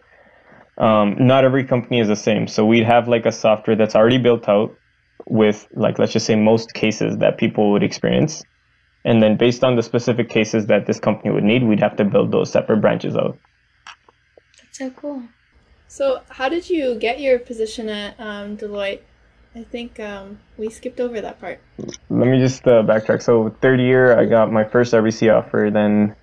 um, 0.78 1.16
not 1.20 1.44
every 1.44 1.66
company 1.66 2.00
is 2.00 2.08
the 2.08 2.16
same. 2.16 2.48
So 2.48 2.66
we'd 2.66 2.84
have 2.84 3.08
like 3.08 3.26
a 3.26 3.32
software 3.32 3.76
that's 3.76 3.96
already 3.96 4.20
built 4.20 4.48
out 4.48 4.76
with 5.26 5.68
like 5.74 5.98
let's 5.98 6.14
just 6.14 6.26
say 6.26 6.36
most 6.36 6.74
cases 6.74 7.18
that 7.18 7.38
people 7.38 7.72
would 7.72 7.84
experience. 7.84 8.44
And 9.04 9.24
then 9.24 9.38
based 9.38 9.64
on 9.64 9.76
the 9.76 9.82
specific 9.82 10.30
cases 10.30 10.68
that 10.68 10.86
this 10.86 11.00
company 11.00 11.32
would 11.32 11.44
need 11.44 11.64
we'd 11.64 11.80
have 11.80 11.96
to 11.96 12.04
build 12.04 12.32
those 12.32 12.52
separate 12.52 12.82
branches 12.82 13.16
out. 13.16 13.40
That's 14.62 14.78
so 14.78 14.90
cool. 14.92 15.24
So 15.88 16.22
how 16.30 16.50
did 16.50 16.70
you 16.70 16.96
get 17.00 17.20
your 17.20 17.40
position 17.40 17.90
at 17.90 18.20
um, 18.20 18.58
deloitte 18.58 19.00
I 19.56 19.64
think 19.64 20.00
um, 20.00 20.40
we 20.58 20.70
skipped 20.70 21.00
over 21.00 21.20
that 21.22 21.40
part. 21.40 21.60
Let 22.10 22.28
me 22.28 22.40
just 22.40 22.68
uh, 22.68 22.84
backtrack. 22.84 23.22
So 23.22 23.56
third 23.62 23.80
year, 23.80 24.18
I 24.18 24.26
got 24.26 24.52
my 24.52 24.64
first 24.64 24.94
RBC 24.94 25.34
offer. 25.34 25.70
Then 25.72 26.16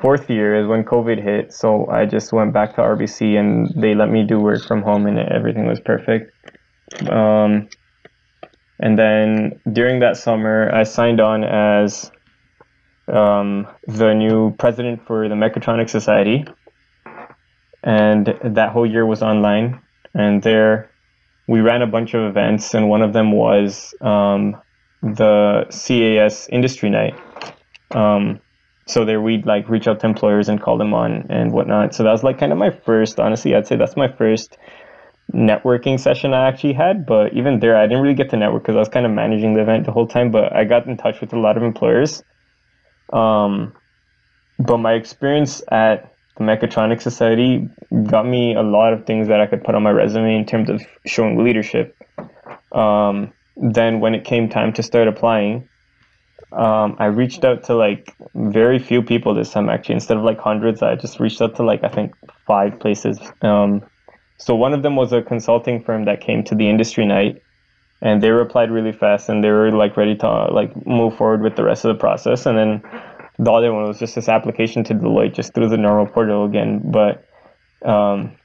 fourth 0.00 0.28
year 0.30 0.60
is 0.60 0.66
when 0.66 0.84
COVID 0.84 1.22
hit. 1.22 1.52
So 1.52 1.88
I 1.88 2.06
just 2.06 2.32
went 2.32 2.52
back 2.52 2.74
to 2.74 2.82
RBC 2.82 3.38
and 3.38 3.68
they 3.76 3.94
let 3.94 4.10
me 4.10 4.24
do 4.24 4.40
work 4.40 4.64
from 4.64 4.82
home 4.82 5.06
and 5.06 5.18
everything 5.18 5.66
was 5.66 5.80
perfect. 5.80 6.32
Um, 7.08 7.68
and 8.80 8.98
then 8.98 9.60
during 9.72 10.00
that 10.00 10.16
summer, 10.16 10.74
I 10.74 10.82
signed 10.82 11.20
on 11.20 11.44
as 11.44 12.10
um, 13.06 13.68
the 13.86 14.12
new 14.12 14.54
president 14.56 15.06
for 15.06 15.28
the 15.28 15.34
Mechatronics 15.34 15.90
Society. 15.90 16.44
And 17.84 18.26
that 18.42 18.70
whole 18.70 18.86
year 18.86 19.06
was 19.06 19.22
online. 19.22 19.80
And 20.14 20.42
there 20.42 20.90
we 21.48 21.60
ran 21.60 21.82
a 21.82 21.86
bunch 21.86 22.14
of 22.14 22.22
events, 22.22 22.74
and 22.74 22.88
one 22.88 23.02
of 23.02 23.12
them 23.12 23.32
was 23.32 23.94
um, 24.00 24.56
the 25.02 25.66
CAS 25.70 26.48
Industry 26.48 26.90
Night. 26.90 27.14
Um, 27.90 28.40
so 28.86 29.04
there 29.04 29.20
we'd 29.20 29.46
like 29.46 29.68
reach 29.68 29.86
out 29.86 30.00
to 30.00 30.06
employers 30.06 30.48
and 30.48 30.60
call 30.60 30.76
them 30.76 30.94
on 30.94 31.26
and 31.30 31.52
whatnot. 31.52 31.94
So 31.94 32.02
that 32.02 32.10
was 32.10 32.22
like 32.22 32.38
kind 32.38 32.52
of 32.52 32.58
my 32.58 32.70
first, 32.70 33.20
honestly, 33.20 33.54
I'd 33.54 33.66
say 33.66 33.76
that's 33.76 33.96
my 33.96 34.08
first 34.08 34.56
networking 35.32 35.98
session 35.98 36.34
I 36.34 36.48
actually 36.48 36.72
had. 36.72 37.06
But 37.06 37.32
even 37.32 37.60
there, 37.60 37.76
I 37.76 37.86
didn't 37.86 38.02
really 38.02 38.14
get 38.14 38.30
to 38.30 38.36
network 38.36 38.62
because 38.62 38.76
I 38.76 38.80
was 38.80 38.88
kind 38.88 39.06
of 39.06 39.12
managing 39.12 39.54
the 39.54 39.62
event 39.62 39.86
the 39.86 39.92
whole 39.92 40.06
time. 40.06 40.30
But 40.30 40.54
I 40.54 40.64
got 40.64 40.86
in 40.86 40.96
touch 40.96 41.20
with 41.20 41.32
a 41.32 41.38
lot 41.38 41.56
of 41.56 41.62
employers. 41.62 42.22
Um, 43.12 43.72
but 44.58 44.78
my 44.78 44.94
experience 44.94 45.62
at 45.70 46.11
the 46.36 46.44
Mechatronics 46.44 47.02
Society 47.02 47.68
got 48.04 48.26
me 48.26 48.54
a 48.54 48.62
lot 48.62 48.92
of 48.92 49.04
things 49.06 49.28
that 49.28 49.40
I 49.40 49.46
could 49.46 49.62
put 49.64 49.74
on 49.74 49.82
my 49.82 49.90
resume 49.90 50.36
in 50.36 50.46
terms 50.46 50.70
of 50.70 50.82
showing 51.06 51.44
leadership. 51.44 51.96
Um, 52.72 53.32
then 53.56 54.00
when 54.00 54.14
it 54.14 54.24
came 54.24 54.48
time 54.48 54.72
to 54.74 54.82
start 54.82 55.08
applying, 55.08 55.68
um, 56.52 56.96
I 56.98 57.06
reached 57.06 57.44
out 57.44 57.64
to 57.64 57.74
like 57.74 58.14
very 58.34 58.78
few 58.78 59.02
people 59.02 59.34
this 59.34 59.50
time 59.50 59.68
actually. 59.68 59.94
Instead 59.96 60.16
of 60.16 60.24
like 60.24 60.38
hundreds, 60.38 60.82
I 60.82 60.96
just 60.96 61.20
reached 61.20 61.40
out 61.40 61.56
to 61.56 61.62
like 61.62 61.84
I 61.84 61.88
think 61.88 62.14
five 62.46 62.78
places. 62.78 63.18
Um, 63.42 63.82
so 64.38 64.54
one 64.54 64.74
of 64.74 64.82
them 64.82 64.96
was 64.96 65.12
a 65.12 65.22
consulting 65.22 65.82
firm 65.82 66.04
that 66.06 66.20
came 66.20 66.42
to 66.44 66.54
the 66.54 66.68
industry 66.68 67.06
night, 67.06 67.42
and 68.00 68.22
they 68.22 68.30
replied 68.30 68.70
really 68.70 68.92
fast, 68.92 69.28
and 69.28 69.42
they 69.42 69.50
were 69.50 69.70
like 69.70 69.96
ready 69.96 70.16
to 70.16 70.28
like 70.52 70.86
move 70.86 71.16
forward 71.16 71.42
with 71.42 71.56
the 71.56 71.64
rest 71.64 71.84
of 71.84 71.94
the 71.94 72.00
process. 72.00 72.44
And 72.44 72.58
then 72.58 72.82
the 73.38 73.50
other 73.50 73.72
one 73.72 73.86
was 73.86 73.98
just 73.98 74.14
this 74.14 74.28
application 74.28 74.84
to 74.84 74.94
Deloitte 74.94 75.34
just 75.34 75.54
through 75.54 75.68
the 75.68 75.76
normal 75.76 76.06
portal 76.06 76.44
again. 76.44 76.82
But 76.84 77.26
um, 77.84 78.36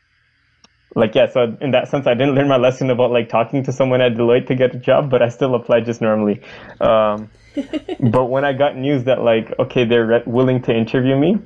like 0.96 1.14
yeah, 1.14 1.28
so 1.32 1.58
in 1.62 1.72
that 1.72 1.90
sense, 1.90 2.08
I 2.08 2.14
didn't 2.14 2.36
learn 2.36 2.48
my 2.48 2.58
lesson 2.58 2.90
about 2.90 3.12
like 3.12 3.30
talking 3.30 3.64
to 3.64 3.72
someone 3.72 4.02
at 4.02 4.16
Deloitte 4.16 4.48
to 4.48 4.56
get 4.56 4.74
a 4.74 4.80
job, 4.80 5.10
but 5.10 5.22
I 5.22 5.30
still 5.30 5.56
applied 5.56 5.86
just 5.86 6.02
normally. 6.02 6.42
Um, 6.80 7.30
but 8.00 8.26
when 8.26 8.46
I 8.46 8.54
got 8.54 8.76
news 8.76 9.04
that 9.06 9.22
like 9.22 9.54
okay, 9.60 9.86
they're 9.86 10.06
re- 10.06 10.24
willing 10.26 10.62
to 10.64 10.76
interview 10.76 11.16
me. 11.16 11.40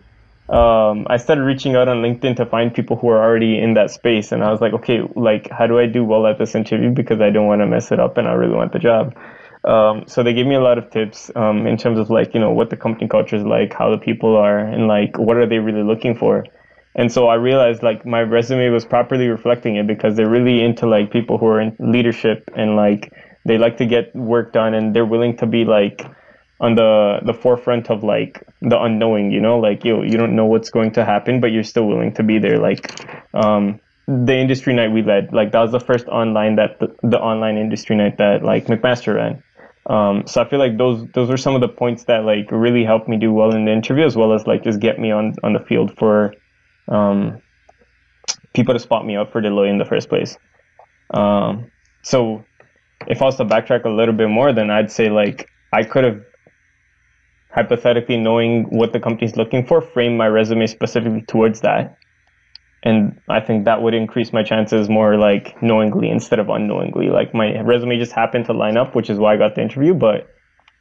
Um, 0.49 1.07
I 1.09 1.15
started 1.15 1.43
reaching 1.43 1.77
out 1.77 1.87
on 1.87 1.97
LinkedIn 2.01 2.35
to 2.37 2.45
find 2.45 2.73
people 2.73 2.97
who 2.97 3.07
are 3.07 3.23
already 3.23 3.57
in 3.57 3.75
that 3.75 3.89
space, 3.89 4.33
and 4.33 4.43
I 4.43 4.51
was 4.51 4.59
like, 4.59 4.73
okay, 4.73 4.99
like 5.15 5.49
how 5.49 5.65
do 5.65 5.79
I 5.79 5.85
do 5.85 6.03
well 6.03 6.27
at 6.27 6.37
this 6.37 6.55
interview 6.55 6.89
because 6.91 7.21
I 7.21 7.29
don't 7.29 7.47
want 7.47 7.61
to 7.61 7.67
mess 7.67 7.91
it 7.91 7.99
up 7.99 8.17
and 8.17 8.27
I 8.27 8.33
really 8.33 8.55
want 8.55 8.73
the 8.73 8.79
job. 8.79 9.15
Um, 9.63 10.05
so 10.07 10.23
they 10.23 10.33
gave 10.33 10.47
me 10.47 10.55
a 10.55 10.59
lot 10.59 10.77
of 10.77 10.89
tips 10.89 11.29
um, 11.35 11.67
in 11.67 11.77
terms 11.77 11.99
of 11.99 12.09
like 12.09 12.33
you 12.33 12.39
know 12.39 12.51
what 12.51 12.69
the 12.69 12.77
company 12.77 13.07
culture 13.07 13.35
is 13.35 13.43
like, 13.43 13.73
how 13.73 13.91
the 13.91 13.97
people 13.97 14.35
are, 14.35 14.59
and 14.59 14.87
like 14.87 15.17
what 15.17 15.37
are 15.37 15.47
they 15.47 15.59
really 15.59 15.83
looking 15.83 16.15
for. 16.15 16.43
And 16.95 17.11
so 17.11 17.27
I 17.27 17.35
realized 17.35 17.83
like 17.83 18.05
my 18.05 18.21
resume 18.21 18.69
was 18.69 18.85
properly 18.85 19.27
reflecting 19.27 19.77
it 19.77 19.87
because 19.87 20.15
they're 20.15 20.29
really 20.29 20.61
into 20.61 20.87
like 20.87 21.11
people 21.11 21.37
who 21.37 21.45
are 21.47 21.61
in 21.61 21.75
leadership 21.79 22.49
and 22.55 22.75
like 22.75 23.13
they 23.45 23.57
like 23.57 23.77
to 23.77 23.85
get 23.85 24.13
work 24.15 24.51
done 24.51 24.73
and 24.73 24.95
they're 24.95 25.05
willing 25.05 25.37
to 25.37 25.45
be 25.45 25.63
like 25.63 26.05
on 26.59 26.75
the 26.75 27.19
the 27.25 27.33
forefront 27.33 27.89
of 27.89 28.03
like 28.03 28.43
the 28.61 28.79
unknowing 28.79 29.31
you 29.31 29.39
know? 29.39 29.57
Like 29.57 29.85
you 29.85 30.03
you 30.03 30.17
don't 30.17 30.35
know 30.35 30.45
what's 30.45 30.69
going 30.69 30.91
to 30.93 31.05
happen 31.05 31.39
but 31.39 31.51
you're 31.51 31.63
still 31.63 31.87
willing 31.87 32.13
to 32.15 32.23
be 32.23 32.39
there. 32.39 32.57
Like 32.57 33.05
um 33.33 33.79
the 34.07 34.35
industry 34.35 34.73
night 34.73 34.91
we 34.91 35.01
led 35.01 35.31
like 35.31 35.51
that 35.53 35.61
was 35.61 35.71
the 35.71 35.79
first 35.79 36.05
online 36.07 36.55
that 36.55 36.79
the, 36.79 36.93
the 37.03 37.19
online 37.19 37.57
industry 37.57 37.95
night 37.95 38.17
that 38.17 38.43
like 38.43 38.65
mcmaster 38.65 39.15
ran 39.15 39.41
Um, 39.87 40.23
so 40.27 40.41
I 40.41 40.47
feel 40.47 40.59
like 40.59 40.77
those 40.77 41.07
those 41.13 41.29
were 41.29 41.37
some 41.37 41.55
of 41.55 41.61
the 41.61 41.67
points 41.67 42.03
that 42.05 42.23
like 42.23 42.51
really 42.51 42.83
helped 42.83 43.07
me 43.07 43.17
do 43.17 43.33
well 43.33 43.53
in 43.55 43.65
the 43.65 43.71
interview, 43.71 44.05
as 44.05 44.15
well 44.15 44.33
as 44.33 44.45
like 44.45 44.63
just 44.63 44.79
get 44.79 44.99
me 44.99 45.11
on 45.11 45.35
on 45.43 45.53
the 45.53 45.59
field 45.59 45.97
for 45.97 46.33
um, 46.87 47.41
people 48.53 48.73
to 48.73 48.79
spot 48.79 49.05
me 49.05 49.15
up 49.15 49.31
for 49.31 49.41
Deloitte 49.41 49.69
in 49.69 49.77
the 49.77 49.85
first 49.85 50.09
place. 50.09 50.37
Um, 51.13 51.71
so 52.03 52.43
if 53.07 53.21
I 53.21 53.25
was 53.25 53.37
to 53.37 53.45
backtrack 53.45 53.85
a 53.85 53.89
little 53.89 54.13
bit 54.13 54.29
more, 54.29 54.53
then 54.53 54.69
I'd 54.69 54.91
say 54.91 55.09
like 55.09 55.49
I 55.73 55.83
could 55.83 56.03
have 56.03 56.21
hypothetically 57.53 58.17
knowing 58.17 58.63
what 58.69 58.93
the 58.93 58.99
company's 58.99 59.35
looking 59.35 59.65
for, 59.65 59.81
frame 59.81 60.15
my 60.15 60.27
resume 60.27 60.67
specifically 60.67 61.23
towards 61.23 61.61
that. 61.61 61.97
And 62.83 63.21
I 63.29 63.41
think 63.41 63.65
that 63.65 63.81
would 63.81 63.93
increase 63.93 64.33
my 64.33 64.43
chances 64.43 64.89
more 64.89 65.17
like 65.17 65.61
knowingly 65.61 66.09
instead 66.09 66.39
of 66.39 66.49
unknowingly. 66.49 67.09
Like 67.09 67.33
my 67.33 67.61
resume 67.61 67.99
just 67.99 68.11
happened 68.11 68.45
to 68.45 68.53
line 68.53 68.77
up, 68.77 68.95
which 68.95 69.09
is 69.09 69.19
why 69.19 69.35
I 69.35 69.37
got 69.37 69.55
the 69.55 69.61
interview. 69.61 69.93
But 69.93 70.27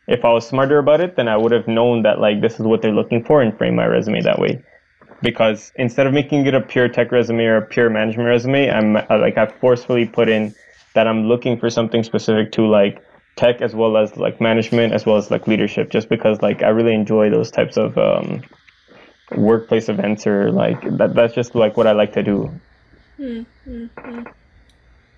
if 0.07 0.25
I 0.25 0.33
was 0.33 0.47
smarter 0.49 0.79
about 0.79 1.01
it, 1.01 1.17
then 1.17 1.29
I 1.29 1.37
would 1.37 1.53
have 1.53 1.69
known 1.69 2.03
that 2.03 2.19
like 2.19 2.41
this 2.41 2.55
is 2.55 2.61
what 2.61 2.81
they're 2.81 2.93
looking 2.93 3.25
for 3.25 3.43
and 3.43 3.57
frame 3.57 3.77
my 3.77 3.85
resume 3.85 4.23
that 4.23 4.39
way. 4.39 4.63
Because 5.23 5.73
instead 5.77 6.07
of 6.07 6.15
making 6.15 6.47
it 6.47 6.55
a 6.55 6.63
pure 6.63 6.89
tech 6.89 7.13
resume 7.13 7.45
or 7.45 7.59
a 7.59 7.67
pure 7.67 7.91
management 7.91 8.29
resume, 8.29 8.71
I'm 8.71 8.95
like 8.95 9.37
I 9.37 9.47
forcefully 9.61 10.07
put 10.07 10.31
in 10.31 10.55
that 10.95 11.07
I'm 11.07 11.25
looking 11.25 11.59
for 11.59 11.69
something 11.69 12.03
specific 12.03 12.53
to 12.53 12.67
like 12.67 13.05
tech 13.37 13.61
as 13.61 13.75
well 13.75 13.97
as 13.97 14.17
like 14.17 14.41
management 14.41 14.93
as 14.93 15.07
well 15.07 15.17
as 15.17 15.31
like 15.31 15.47
leadership 15.47 15.91
just 15.91 16.09
because 16.09 16.43
like 16.43 16.63
I 16.63 16.69
really 16.69 16.95
enjoy 16.95 17.31
those 17.31 17.51
types 17.51 17.77
of 17.77 17.97
um, 17.97 18.43
workplace 19.37 19.89
events 19.89 20.27
or 20.27 20.51
like 20.51 20.81
that 20.99 21.15
that's 21.15 21.35
just 21.35 21.55
like 21.55 21.77
what 21.77 21.87
I 21.87 21.93
like 21.93 22.13
to 22.15 22.23
do. 22.23 22.61
Mm-hmm. 23.19 24.27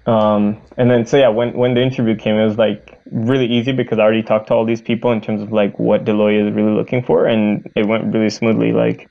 Um, 0.05 0.61
and 0.77 0.91
then 0.91 1.07
so 1.07 1.17
yeah, 1.17 1.29
when 1.29 1.53
when 1.53 1.75
the 1.75 1.83
interview 1.83 2.17
came, 2.17 2.37
it 2.37 2.45
was 2.45 2.59
like 2.59 3.01
really 3.11 3.47
easy 3.47 3.73
because 3.73 3.99
I 3.99 4.03
already 4.03 4.23
talked 4.23 4.49
to 4.49 4.55
all 4.55 4.65
these 4.65 4.83
people 4.83 5.13
in 5.13 5.21
terms 5.21 5.43
of 5.43 5.53
like 5.53 5.79
what 5.79 6.05
Deloitte 6.05 6.49
is 6.49 6.55
really 6.55 6.73
looking 6.73 7.03
for, 7.03 7.27
and 7.27 7.71
it 7.77 7.87
went 7.87 8.13
really 8.13 8.31
smoothly. 8.31 8.73
Like 8.73 9.09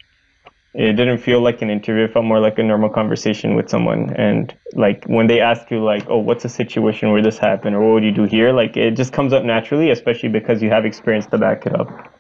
it 0.74 0.94
didn't 0.94 1.18
feel 1.18 1.42
like 1.42 1.62
an 1.62 1.70
interview 1.70 2.06
it 2.06 2.14
felt 2.14 2.24
more 2.24 2.40
like 2.40 2.58
a 2.58 2.64
normal 2.64 2.90
conversation 2.90 3.56
with 3.56 3.70
someone 3.70 4.14
and 4.16 4.56
like 4.74 5.04
when 5.06 5.28
they 5.28 5.42
ask 5.42 5.70
you 5.70 5.84
like 5.84 6.06
oh 6.10 6.18
what's 6.18 6.46
a 6.46 6.50
situation 6.50 7.12
where 7.12 7.22
this 7.22 7.38
happened 7.38 7.76
or 7.76 7.82
what 7.82 7.96
would 7.96 8.04
you 8.04 8.12
do 8.12 8.24
here 8.24 8.54
like 8.54 8.78
it 8.78 8.92
just 8.92 9.12
comes 9.12 9.34
up 9.34 9.44
naturally 9.44 9.92
especially 9.92 10.30
because 10.30 10.62
you 10.62 10.70
have 10.70 10.86
experience 10.86 11.26
to 11.26 11.38
back 11.38 11.66
it 11.66 11.78
up 11.78 12.14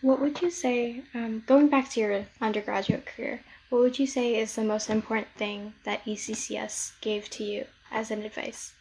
what 0.00 0.20
would 0.20 0.40
you 0.40 0.50
say 0.50 1.02
um, 1.14 1.42
going 1.46 1.68
back 1.68 1.88
to 1.88 2.00
your 2.00 2.24
undergraduate 2.40 3.06
career 3.06 3.40
what 3.70 3.80
would 3.80 3.98
you 3.98 4.06
say 4.06 4.36
is 4.36 4.54
the 4.54 4.64
most 4.64 4.90
important 4.90 5.28
thing 5.36 5.74
that 5.84 6.04
eccs 6.04 6.92
gave 7.00 7.28
to 7.30 7.44
you 7.44 7.64
as 7.90 8.10
an 8.10 8.22
advice 8.22 8.72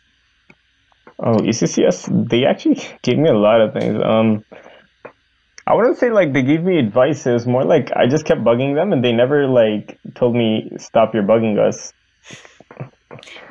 oh 1.19 1.37
eccs 1.37 2.29
they 2.29 2.45
actually 2.45 2.81
gave 3.01 3.17
me 3.17 3.29
a 3.29 3.33
lot 3.33 3.61
of 3.61 3.73
things 3.73 4.01
um 4.03 4.43
I 5.65 5.75
wouldn't 5.75 5.97
say 5.97 6.09
like 6.09 6.33
they 6.33 6.43
gave 6.43 6.61
me 6.61 6.77
advice. 6.77 7.25
It 7.25 7.31
was 7.31 7.47
more 7.47 7.63
like 7.63 7.89
I 7.95 8.05
just 8.07 8.25
kept 8.25 8.41
bugging 8.41 8.75
them, 8.75 8.91
and 8.91 9.03
they 9.03 9.13
never 9.13 9.47
like 9.47 9.97
told 10.13 10.35
me 10.35 10.71
stop 10.77 11.13
your 11.13 11.23
bugging 11.23 11.57
us. 11.57 11.93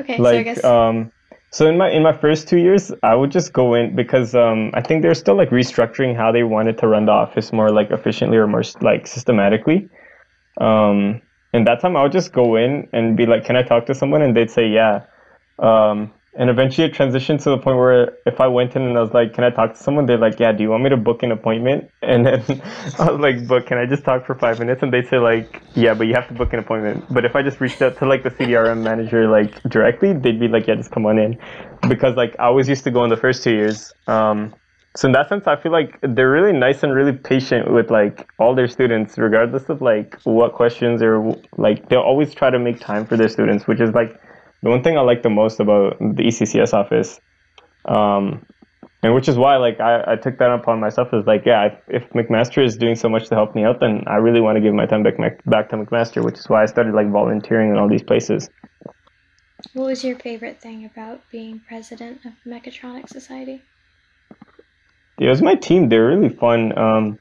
Okay, 0.00 0.18
like 0.18 0.34
so 0.34 0.38
I 0.38 0.42
guess. 0.42 0.64
Um, 0.64 1.12
so 1.52 1.68
in 1.68 1.76
my 1.76 1.90
in 1.90 2.02
my 2.02 2.16
first 2.16 2.48
two 2.48 2.56
years, 2.56 2.90
I 3.02 3.14
would 3.14 3.30
just 3.30 3.52
go 3.52 3.74
in 3.74 3.94
because 3.94 4.34
um, 4.34 4.70
I 4.72 4.80
think 4.80 5.02
they're 5.02 5.14
still 5.14 5.36
like 5.36 5.50
restructuring 5.50 6.16
how 6.16 6.32
they 6.32 6.44
wanted 6.44 6.78
to 6.78 6.88
run 6.88 7.04
the 7.04 7.12
office 7.12 7.52
more 7.52 7.70
like 7.70 7.90
efficiently 7.90 8.38
or 8.38 8.46
more 8.46 8.62
like 8.80 9.06
systematically. 9.06 9.88
Um, 10.58 11.20
and 11.52 11.66
that 11.66 11.80
time 11.80 11.94
I 11.94 12.02
would 12.02 12.12
just 12.12 12.32
go 12.32 12.56
in 12.56 12.88
and 12.94 13.18
be 13.18 13.26
like, 13.26 13.44
"Can 13.44 13.56
I 13.56 13.62
talk 13.62 13.84
to 13.86 13.94
someone?" 13.94 14.22
And 14.22 14.34
they'd 14.34 14.50
say, 14.50 14.66
"Yeah." 14.66 15.04
Um, 15.58 16.10
and 16.34 16.48
eventually 16.48 16.86
it 16.86 16.94
transitioned 16.94 17.42
to 17.42 17.50
the 17.50 17.58
point 17.58 17.76
where 17.76 18.16
if 18.24 18.40
I 18.40 18.46
went 18.46 18.74
in 18.74 18.82
and 18.82 18.96
I 18.96 19.02
was 19.02 19.12
like, 19.12 19.34
Can 19.34 19.44
I 19.44 19.50
talk 19.50 19.74
to 19.74 19.78
someone? 19.78 20.06
They're 20.06 20.16
like, 20.16 20.40
Yeah, 20.40 20.52
do 20.52 20.62
you 20.62 20.70
want 20.70 20.82
me 20.82 20.90
to 20.90 20.96
book 20.96 21.22
an 21.22 21.30
appointment? 21.30 21.90
And 22.00 22.24
then 22.24 22.42
I 22.98 23.10
was 23.10 23.20
like, 23.20 23.46
But 23.46 23.66
can 23.66 23.76
I 23.76 23.84
just 23.84 24.04
talk 24.04 24.24
for 24.24 24.34
five 24.34 24.58
minutes? 24.58 24.82
And 24.82 24.92
they 24.92 25.02
say 25.02 25.18
like, 25.18 25.62
Yeah, 25.74 25.92
but 25.92 26.06
you 26.06 26.14
have 26.14 26.28
to 26.28 26.34
book 26.34 26.52
an 26.54 26.58
appointment. 26.58 27.04
But 27.10 27.26
if 27.26 27.36
I 27.36 27.42
just 27.42 27.60
reached 27.60 27.82
out 27.82 27.98
to 27.98 28.06
like 28.06 28.22
the 28.22 28.30
CDRM 28.30 28.82
manager 28.82 29.28
like 29.28 29.62
directly, 29.64 30.14
they'd 30.14 30.40
be 30.40 30.48
like, 30.48 30.66
Yeah, 30.66 30.76
just 30.76 30.90
come 30.90 31.04
on 31.04 31.18
in. 31.18 31.38
Because 31.86 32.16
like 32.16 32.34
I 32.38 32.44
always 32.44 32.68
used 32.68 32.84
to 32.84 32.90
go 32.90 33.04
in 33.04 33.10
the 33.10 33.16
first 33.16 33.44
two 33.44 33.52
years. 33.52 33.92
Um, 34.06 34.54
so 34.94 35.08
in 35.08 35.12
that 35.12 35.28
sense, 35.28 35.46
I 35.46 35.56
feel 35.56 35.72
like 35.72 35.98
they're 36.02 36.30
really 36.30 36.52
nice 36.52 36.82
and 36.82 36.94
really 36.94 37.12
patient 37.12 37.72
with 37.72 37.90
like 37.90 38.28
all 38.38 38.54
their 38.54 38.68
students, 38.68 39.16
regardless 39.16 39.68
of 39.68 39.80
like 39.80 40.18
what 40.24 40.52
questions 40.52 41.02
or 41.02 41.34
like 41.56 41.88
they'll 41.88 42.00
always 42.00 42.34
try 42.34 42.50
to 42.50 42.58
make 42.58 42.78
time 42.80 43.06
for 43.06 43.16
their 43.16 43.28
students, 43.28 43.66
which 43.66 43.80
is 43.80 43.94
like 43.94 44.20
the 44.62 44.70
one 44.70 44.82
thing 44.82 44.96
I 44.96 45.00
like 45.00 45.22
the 45.22 45.30
most 45.30 45.60
about 45.60 45.98
the 45.98 46.22
ECCS 46.22 46.72
office, 46.72 47.20
um, 47.84 48.46
and 49.02 49.14
which 49.14 49.28
is 49.28 49.36
why 49.36 49.56
like 49.56 49.80
I, 49.80 50.12
I 50.12 50.16
took 50.16 50.38
that 50.38 50.50
upon 50.50 50.80
myself 50.80 51.08
is 51.12 51.26
like 51.26 51.42
yeah 51.44 51.66
if, 51.66 51.74
if 51.88 52.10
McMaster 52.10 52.64
is 52.64 52.76
doing 52.76 52.94
so 52.94 53.08
much 53.08 53.28
to 53.28 53.34
help 53.34 53.54
me 53.54 53.64
out 53.64 53.80
then 53.80 54.04
I 54.06 54.16
really 54.16 54.40
want 54.40 54.56
to 54.56 54.62
give 54.62 54.74
my 54.74 54.86
time 54.86 55.02
back 55.02 55.14
back 55.46 55.68
to 55.70 55.76
McMaster 55.76 56.24
which 56.24 56.38
is 56.38 56.48
why 56.48 56.62
I 56.62 56.66
started 56.66 56.94
like 56.94 57.10
volunteering 57.10 57.70
in 57.70 57.76
all 57.76 57.88
these 57.88 58.02
places. 58.02 58.48
What 59.74 59.86
was 59.86 60.04
your 60.04 60.18
favorite 60.18 60.60
thing 60.60 60.84
about 60.84 61.20
being 61.30 61.60
president 61.66 62.24
of 62.24 62.32
Mechatronics 62.46 63.10
Society? 63.10 63.62
Yeah, 65.18 65.26
It 65.26 65.30
was 65.30 65.42
my 65.42 65.54
team. 65.54 65.88
They're 65.88 66.06
really 66.06 66.28
fun. 66.28 66.76
Um, 66.76 67.18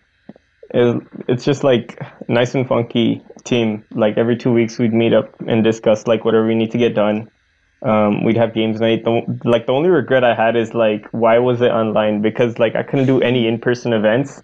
it, 0.73 1.03
it's 1.27 1.45
just 1.45 1.63
like 1.63 1.99
nice 2.27 2.55
and 2.55 2.67
funky 2.67 3.23
team. 3.43 3.84
Like 3.91 4.17
every 4.17 4.38
two 4.38 4.51
weeks, 4.51 4.77
we'd 4.79 4.93
meet 4.93 5.13
up 5.13 5.34
and 5.47 5.63
discuss 5.63 6.07
like 6.07 6.25
whatever 6.25 6.47
we 6.47 6.55
need 6.55 6.71
to 6.71 6.77
get 6.77 6.95
done. 6.95 7.29
Um, 7.84 8.23
we'd 8.23 8.38
have 8.38 8.53
games 8.53 8.79
night. 8.79 9.03
The, 9.03 9.39
like 9.43 9.65
the 9.65 9.73
only 9.73 9.89
regret 9.89 10.23
I 10.23 10.36
had 10.36 10.55
is 10.55 10.73
like 10.73 11.07
why 11.12 11.39
was 11.39 11.62
it 11.62 11.71
online? 11.71 12.21
Because 12.21 12.60
like 12.60 12.75
I 12.75 12.84
couldn't 12.84 13.07
do 13.07 13.21
any 13.21 13.47
in 13.47 13.60
person 13.60 13.93
events. 13.93 14.41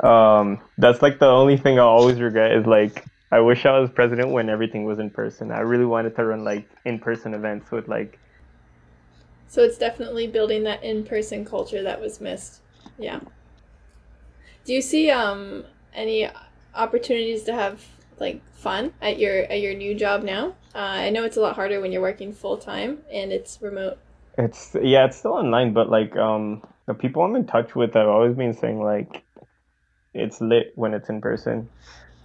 Um, 0.00 0.60
that's 0.76 1.00
like 1.02 1.18
the 1.18 1.26
only 1.26 1.56
thing 1.56 1.78
I 1.78 1.82
always 1.82 2.20
regret 2.20 2.52
is 2.52 2.66
like 2.66 3.04
I 3.32 3.40
wish 3.40 3.66
I 3.66 3.78
was 3.78 3.90
president 3.90 4.30
when 4.30 4.48
everything 4.48 4.84
was 4.84 4.98
in 4.98 5.10
person. 5.10 5.50
I 5.50 5.60
really 5.60 5.86
wanted 5.86 6.14
to 6.16 6.24
run 6.24 6.44
like 6.44 6.68
in 6.84 6.98
person 6.98 7.34
events 7.34 7.70
with 7.70 7.88
like. 7.88 8.18
So 9.48 9.62
it's 9.62 9.78
definitely 9.78 10.26
building 10.26 10.64
that 10.64 10.82
in 10.82 11.04
person 11.04 11.44
culture 11.44 11.82
that 11.82 12.00
was 12.00 12.20
missed. 12.20 12.60
Yeah. 12.98 13.20
Do 14.66 14.74
you 14.74 14.82
see 14.82 15.10
um 15.10 15.64
any 15.94 16.28
opportunities 16.74 17.44
to 17.44 17.54
have 17.54 17.84
like 18.18 18.42
fun 18.54 18.92
at 19.00 19.18
your 19.18 19.44
at 19.44 19.60
your 19.60 19.74
new 19.74 19.94
job 19.94 20.24
now? 20.24 20.56
Uh, 20.74 21.06
I 21.06 21.10
know 21.10 21.22
it's 21.22 21.36
a 21.36 21.40
lot 21.40 21.54
harder 21.54 21.80
when 21.80 21.92
you're 21.92 22.02
working 22.02 22.32
full 22.32 22.56
time 22.56 22.98
and 23.10 23.32
it's 23.32 23.62
remote. 23.62 23.96
It's 24.36 24.76
yeah, 24.82 25.06
it's 25.06 25.18
still 25.18 25.34
online, 25.34 25.72
but 25.72 25.88
like 25.88 26.16
um 26.16 26.66
the 26.86 26.94
people 26.94 27.22
I'm 27.22 27.36
in 27.36 27.46
touch 27.46 27.76
with 27.76 27.94
have 27.94 28.08
always 28.08 28.36
been 28.36 28.54
saying 28.54 28.82
like 28.82 29.22
it's 30.14 30.40
lit 30.40 30.72
when 30.74 30.94
it's 30.94 31.08
in 31.08 31.20
person. 31.20 31.68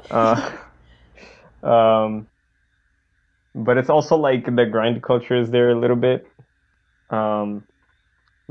Uh, 0.09 0.51
um, 1.63 2.25
but 3.53 3.77
it's 3.77 3.89
also 3.89 4.15
like 4.15 4.45
the 4.45 4.65
grind 4.65 5.03
culture 5.03 5.39
is 5.39 5.51
there 5.51 5.69
a 5.69 5.79
little 5.79 5.95
bit. 5.95 6.25
Um, 7.11 7.65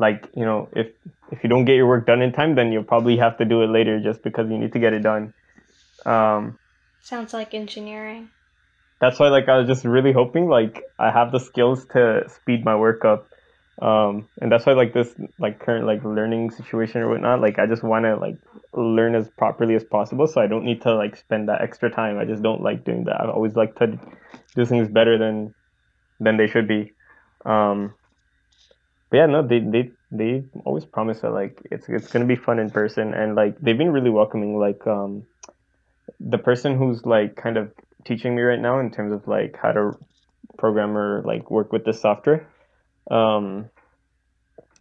like 0.00 0.28
you 0.34 0.44
know 0.44 0.68
if 0.74 0.88
if 1.30 1.42
you 1.44 1.48
don't 1.50 1.64
get 1.66 1.76
your 1.76 1.86
work 1.86 2.06
done 2.06 2.22
in 2.22 2.32
time 2.32 2.54
then 2.56 2.72
you'll 2.72 2.82
probably 2.94 3.16
have 3.18 3.36
to 3.38 3.44
do 3.44 3.62
it 3.62 3.68
later 3.68 4.00
just 4.00 4.22
because 4.22 4.50
you 4.50 4.58
need 4.58 4.72
to 4.72 4.78
get 4.80 4.92
it 4.92 5.02
done. 5.02 5.32
Um, 6.06 6.58
sounds 7.02 7.32
like 7.34 7.54
engineering. 7.54 8.30
that's 9.00 9.18
why 9.20 9.28
like 9.28 9.48
i 9.48 9.56
was 9.58 9.66
just 9.66 9.84
really 9.84 10.12
hoping 10.12 10.48
like 10.48 10.82
i 10.98 11.10
have 11.10 11.32
the 11.32 11.40
skills 11.40 11.84
to 11.92 12.24
speed 12.28 12.64
my 12.64 12.76
work 12.76 13.04
up. 13.04 13.28
Um, 13.80 14.28
and 14.40 14.52
that's 14.52 14.66
why 14.66 14.74
like 14.74 14.92
this 14.92 15.14
like 15.38 15.58
current 15.58 15.86
like 15.86 16.04
learning 16.04 16.50
situation 16.50 17.00
or 17.00 17.08
whatnot 17.08 17.40
like 17.40 17.58
i 17.58 17.66
just 17.66 17.82
want 17.82 18.04
to 18.04 18.16
like 18.16 18.36
learn 18.74 19.14
as 19.14 19.26
properly 19.38 19.74
as 19.74 19.84
possible 19.84 20.26
so 20.26 20.40
i 20.40 20.46
don't 20.46 20.66
need 20.66 20.82
to 20.82 20.94
like 20.94 21.16
spend 21.16 21.48
that 21.48 21.62
extra 21.62 21.90
time. 21.90 22.18
I 22.18 22.26
just 22.26 22.42
don't 22.42 22.62
like 22.62 22.84
doing 22.84 23.04
that. 23.04 23.20
I 23.20 23.30
always 23.30 23.56
like 23.56 23.76
to 23.76 23.98
do 24.54 24.66
things 24.66 24.88
better 24.88 25.16
than 25.18 25.54
than 26.20 26.36
they 26.36 26.46
should 26.46 26.68
be. 26.68 26.92
Um, 27.46 27.94
but 29.10 29.16
yeah, 29.16 29.26
no, 29.26 29.46
they 29.46 29.60
they 29.60 29.90
they 30.10 30.44
always 30.64 30.84
promise 30.84 31.20
that 31.20 31.32
like 31.32 31.60
it's 31.70 31.88
it's 31.88 32.08
gonna 32.08 32.26
be 32.26 32.36
fun 32.36 32.58
in 32.58 32.70
person, 32.70 33.12
and 33.12 33.34
like 33.34 33.58
they've 33.60 33.76
been 33.76 33.92
really 33.92 34.10
welcoming. 34.10 34.58
Like 34.58 34.86
um, 34.86 35.24
the 36.20 36.38
person 36.38 36.76
who's 36.76 37.04
like 37.04 37.36
kind 37.36 37.56
of 37.56 37.72
teaching 38.04 38.36
me 38.36 38.42
right 38.42 38.60
now 38.60 38.78
in 38.78 38.90
terms 38.90 39.12
of 39.12 39.26
like 39.26 39.56
how 39.60 39.72
to 39.72 39.92
program 40.58 40.96
or 40.96 41.22
like 41.22 41.50
work 41.50 41.72
with 41.72 41.84
the 41.84 41.92
software. 41.92 42.46
Um, 43.10 43.68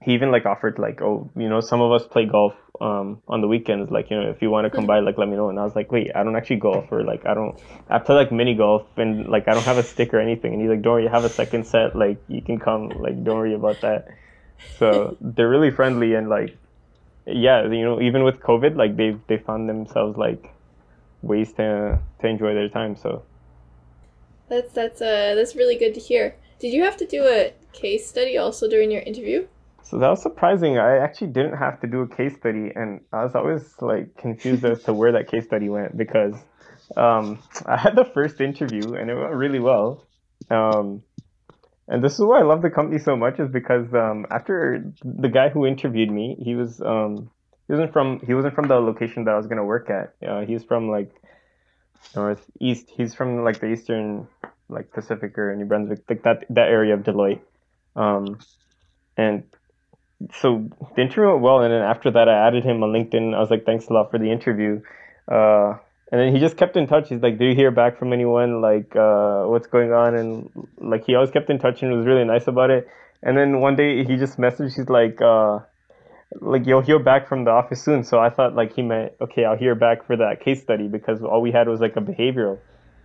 he 0.04 0.14
even 0.14 0.32
like 0.32 0.46
offered 0.46 0.78
like 0.80 1.02
oh 1.02 1.32
you 1.36 1.50
know 1.50 1.60
some 1.62 1.82
of 1.82 1.92
us 1.92 2.08
play 2.08 2.26
golf 2.26 2.54
um 2.82 3.22
on 3.28 3.42
the 3.42 3.48
weekends 3.48 3.92
like 3.92 4.10
you 4.10 4.20
know 4.20 4.30
if 4.30 4.42
you 4.42 4.50
want 4.50 4.64
to 4.66 4.70
come 4.70 4.86
by 4.86 5.00
like 5.00 5.18
let 5.18 5.28
me 5.28 5.36
know. 5.36 5.50
And 5.50 5.60
i 5.60 5.64
was 5.64 5.76
like 5.76 5.92
wait 5.92 6.12
i 6.16 6.24
don't 6.24 6.36
actually 6.36 6.58
golf 6.58 6.92
or 6.92 7.04
like 7.04 7.26
i 7.26 7.34
don't 7.34 7.60
i 7.90 8.00
play 8.00 8.16
like 8.16 8.32
mini 8.32 8.56
golf 8.56 8.88
and 8.98 9.28
like 9.28 9.48
i 9.48 9.54
don't 9.54 9.66
have 9.66 9.78
a 9.78 9.84
stick 9.84 10.14
or 10.14 10.20
anything. 10.20 10.54
And 10.54 10.62
he's 10.62 10.70
like 10.70 10.82
don't 10.82 10.94
worry 10.94 11.04
you 11.04 11.10
have 11.10 11.26
a 11.26 11.30
second 11.30 11.66
set 11.66 11.96
like 11.96 12.18
you 12.28 12.42
can 12.42 12.60
come 12.60 12.90
like 12.90 13.24
don't 13.24 13.38
worry 13.38 13.54
about 13.54 13.82
that. 13.82 14.08
So 14.78 15.18
they're 15.22 15.50
really 15.50 15.72
friendly 15.72 16.14
and 16.16 16.30
like 16.30 16.58
yeah 17.26 17.64
you 17.64 17.84
know 17.84 18.02
even 18.02 18.24
with 18.24 18.40
covid 18.40 18.76
like 18.76 18.96
they've, 18.96 19.20
they 19.28 19.38
found 19.38 19.70
themselves 19.70 20.18
like 20.18 20.52
ways 21.22 21.52
to 21.54 22.00
to 22.22 22.28
enjoy 22.28 22.54
their 22.54 22.70
time 22.70 22.96
so. 22.96 23.24
That's 24.48 24.72
that's 24.74 25.02
uh 25.02 25.36
that's 25.36 25.56
really 25.56 25.78
good 25.78 25.94
to 25.96 26.00
hear. 26.00 26.36
Did 26.60 26.74
you 26.74 26.84
have 26.84 26.98
to 26.98 27.06
do 27.06 27.24
a 27.24 27.54
case 27.74 28.08
study 28.08 28.38
also 28.38 28.68
during 28.70 28.90
your 28.90 29.02
interview 29.02 29.48
So 29.84 29.98
that 30.00 30.10
was 30.10 30.22
surprising. 30.22 30.78
I 30.78 30.98
actually 30.98 31.28
didn't 31.28 31.58
have 31.58 31.82
to 31.82 31.88
do 31.88 32.02
a 32.02 32.08
case 32.08 32.36
study, 32.36 32.72
and 32.76 33.02
I 33.12 33.24
was 33.24 33.34
always 33.36 33.64
like 33.82 34.16
confused 34.18 34.64
as 34.64 34.84
to 34.84 34.94
where 34.94 35.14
that 35.14 35.30
case 35.30 35.46
study 35.46 35.70
went 35.70 35.98
because 35.98 36.36
um, 36.96 37.40
I 37.66 37.78
had 37.78 37.96
the 37.96 38.06
first 38.06 38.42
interview 38.42 38.94
and 38.94 39.10
it 39.10 39.16
went 39.16 39.34
really 39.34 39.60
well. 39.60 40.06
Um, 40.50 41.04
and 41.88 42.04
this 42.04 42.14
is 42.14 42.22
why 42.22 42.40
I 42.40 42.44
love 42.44 42.62
the 42.62 42.70
company 42.70 43.00
so 43.00 43.16
much 43.16 43.40
is 43.40 43.50
because 43.50 43.92
um, 43.94 44.26
after 44.30 44.94
the 45.04 45.30
guy 45.30 45.50
who 45.50 45.66
interviewed 45.66 46.12
me, 46.12 46.38
he 46.40 46.56
was 46.56 46.80
um, 46.82 47.32
he 47.68 47.74
wasn't 47.74 47.94
from 47.94 48.20
he 48.20 48.34
wasn't 48.34 48.54
from 48.54 48.68
the 48.68 48.76
location 48.76 49.24
that 49.26 49.34
I 49.34 49.38
was 49.38 49.48
gonna 49.48 49.66
work 49.66 49.90
at. 49.90 50.14
Uh, 50.28 50.42
he's 50.42 50.64
from 50.64 50.90
like 50.90 51.12
northeast. 52.16 52.92
He's 52.96 53.16
from 53.16 53.44
like 53.44 53.60
the 53.60 53.68
eastern 53.68 54.28
like 54.70 54.92
Pacific 54.92 55.38
or 55.38 55.56
New 55.56 55.66
Brunswick, 55.66 56.02
like 56.08 56.24
that 56.24 56.46
that 56.52 56.70
area 56.70 56.94
of 56.94 57.02
Deloitte. 57.02 57.42
Um, 57.96 58.40
and 59.18 59.44
so 60.42 60.70
the 60.96 61.02
interview 61.02 61.30
went 61.30 61.42
well, 61.42 61.62
and 61.62 61.74
then 61.74 61.82
after 61.82 62.12
that, 62.12 62.28
I 62.28 62.48
added 62.48 62.64
him 62.64 62.84
on 62.84 62.92
LinkedIn. 62.92 63.34
I 63.34 63.40
was 63.40 63.50
like, 63.50 63.66
"Thanks 63.66 63.88
a 63.88 63.94
lot 63.94 64.12
for 64.12 64.18
the 64.18 64.32
interview." 64.32 64.82
Uh, 65.28 65.78
and 66.12 66.20
then 66.20 66.34
he 66.34 66.40
just 66.40 66.58
kept 66.58 66.76
in 66.76 66.88
touch. 66.88 67.10
He's 67.10 67.22
like, 67.22 67.38
"Do 67.38 67.46
you 67.46 67.56
hear 67.56 67.72
back 67.72 67.98
from 67.98 68.12
anyone? 68.12 68.62
Like, 68.62 68.96
uh, 68.96 69.44
what's 69.46 69.68
going 69.68 69.94
on?" 69.94 70.16
And 70.16 70.50
like, 70.80 71.06
he 71.06 71.16
always 71.16 71.32
kept 71.32 71.50
in 71.50 71.60
touch 71.60 71.82
and 71.82 71.96
was 71.96 72.06
really 72.06 72.26
nice 72.26 72.48
about 72.48 72.70
it. 72.70 72.88
And 73.24 73.38
then 73.38 73.62
one 73.62 73.76
day 73.76 74.04
he 74.04 74.18
just 74.18 74.38
messaged. 74.38 74.76
He's 74.76 74.90
like, 74.90 75.22
uh, 75.22 75.60
"Like, 76.42 76.66
you'll 76.66 76.82
hear 76.82 77.00
back 77.00 77.28
from 77.28 77.46
the 77.46 77.52
office 77.52 77.82
soon." 77.82 78.04
So 78.04 78.20
I 78.20 78.30
thought 78.30 78.56
like 78.56 78.74
he 78.74 78.82
meant, 78.82 79.14
"Okay, 79.22 79.46
I'll 79.46 79.58
hear 79.58 79.76
back 79.76 80.06
for 80.06 80.18
that 80.18 80.42
case 80.42 80.62
study," 80.62 80.88
because 80.88 81.22
all 81.24 81.42
we 81.42 81.52
had 81.52 81.68
was 81.68 81.80
like 81.80 81.96
a 81.96 82.02
behavioral. 82.02 82.60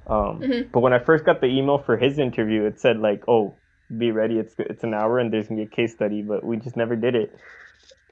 Um, 0.07 0.41
mm-hmm. 0.41 0.71
But 0.73 0.81
when 0.81 0.93
I 0.93 0.99
first 0.99 1.25
got 1.25 1.41
the 1.41 1.47
email 1.47 1.79
for 1.79 1.97
his 1.97 2.19
interview, 2.19 2.65
it 2.65 2.81
said 2.81 2.99
like, 2.99 3.25
"Oh, 3.29 3.55
be 3.97 4.11
ready. 4.11 4.39
It's 4.39 4.55
it's 4.59 4.85
an 4.85 4.95
hour 4.95 5.19
and 5.19 5.33
there's 5.33 5.49
gonna 5.49 5.63
be 5.63 5.67
a 5.67 5.77
case 5.77 5.93
study." 5.93 6.23
But 6.23 6.45
we 6.45 6.57
just 6.57 6.77
never 6.77 6.97
did 6.97 7.15
it. 7.15 7.35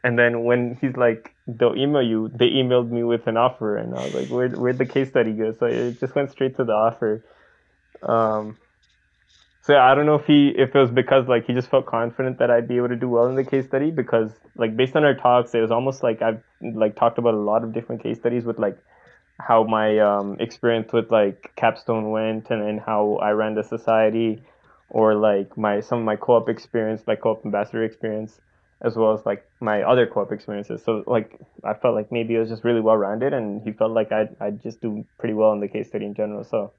And 0.04 0.18
then 0.18 0.44
when 0.44 0.78
he's 0.80 0.96
like, 0.96 1.34
they'll 1.46 1.76
email 1.76 2.02
you, 2.02 2.28
they 2.34 2.46
emailed 2.46 2.90
me 2.90 3.04
with 3.04 3.26
an 3.28 3.36
offer, 3.36 3.76
and 3.76 3.94
I 3.94 4.04
was 4.04 4.14
like, 4.14 4.28
where 4.28 4.48
where'd 4.48 4.78
the 4.78 4.86
case 4.86 5.08
study 5.08 5.32
go? 5.32 5.52
So 5.52 5.66
it 5.66 6.00
just 6.00 6.14
went 6.14 6.30
straight 6.30 6.56
to 6.56 6.64
the 6.64 6.72
offer. 6.72 7.24
Um, 8.02 8.56
so 9.62 9.76
I 9.76 9.94
don't 9.94 10.06
know 10.06 10.16
if 10.16 10.26
he 10.26 10.52
if 10.56 10.74
it 10.74 10.78
was 10.78 10.90
because 10.90 11.28
like 11.28 11.46
he 11.46 11.54
just 11.54 11.70
felt 11.70 11.86
confident 11.86 12.40
that 12.40 12.50
I'd 12.50 12.66
be 12.66 12.78
able 12.78 12.88
to 12.88 12.96
do 12.96 13.08
well 13.08 13.28
in 13.28 13.36
the 13.36 13.44
case 13.44 13.64
study 13.66 13.92
because 13.92 14.32
like 14.56 14.76
based 14.76 14.96
on 14.96 15.04
our 15.04 15.14
talks, 15.14 15.54
it 15.54 15.60
was 15.60 15.70
almost 15.70 16.02
like 16.02 16.20
I've 16.20 16.42
like 16.60 16.96
talked 16.96 17.18
about 17.18 17.34
a 17.34 17.38
lot 17.38 17.62
of 17.62 17.72
different 17.72 18.02
case 18.02 18.18
studies 18.18 18.44
with 18.44 18.58
like 18.58 18.76
how 19.40 19.62
my 19.62 20.00
um, 20.00 20.36
experience 20.40 20.92
with 20.92 21.12
like 21.12 21.52
capstone 21.54 22.10
went 22.10 22.50
and, 22.50 22.60
and 22.60 22.80
how 22.80 23.16
I 23.22 23.30
ran 23.30 23.54
the 23.54 23.62
society 23.62 24.44
or 24.92 25.14
like 25.14 25.56
my 25.56 25.80
some 25.80 26.00
of 26.00 26.04
my 26.04 26.16
co-op 26.16 26.48
experience, 26.48 27.02
my 27.06 27.16
co-op 27.16 27.44
ambassador 27.44 27.82
experience 27.82 28.40
as 28.84 28.96
well 28.96 29.14
as 29.14 29.24
like 29.24 29.44
my 29.60 29.82
other 29.82 30.06
co-op 30.06 30.32
experiences. 30.32 30.82
So 30.84 31.02
like 31.06 31.38
I 31.64 31.74
felt 31.74 31.94
like 31.94 32.12
maybe 32.12 32.34
it 32.34 32.38
was 32.40 32.50
just 32.50 32.64
really 32.64 32.80
well 32.80 32.96
rounded, 32.96 33.32
and 33.32 33.62
he 33.62 33.72
felt 33.72 33.92
like 33.92 34.12
I'd 34.12 34.36
I'd 34.40 34.62
just 34.62 34.80
do 34.80 35.04
pretty 35.18 35.34
well 35.34 35.52
in 35.52 35.60
the 35.60 35.68
case 35.68 35.88
study 35.88 36.04
in 36.04 36.14
general. 36.14 36.44
So 36.44 36.72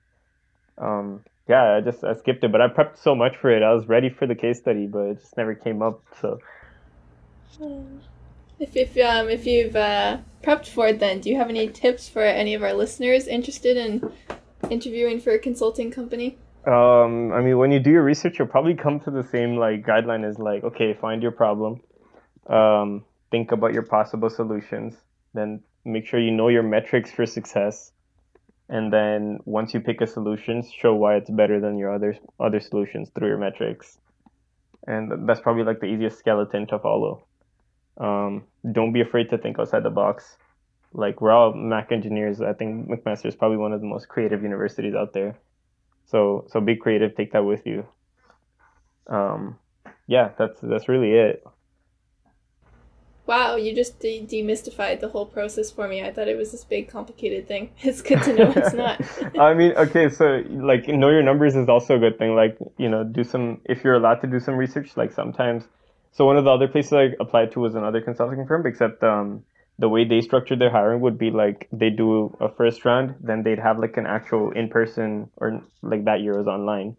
um, 0.78 1.24
yeah, 1.48 1.78
I 1.78 1.82
just 1.82 2.04
I 2.04 2.14
skipped 2.14 2.44
it, 2.44 2.52
but 2.52 2.62
I 2.62 2.68
prepped 2.68 2.98
so 3.00 3.16
much 3.16 3.38
for 3.38 3.50
it. 3.50 3.64
I 3.64 3.74
was 3.74 3.88
ready 3.88 4.10
for 4.10 4.28
the 4.28 4.36
case 4.36 4.60
study, 4.60 4.86
but 4.86 5.00
it 5.00 5.20
just 5.22 5.36
never 5.36 5.56
came 5.56 5.82
up. 5.82 6.04
So 6.22 6.40
if 8.60 8.76
if 8.76 8.98
um 8.98 9.30
if 9.30 9.48
you've 9.48 9.76
uh, 9.76 10.20
prepped 10.44 10.68
for 10.68 10.90
it, 10.90 11.00
then 11.00 11.20
do 11.20 11.30
you 11.30 11.38
have 11.38 11.50
any 11.50 11.68
tips 11.70 12.10
for 12.10 12.22
any 12.22 12.54
of 12.54 12.62
our 12.62 12.74
listeners 12.74 13.28
interested 13.28 13.78
in 13.78 14.12
interviewing 14.70 15.20
for 15.20 15.32
a 15.32 15.40
consulting 15.40 15.90
company? 15.90 16.38
Um, 16.66 17.34
I 17.34 17.42
mean, 17.42 17.58
when 17.58 17.72
you 17.72 17.80
do 17.80 17.92
your 17.92 18.04
research, 18.04 18.40
you'll 18.40 18.48
probably 18.48 18.76
come 18.76 19.00
to 19.02 19.12
the 19.12 19.24
same 19.24 19.58
like 19.58 19.86
guideline 19.86 20.28
as 20.28 20.40
like, 20.40 20.64
okay, 20.64 20.94
find 20.94 21.22
your 21.22 21.34
problem, 21.34 21.82
um, 22.48 23.04
think 23.32 23.52
about 23.52 23.74
your 23.74 23.84
possible 23.84 24.30
solutions, 24.30 24.96
then 25.34 25.62
make 25.84 26.06
sure 26.06 26.22
you 26.22 26.32
know 26.32 26.48
your 26.48 26.64
metrics 26.64 27.12
for 27.12 27.26
success, 27.26 27.92
and 28.70 28.94
then 28.94 29.40
once 29.44 29.74
you 29.74 29.82
pick 29.82 30.00
a 30.00 30.08
solution, 30.08 30.64
show 30.64 30.96
why 30.96 31.16
it's 31.16 31.30
better 31.30 31.60
than 31.60 31.78
your 31.78 31.94
other 31.94 32.18
other 32.40 32.62
solutions 32.62 33.10
through 33.14 33.28
your 33.28 33.38
metrics, 33.38 33.98
and 34.88 35.28
that's 35.28 35.42
probably 35.42 35.64
like 35.64 35.82
the 35.82 35.88
easiest 35.88 36.20
skeleton 36.20 36.66
to 36.68 36.80
follow. 36.80 37.26
Um, 37.98 38.46
don't 38.72 38.94
be 38.94 39.02
afraid 39.02 39.30
to 39.32 39.38
think 39.38 39.60
outside 39.60 39.84
the 39.84 39.90
box. 39.90 40.38
Like 40.94 41.20
we're 41.20 41.32
all 41.32 41.54
Mac 41.54 41.92
engineers. 41.92 42.40
I 42.40 42.54
think 42.54 42.88
McMaster 42.88 43.26
is 43.26 43.36
probably 43.36 43.58
one 43.58 43.74
of 43.74 43.82
the 43.82 43.88
most 43.88 44.08
creative 44.08 44.44
universities 44.44 44.96
out 44.96 45.12
there. 45.12 45.36
So 46.06 46.46
so 46.50 46.62
be 46.62 46.76
creative. 46.76 47.16
Take 47.16 47.34
that 47.34 47.46
with 47.46 47.66
you. 47.66 47.86
Um, 49.08 49.58
yeah, 50.08 50.32
that's 50.38 50.60
that's 50.62 50.88
really 50.88 51.12
it. 51.12 51.44
Wow, 53.26 53.56
you 53.56 53.74
just 53.74 54.00
de- 54.00 54.26
demystified 54.26 55.00
the 55.00 55.08
whole 55.08 55.26
process 55.26 55.72
for 55.72 55.88
me. 55.88 56.04
I 56.04 56.12
thought 56.12 56.28
it 56.28 56.36
was 56.36 56.52
this 56.52 56.66
big 56.66 56.90
complicated 56.90 57.48
thing. 57.48 57.70
It's 57.82 58.02
good 58.02 58.22
to 58.24 58.34
know 58.34 58.54
it's 58.54 58.74
not. 58.86 59.02
I 59.40 59.54
mean, 59.54 59.72
okay, 59.78 60.10
so 60.10 60.44
like 60.50 60.88
know 60.88 61.10
your 61.10 61.24
numbers 61.24 61.56
is 61.56 61.70
also 61.70 61.96
a 61.96 62.00
good 62.00 62.18
thing. 62.18 62.36
Like, 62.36 62.58
you 62.78 62.90
know, 62.90 63.04
do 63.04 63.24
some 63.24 63.62
if 63.66 63.84
you're 63.84 63.96
allowed 63.96 64.22
to 64.22 64.28
do 64.28 64.40
some 64.40 64.56
research, 64.56 64.98
like 64.98 65.14
sometimes 65.14 65.64
so 66.12 66.26
one 66.26 66.38
of 66.38 66.44
the 66.44 66.52
other 66.52 66.68
places 66.68 66.94
I 66.94 67.10
applied 67.20 67.52
to 67.54 67.60
was 67.60 67.76
another 67.76 68.00
consulting 68.02 68.46
firm, 68.46 68.66
except 68.68 69.04
um 69.04 69.44
the 69.84 69.90
way 69.90 70.06
they 70.06 70.22
structured 70.22 70.60
their 70.60 70.70
hiring 70.70 71.02
would 71.02 71.18
be 71.18 71.30
like 71.30 71.68
they 71.74 71.90
do 71.90 72.34
a 72.40 72.48
first 72.60 72.86
round, 72.86 73.16
then 73.20 73.44
they'd 73.44 73.60
have 73.60 73.78
like 73.78 73.98
an 73.98 74.08
actual 74.18 74.52
in 74.52 74.70
person 74.70 75.30
or 75.36 75.62
like 75.82 76.06
that 76.06 76.22
year 76.22 76.38
was 76.38 76.48
online. 76.48 76.96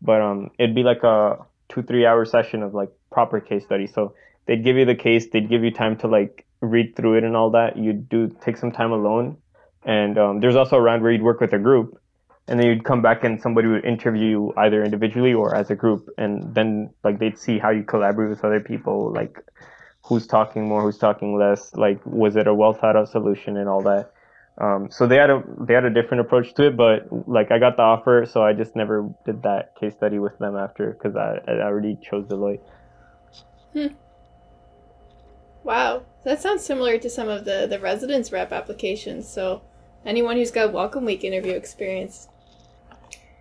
But 0.00 0.20
um 0.22 0.50
it'd 0.56 0.76
be 0.80 0.84
like 0.84 1.02
a 1.02 1.38
two, 1.68 1.82
three 1.82 2.06
hour 2.06 2.24
session 2.24 2.62
of 2.62 2.74
like 2.80 2.90
proper 3.10 3.40
case 3.40 3.64
study. 3.64 3.88
So 3.88 4.14
they'd 4.46 4.62
give 4.62 4.76
you 4.76 4.84
the 4.84 4.94
case, 4.94 5.26
they'd 5.32 5.50
give 5.54 5.64
you 5.64 5.72
time 5.72 5.96
to 6.02 6.06
like 6.06 6.46
read 6.60 6.94
through 6.94 7.14
it 7.18 7.24
and 7.24 7.34
all 7.40 7.50
that. 7.58 7.76
You'd 7.76 8.08
do 8.08 8.20
take 8.44 8.56
some 8.56 8.70
time 8.70 8.92
alone, 8.92 9.36
and 9.84 10.16
um, 10.24 10.40
there's 10.40 10.58
also 10.60 10.76
a 10.76 10.80
round 10.80 11.02
where 11.02 11.10
you'd 11.10 11.26
work 11.30 11.40
with 11.40 11.52
a 11.52 11.58
group, 11.58 12.00
and 12.46 12.60
then 12.60 12.66
you'd 12.68 12.84
come 12.84 13.02
back 13.02 13.24
and 13.24 13.40
somebody 13.40 13.66
would 13.66 13.84
interview 13.84 14.28
you 14.34 14.54
either 14.56 14.84
individually 14.84 15.34
or 15.34 15.56
as 15.56 15.70
a 15.70 15.76
group, 15.82 16.08
and 16.18 16.54
then 16.54 16.90
like 17.02 17.18
they'd 17.18 17.38
see 17.46 17.58
how 17.58 17.70
you 17.70 17.82
collaborate 17.82 18.30
with 18.30 18.44
other 18.44 18.60
people, 18.60 19.12
like 19.12 19.34
who's 20.08 20.26
talking 20.26 20.66
more, 20.66 20.82
who's 20.82 20.96
talking 20.96 21.36
less, 21.38 21.74
like 21.74 22.00
was 22.06 22.34
it 22.34 22.46
a 22.46 22.54
well 22.54 22.72
thought 22.72 22.96
out 22.96 23.08
solution 23.08 23.58
and 23.58 23.68
all 23.68 23.82
that. 23.82 24.10
Um, 24.56 24.88
so 24.90 25.06
they 25.06 25.16
had 25.16 25.30
a 25.30 25.42
they 25.60 25.74
had 25.74 25.84
a 25.84 25.90
different 25.90 26.22
approach 26.22 26.54
to 26.54 26.68
it, 26.68 26.76
but 26.76 27.06
like 27.28 27.52
I 27.52 27.58
got 27.58 27.76
the 27.76 27.82
offer, 27.82 28.26
so 28.28 28.42
I 28.42 28.54
just 28.54 28.74
never 28.74 29.08
did 29.24 29.42
that 29.42 29.76
case 29.78 29.94
study 29.94 30.18
with 30.18 30.36
them 30.38 30.56
after 30.56 30.92
because 30.92 31.14
I, 31.14 31.40
I 31.46 31.60
already 31.60 31.96
chose 32.02 32.24
Deloitte. 32.24 32.60
Hmm. 33.74 33.88
Wow, 35.62 36.02
that 36.24 36.40
sounds 36.40 36.64
similar 36.64 36.98
to 36.98 37.10
some 37.10 37.28
of 37.28 37.44
the 37.44 37.66
the 37.68 37.78
residence 37.78 38.32
rep 38.32 38.50
applications. 38.50 39.28
So, 39.28 39.62
anyone 40.04 40.36
who's 40.36 40.50
got 40.50 40.72
welcome 40.72 41.04
week 41.04 41.22
interview 41.22 41.52
experience, 41.52 42.28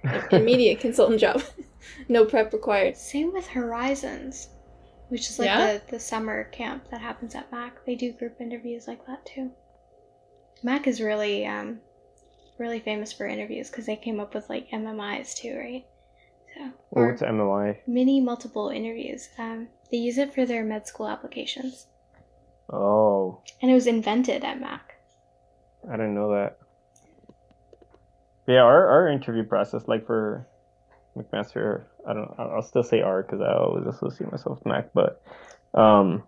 immediate 0.31 0.81
consultant 0.81 1.21
job, 1.21 1.41
no 2.09 2.25
prep 2.25 2.51
required. 2.51 2.97
Same 2.97 3.33
with 3.33 3.47
Horizons, 3.47 4.49
which 5.09 5.29
is 5.29 5.39
like 5.39 5.47
yeah? 5.47 5.73
the 5.73 5.81
the 5.91 5.99
summer 5.99 6.45
camp 6.45 6.89
that 6.91 7.01
happens 7.01 7.35
at 7.35 7.51
Mac. 7.51 7.85
They 7.85 7.95
do 7.95 8.11
group 8.11 8.39
interviews 8.39 8.87
like 8.87 9.05
that 9.07 9.25
too. 9.25 9.51
Mac 10.63 10.87
is 10.87 11.01
really 11.01 11.45
um 11.45 11.79
really 12.57 12.79
famous 12.79 13.13
for 13.13 13.27
interviews 13.27 13.69
because 13.69 13.85
they 13.85 13.95
came 13.95 14.19
up 14.19 14.33
with 14.33 14.49
like 14.49 14.69
MMIs 14.71 15.35
too, 15.35 15.57
right? 15.57 15.85
So, 16.55 16.71
what's 16.89 17.21
MMI? 17.21 17.77
Mini 17.85 18.19
multiple 18.19 18.69
interviews. 18.69 19.29
Um, 19.37 19.67
they 19.91 19.97
use 19.97 20.17
it 20.17 20.33
for 20.33 20.45
their 20.45 20.63
med 20.63 20.87
school 20.87 21.07
applications. 21.07 21.87
Oh. 22.71 23.41
And 23.61 23.69
it 23.69 23.73
was 23.73 23.87
invented 23.87 24.43
at 24.43 24.59
Mac. 24.59 24.95
I 25.87 25.91
didn't 25.91 26.15
know 26.15 26.31
that. 26.31 26.57
Yeah, 28.47 28.61
our, 28.61 28.87
our 28.87 29.09
interview 29.09 29.43
process, 29.43 29.87
like 29.87 30.05
for 30.05 30.47
McMaster, 31.17 31.83
I 32.07 32.13
don't. 32.13 32.31
I'll 32.37 32.61
still 32.61 32.83
say 32.83 33.01
R 33.01 33.23
because 33.23 33.41
I 33.41 33.53
always 33.53 33.87
associate 33.87 34.31
myself 34.31 34.59
with 34.59 34.65
Mac, 34.65 34.89
but 34.93 35.21
um, 35.73 36.23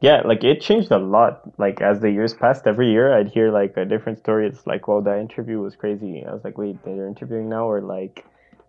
yeah, 0.00 0.22
like 0.24 0.44
it 0.44 0.60
changed 0.60 0.90
a 0.90 0.98
lot. 0.98 1.58
Like 1.58 1.80
as 1.80 2.00
the 2.00 2.10
years 2.10 2.34
passed, 2.34 2.66
every 2.66 2.90
year 2.90 3.12
I'd 3.12 3.28
hear 3.28 3.50
like 3.50 3.76
a 3.76 3.84
different 3.84 4.18
story. 4.18 4.46
It's 4.46 4.66
like, 4.66 4.86
well, 4.86 5.02
that 5.02 5.18
interview 5.18 5.60
was 5.60 5.74
crazy. 5.74 6.24
I 6.26 6.32
was 6.32 6.44
like, 6.44 6.56
wait, 6.56 6.82
they're 6.84 7.08
interviewing 7.08 7.48
now, 7.48 7.68
or 7.68 7.80
like 7.80 8.24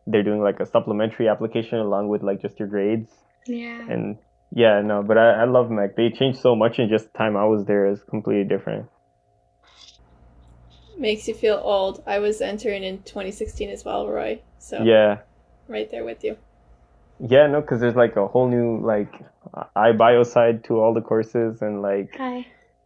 they're 0.07 0.23
doing 0.23 0.41
like 0.41 0.59
a 0.59 0.65
supplementary 0.65 1.27
application 1.27 1.77
along 1.77 2.07
with 2.07 2.23
like 2.23 2.41
just 2.41 2.59
your 2.59 2.67
grades. 2.67 3.11
Yeah. 3.45 3.87
And 3.89 4.17
yeah, 4.51 4.81
no, 4.81 5.03
but 5.03 5.17
I, 5.17 5.41
I 5.41 5.45
love 5.45 5.69
Mac. 5.69 5.95
They 5.95 6.09
changed 6.09 6.39
so 6.39 6.55
much 6.55 6.79
in 6.79 6.89
just 6.89 7.11
the 7.11 7.17
time 7.17 7.37
I 7.37 7.45
was 7.45 7.65
there 7.65 7.85
is 7.85 8.03
completely 8.03 8.45
different. 8.45 8.87
Makes 10.99 11.27
you 11.27 11.33
feel 11.33 11.59
old. 11.63 12.03
I 12.05 12.19
was 12.19 12.41
entering 12.41 12.83
in 12.83 12.99
2016 13.03 13.69
as 13.69 13.85
well, 13.85 14.07
Roy. 14.07 14.41
So 14.59 14.83
yeah, 14.83 15.19
right 15.67 15.89
there 15.89 16.03
with 16.03 16.23
you. 16.23 16.37
Yeah, 17.19 17.47
no, 17.47 17.61
because 17.61 17.79
there's 17.81 17.95
like 17.95 18.15
a 18.15 18.27
whole 18.27 18.49
new 18.49 18.85
like 18.85 19.11
iBio 19.75 20.25
side 20.25 20.63
to 20.65 20.79
all 20.79 20.93
the 20.93 21.01
courses 21.01 21.61
and 21.61 21.81
like 21.81 22.15
Hi. 22.17 22.45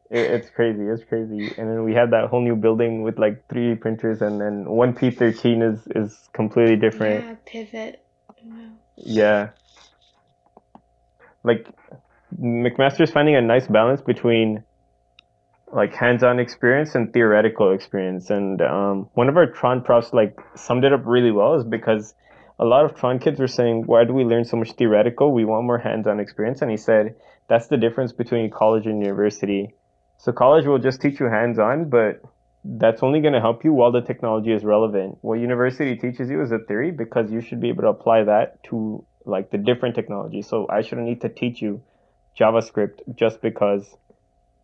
It, 0.10 0.32
it's 0.32 0.50
crazy. 0.50 0.84
It's 0.84 1.04
crazy. 1.04 1.54
And 1.58 1.70
then 1.70 1.84
we 1.84 1.94
had 1.94 2.12
that 2.12 2.30
whole 2.30 2.42
new 2.42 2.56
building 2.56 3.04
with 3.04 3.18
like 3.18 3.48
3D 3.48 3.82
printers, 3.82 4.22
and 4.22 4.40
then 4.40 4.66
one 4.66 4.94
P13 4.94 5.74
is 5.74 5.88
is 5.96 6.30
completely 6.34 6.76
different. 6.76 7.26
Yeah, 7.26 7.36
pivot. 7.46 8.06
Wow. 8.44 8.70
Yeah 8.98 9.50
like 11.44 11.68
McMaster's 12.42 13.12
finding 13.12 13.36
a 13.36 13.42
nice 13.42 13.68
balance 13.68 14.02
between 14.02 14.64
like 15.74 15.94
hands-on 15.94 16.40
experience 16.40 16.94
and 16.96 17.12
theoretical 17.12 17.72
experience. 17.72 18.30
And 18.30 18.62
um, 18.62 19.10
one 19.14 19.28
of 19.28 19.38
our 19.38 19.48
Tron 19.48 19.82
profs 19.82 20.14
like 20.14 20.40
summed 20.56 20.84
it 20.86 20.94
up 20.94 21.02
really 21.06 21.32
well 21.32 21.56
is 21.56 21.64
because 21.64 22.14
a 22.60 22.66
lot 22.66 22.86
of 22.86 22.96
Tron 22.96 23.20
kids 23.20 23.40
were 23.40 23.48
saying, 23.48 23.88
why 23.88 24.06
do 24.06 24.14
we 24.14 24.24
learn 24.24 24.46
so 24.46 24.58
much 24.58 24.74
theoretical? 24.74 25.32
We 25.32 25.46
want 25.46 25.66
more 25.66 25.80
hands-on 25.80 26.20
experience. 26.20 26.62
And 26.62 26.70
he 26.70 26.78
said, 26.78 27.16
that's 27.48 27.68
the 27.68 27.78
difference 27.78 28.12
between 28.14 28.52
college 28.52 28.86
and 28.86 29.02
university. 29.02 29.74
So 30.18 30.32
college 30.32 30.66
will 30.66 30.80
just 30.80 31.02
teach 31.02 31.20
you 31.20 31.26
hands-on, 31.26 31.90
but 31.90 32.22
that's 32.64 33.04
only 33.04 33.20
going 33.20 33.34
to 33.34 33.42
help 33.42 33.66
you 33.66 33.74
while 33.74 33.92
the 33.92 34.02
technology 34.02 34.54
is 34.54 34.64
relevant. 34.64 35.18
What 35.22 35.40
university 35.40 35.96
teaches 35.96 36.30
you 36.30 36.42
is 36.42 36.52
a 36.52 36.60
theory 36.60 36.92
because 36.92 37.32
you 37.32 37.42
should 37.42 37.60
be 37.60 37.70
able 37.70 37.82
to 37.84 37.90
apply 37.90 38.24
that 38.26 38.64
to 38.66 39.04
like 39.26 39.50
the 39.50 39.58
different 39.58 39.96
technologies. 39.96 40.48
So 40.48 40.68
I 40.70 40.82
shouldn't 40.82 41.08
need 41.08 41.22
to 41.22 41.30
teach 41.30 41.62
you 41.62 41.82
JavaScript 42.40 43.16
just 43.16 43.42
because 43.42 43.86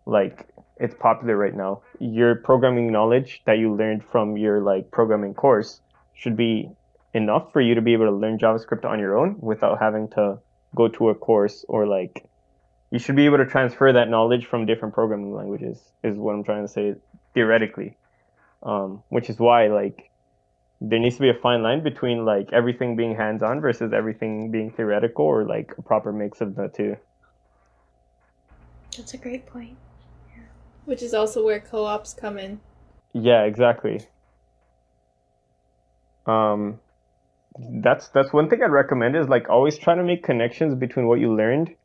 like 0.05 0.47
it's 0.79 0.95
popular 0.95 1.35
right 1.35 1.55
now. 1.55 1.81
Your 1.99 2.35
programming 2.35 2.91
knowledge 2.91 3.41
that 3.45 3.57
you 3.57 3.75
learned 3.75 4.03
from 4.03 4.37
your 4.37 4.61
like 4.61 4.89
programming 4.91 5.33
course 5.33 5.81
should 6.13 6.37
be 6.37 6.69
enough 7.13 7.51
for 7.51 7.61
you 7.61 7.75
to 7.75 7.81
be 7.81 7.93
able 7.93 8.05
to 8.05 8.11
learn 8.11 8.37
JavaScript 8.37 8.85
on 8.85 8.99
your 8.99 9.17
own 9.17 9.35
without 9.39 9.79
having 9.79 10.07
to 10.09 10.39
go 10.75 10.87
to 10.87 11.09
a 11.09 11.15
course 11.15 11.65
or 11.67 11.87
like 11.87 12.25
you 12.91 12.99
should 12.99 13.15
be 13.15 13.25
able 13.25 13.37
to 13.37 13.45
transfer 13.45 13.91
that 13.91 14.09
knowledge 14.09 14.45
from 14.45 14.65
different 14.65 14.93
programming 14.93 15.33
languages 15.33 15.79
is 16.03 16.15
what 16.17 16.33
I'm 16.33 16.43
trying 16.43 16.65
to 16.65 16.71
say 16.71 16.95
theoretically. 17.33 17.97
Um, 18.61 19.03
which 19.07 19.29
is 19.29 19.39
why 19.39 19.67
like 19.67 20.09
there 20.81 20.99
needs 20.99 21.15
to 21.15 21.21
be 21.21 21.29
a 21.29 21.33
fine 21.33 21.63
line 21.63 21.81
between 21.81 22.25
like 22.25 22.51
everything 22.51 22.95
being 22.95 23.15
hands-on 23.15 23.61
versus 23.61 23.93
everything 23.93 24.51
being 24.51 24.71
theoretical 24.71 25.25
or 25.25 25.45
like 25.45 25.73
a 25.77 25.81
proper 25.81 26.11
mix 26.11 26.41
of 26.41 26.55
the 26.55 26.67
two. 26.67 26.97
That's 28.97 29.13
a 29.13 29.17
great 29.17 29.45
point. 29.45 29.77
Which 30.89 31.03
is 31.03 31.13
also 31.13 31.45
where 31.45 31.59
co-ops 31.59 32.15
come 32.15 32.39
in. 32.39 32.61
Yeah, 33.13 33.43
exactly. 33.43 34.07
Um, 36.25 36.79
that's 37.59 38.07
that's 38.07 38.33
one 38.33 38.49
thing 38.49 38.63
I'd 38.63 38.71
recommend 38.71 39.15
is 39.15 39.29
like 39.29 39.49
always 39.49 39.77
trying 39.77 39.97
to 39.97 40.03
make 40.03 40.23
connections 40.23 40.73
between 40.73 41.05
what 41.05 41.19
you 41.19 41.31
learned 41.35 41.75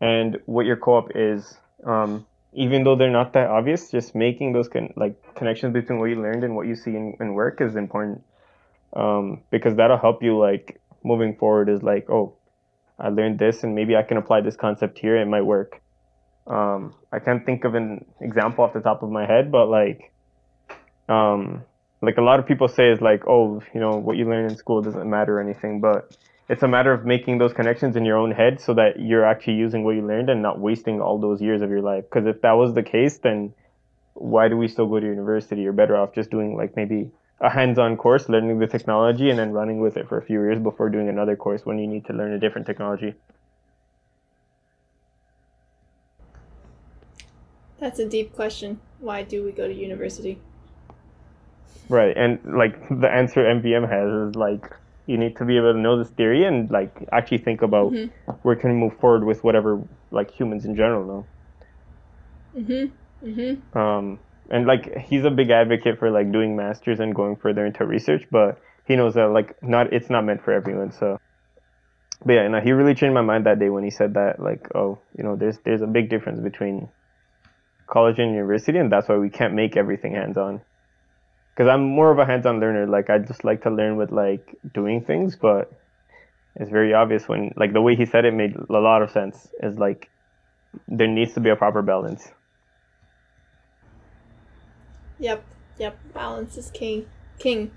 and 0.00 0.38
what 0.46 0.66
your 0.66 0.76
co-op 0.76 1.12
is. 1.14 1.58
Um, 1.86 2.26
even 2.52 2.82
though 2.82 2.96
they're 2.96 3.08
not 3.08 3.34
that 3.34 3.50
obvious, 3.50 3.92
just 3.92 4.16
making 4.16 4.52
those 4.52 4.66
con- 4.66 4.92
like 4.96 5.14
connections 5.36 5.72
between 5.72 6.00
what 6.00 6.06
you 6.06 6.20
learned 6.20 6.42
and 6.42 6.56
what 6.56 6.66
you 6.66 6.74
see 6.74 6.90
in, 6.90 7.16
in 7.20 7.34
work 7.34 7.60
is 7.60 7.76
important. 7.76 8.24
Um, 8.94 9.42
because 9.52 9.76
that'll 9.76 9.96
help 9.96 10.24
you 10.24 10.36
like 10.36 10.80
moving 11.04 11.36
forward 11.36 11.68
is 11.68 11.84
like, 11.84 12.10
oh, 12.10 12.34
I 12.98 13.10
learned 13.10 13.38
this 13.38 13.62
and 13.62 13.76
maybe 13.76 13.94
I 13.94 14.02
can 14.02 14.16
apply 14.16 14.40
this 14.40 14.56
concept 14.56 14.98
here. 14.98 15.16
It 15.16 15.26
might 15.26 15.42
work. 15.42 15.80
Um, 16.46 16.94
I 17.10 17.18
can't 17.20 17.44
think 17.44 17.64
of 17.64 17.74
an 17.74 18.04
example 18.20 18.64
off 18.64 18.72
the 18.72 18.80
top 18.80 19.02
of 19.02 19.10
my 19.10 19.26
head, 19.26 19.50
but 19.50 19.66
like, 19.66 20.12
um, 21.08 21.62
like 22.02 22.18
a 22.18 22.22
lot 22.22 22.38
of 22.38 22.46
people 22.46 22.68
say 22.68 22.90
is 22.90 23.00
like, 23.00 23.26
oh, 23.26 23.62
you 23.74 23.80
know, 23.80 23.92
what 23.92 24.16
you 24.16 24.28
learn 24.28 24.50
in 24.50 24.56
school 24.56 24.82
doesn't 24.82 25.08
matter 25.08 25.38
or 25.38 25.40
anything, 25.40 25.80
but 25.80 26.16
it's 26.48 26.62
a 26.62 26.68
matter 26.68 26.92
of 26.92 27.06
making 27.06 27.38
those 27.38 27.52
connections 27.52 27.96
in 27.96 28.04
your 28.04 28.18
own 28.18 28.30
head 28.30 28.60
so 28.60 28.74
that 28.74 29.00
you're 29.00 29.24
actually 29.24 29.54
using 29.54 29.84
what 29.84 29.92
you 29.92 30.06
learned 30.06 30.28
and 30.28 30.42
not 30.42 30.60
wasting 30.60 31.00
all 31.00 31.18
those 31.18 31.40
years 31.40 31.62
of 31.62 31.70
your 31.70 31.80
life. 31.80 32.04
Because 32.04 32.26
if 32.26 32.42
that 32.42 32.52
was 32.52 32.74
the 32.74 32.82
case, 32.82 33.18
then 33.18 33.54
why 34.12 34.48
do 34.48 34.56
we 34.56 34.68
still 34.68 34.86
go 34.86 35.00
to 35.00 35.06
university? 35.06 35.62
You're 35.62 35.72
better 35.72 35.96
off 35.96 36.14
just 36.14 36.30
doing 36.30 36.56
like 36.56 36.76
maybe 36.76 37.10
a 37.40 37.50
hands-on 37.50 37.96
course, 37.96 38.28
learning 38.28 38.58
the 38.58 38.66
technology, 38.66 39.30
and 39.30 39.38
then 39.38 39.52
running 39.52 39.80
with 39.80 39.96
it 39.96 40.08
for 40.08 40.18
a 40.18 40.22
few 40.22 40.40
years 40.40 40.58
before 40.58 40.88
doing 40.90 41.08
another 41.08 41.36
course 41.36 41.64
when 41.64 41.78
you 41.78 41.86
need 41.86 42.04
to 42.06 42.12
learn 42.12 42.32
a 42.32 42.38
different 42.38 42.66
technology. 42.66 43.14
That's 47.84 47.98
a 47.98 48.08
deep 48.08 48.34
question. 48.34 48.80
Why 48.98 49.24
do 49.24 49.44
we 49.44 49.52
go 49.52 49.68
to 49.68 49.74
university? 49.74 50.38
Right, 51.90 52.16
and 52.16 52.38
like 52.56 52.80
the 52.88 53.10
answer 53.10 53.44
MVM 53.44 53.86
has 53.90 54.28
is 54.30 54.36
like 54.36 54.74
you 55.04 55.18
need 55.18 55.36
to 55.36 55.44
be 55.44 55.58
able 55.58 55.74
to 55.74 55.78
know 55.78 55.98
this 55.98 56.08
theory 56.08 56.46
and 56.46 56.70
like 56.70 57.06
actually 57.12 57.42
think 57.44 57.60
about 57.60 57.92
mm-hmm. 57.92 58.30
where 58.40 58.56
can 58.56 58.70
we 58.70 58.76
move 58.76 58.98
forward 59.00 59.24
with 59.24 59.44
whatever 59.44 59.82
like 60.10 60.30
humans 60.30 60.64
in 60.64 60.74
general 60.76 61.04
know. 61.04 62.62
Mhm. 62.62 62.90
Mhm. 63.22 63.76
Um, 63.76 64.18
and 64.48 64.66
like 64.66 64.96
he's 64.96 65.26
a 65.26 65.30
big 65.30 65.50
advocate 65.50 65.98
for 65.98 66.10
like 66.10 66.32
doing 66.32 66.56
masters 66.56 67.00
and 67.00 67.14
going 67.14 67.36
further 67.36 67.66
into 67.66 67.84
research, 67.84 68.26
but 68.30 68.58
he 68.86 68.96
knows 68.96 69.12
that 69.12 69.26
like 69.26 69.62
not 69.62 69.92
it's 69.92 70.08
not 70.08 70.24
meant 70.24 70.42
for 70.42 70.54
everyone. 70.54 70.90
So, 70.90 71.20
but 72.24 72.32
yeah, 72.32 72.48
no, 72.48 72.62
he 72.62 72.72
really 72.72 72.94
changed 72.94 73.12
my 73.12 73.20
mind 73.20 73.44
that 73.44 73.58
day 73.58 73.68
when 73.68 73.84
he 73.84 73.90
said 73.90 74.14
that 74.14 74.40
like 74.40 74.74
oh 74.74 75.00
you 75.18 75.22
know 75.22 75.36
there's 75.36 75.58
there's 75.66 75.82
a 75.82 75.86
big 75.86 76.08
difference 76.08 76.40
between 76.40 76.88
college 77.86 78.18
and 78.18 78.32
university, 78.32 78.78
and 78.78 78.90
that's 78.90 79.08
why 79.08 79.16
we 79.16 79.30
can't 79.30 79.54
make 79.54 79.76
everything 79.76 80.12
hands 80.14 80.36
on 80.36 80.60
because 81.54 81.70
I'm 81.70 81.84
more 81.84 82.10
of 82.10 82.18
a 82.18 82.26
hands-on 82.26 82.58
learner. 82.60 82.86
Like 82.86 83.10
I 83.10 83.18
just 83.18 83.44
like 83.44 83.62
to 83.62 83.70
learn 83.70 83.96
with 83.96 84.10
like 84.10 84.56
doing 84.72 85.04
things, 85.04 85.36
but 85.36 85.72
it's 86.56 86.70
very 86.70 86.94
obvious 86.94 87.28
when 87.28 87.52
like 87.56 87.72
the 87.72 87.80
way 87.80 87.94
he 87.94 88.06
said 88.06 88.24
it 88.24 88.34
made 88.34 88.56
a 88.56 88.72
lot 88.72 89.02
of 89.02 89.10
sense. 89.10 89.48
Is 89.62 89.78
like 89.78 90.10
there 90.88 91.06
needs 91.06 91.34
to 91.34 91.40
be 91.40 91.50
a 91.50 91.56
proper 91.56 91.82
balance. 91.82 92.28
Yep, 95.20 95.44
yep. 95.78 95.98
Balance 96.12 96.56
is 96.56 96.70
king. 96.70 97.06
King. 97.38 97.70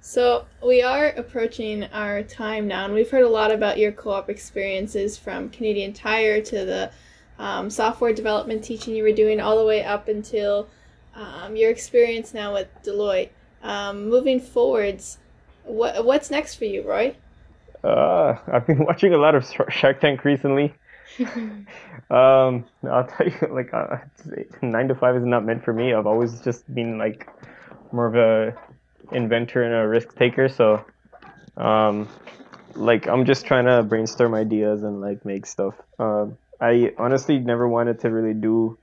So 0.00 0.46
we 0.64 0.82
are 0.82 1.08
approaching 1.08 1.84
our 1.84 2.22
time 2.22 2.68
now, 2.68 2.84
and 2.84 2.94
we've 2.94 3.10
heard 3.10 3.24
a 3.24 3.28
lot 3.28 3.50
about 3.50 3.76
your 3.76 3.92
co-op 3.92 4.30
experiences 4.30 5.18
from 5.18 5.50
Canadian 5.50 5.92
Tire 5.92 6.40
to 6.40 6.64
the 6.64 6.90
um, 7.38 7.70
software 7.70 8.12
development 8.12 8.64
teaching 8.64 8.94
you 8.94 9.02
were 9.02 9.12
doing 9.12 9.40
all 9.40 9.58
the 9.58 9.64
way 9.64 9.84
up 9.84 10.08
until 10.08 10.68
um, 11.14 11.56
your 11.56 11.70
experience 11.70 12.34
now 12.34 12.52
with 12.52 12.68
Deloitte. 12.84 13.30
Um, 13.62 14.08
moving 14.08 14.40
forwards, 14.40 15.18
what 15.64 16.04
what's 16.04 16.30
next 16.30 16.54
for 16.54 16.64
you, 16.64 16.82
Roy? 16.82 17.16
Uh, 17.82 18.36
I've 18.52 18.66
been 18.66 18.84
watching 18.84 19.14
a 19.14 19.18
lot 19.18 19.34
of 19.34 19.46
Shark 19.70 20.00
Tank 20.00 20.24
recently. 20.24 20.74
um, 22.10 22.64
I'll 22.90 23.06
tell 23.06 23.26
you, 23.26 23.48
like, 23.50 23.72
uh, 23.72 23.98
nine 24.62 24.88
to 24.88 24.94
five 24.94 25.16
is 25.16 25.24
not 25.24 25.44
meant 25.44 25.64
for 25.64 25.72
me. 25.72 25.94
I've 25.94 26.06
always 26.06 26.40
just 26.40 26.72
been 26.74 26.98
like 26.98 27.28
more 27.92 28.06
of 28.06 28.14
a 28.16 28.56
inventor 29.12 29.62
and 29.62 29.74
a 29.74 29.88
risk 29.88 30.16
taker. 30.16 30.48
So, 30.48 30.84
um, 31.56 32.08
like, 32.74 33.06
I'm 33.06 33.24
just 33.24 33.46
trying 33.46 33.66
to 33.66 33.82
brainstorm 33.82 34.34
ideas 34.34 34.82
and 34.82 35.00
like 35.00 35.24
make 35.24 35.46
stuff. 35.46 35.74
Uh, 35.98 36.26
I 36.60 36.92
honestly 36.98 37.38
never 37.38 37.68
wanted 37.68 38.00
to 38.00 38.10
really 38.10 38.34
do 38.34 38.78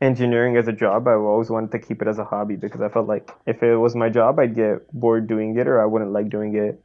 engineering 0.00 0.56
as 0.56 0.68
a 0.68 0.72
job. 0.72 1.08
I 1.08 1.14
always 1.14 1.50
wanted 1.50 1.72
to 1.72 1.78
keep 1.78 2.02
it 2.02 2.08
as 2.08 2.18
a 2.18 2.24
hobby 2.24 2.56
because 2.56 2.80
I 2.80 2.88
felt 2.88 3.08
like 3.08 3.30
if 3.46 3.62
it 3.62 3.76
was 3.76 3.94
my 3.94 4.08
job, 4.08 4.38
I'd 4.38 4.54
get 4.54 4.92
bored 4.92 5.26
doing 5.26 5.56
it 5.58 5.66
or 5.66 5.80
I 5.80 5.86
wouldn't 5.86 6.12
like 6.12 6.28
doing 6.28 6.54
it. 6.56 6.82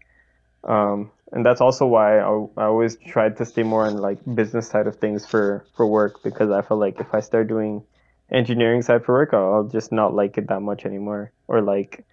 Um, 0.63 1.11
and 1.31 1.45
that's 1.45 1.61
also 1.61 1.85
why 1.85 2.19
I, 2.19 2.45
I 2.57 2.65
always 2.65 2.97
tried 3.07 3.37
to 3.37 3.45
stay 3.45 3.63
more 3.63 3.85
on 3.85 3.97
like 3.97 4.19
business 4.35 4.67
side 4.67 4.87
of 4.87 4.95
things 4.97 5.25
for, 5.25 5.65
for 5.75 5.85
work 5.85 6.23
because 6.23 6.51
I 6.51 6.61
felt 6.61 6.79
like 6.79 6.99
if 6.99 7.13
I 7.13 7.19
start 7.19 7.47
doing 7.47 7.83
engineering 8.31 8.81
side 8.81 9.05
for 9.05 9.13
work, 9.13 9.33
I'll, 9.33 9.63
just 9.63 9.91
not 9.91 10.13
like 10.13 10.37
it 10.37 10.47
that 10.47 10.61
much 10.61 10.85
anymore. 10.85 11.31
Or 11.47 11.61
like 11.61 12.05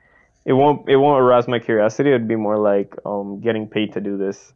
it 0.44 0.52
won't 0.52 0.88
it 0.88 0.96
won't 0.96 1.20
arouse 1.20 1.48
my 1.48 1.58
curiosity. 1.58 2.10
It'd 2.10 2.28
be 2.28 2.36
more 2.36 2.58
like 2.58 2.94
um, 3.04 3.40
getting 3.40 3.68
paid 3.68 3.94
to 3.94 4.00
do 4.00 4.16
this. 4.16 4.52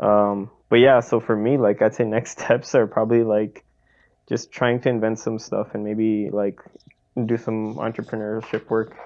Um, 0.00 0.50
but 0.72 0.80
yeah, 0.80 1.00
so 1.00 1.20
for 1.20 1.36
me, 1.36 1.58
like 1.58 1.82
I'd 1.82 1.94
say 1.94 2.04
next 2.04 2.30
steps 2.40 2.74
are 2.74 2.86
probably 2.86 3.24
like 3.24 3.62
just 4.26 4.50
trying 4.50 4.80
to 4.80 4.88
invent 4.88 5.18
some 5.18 5.38
stuff 5.38 5.74
and 5.74 5.84
maybe 5.84 6.30
like 6.30 6.62
do 7.26 7.36
some 7.36 7.74
entrepreneurship 7.74 8.70
work. 8.70 8.96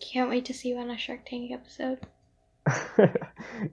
Can't 0.00 0.30
wait 0.30 0.46
to 0.46 0.54
see 0.54 0.70
you 0.70 0.78
on 0.78 0.88
a 0.88 0.96
Shark 0.96 1.26
Tank 1.26 1.52
episode. 1.52 1.98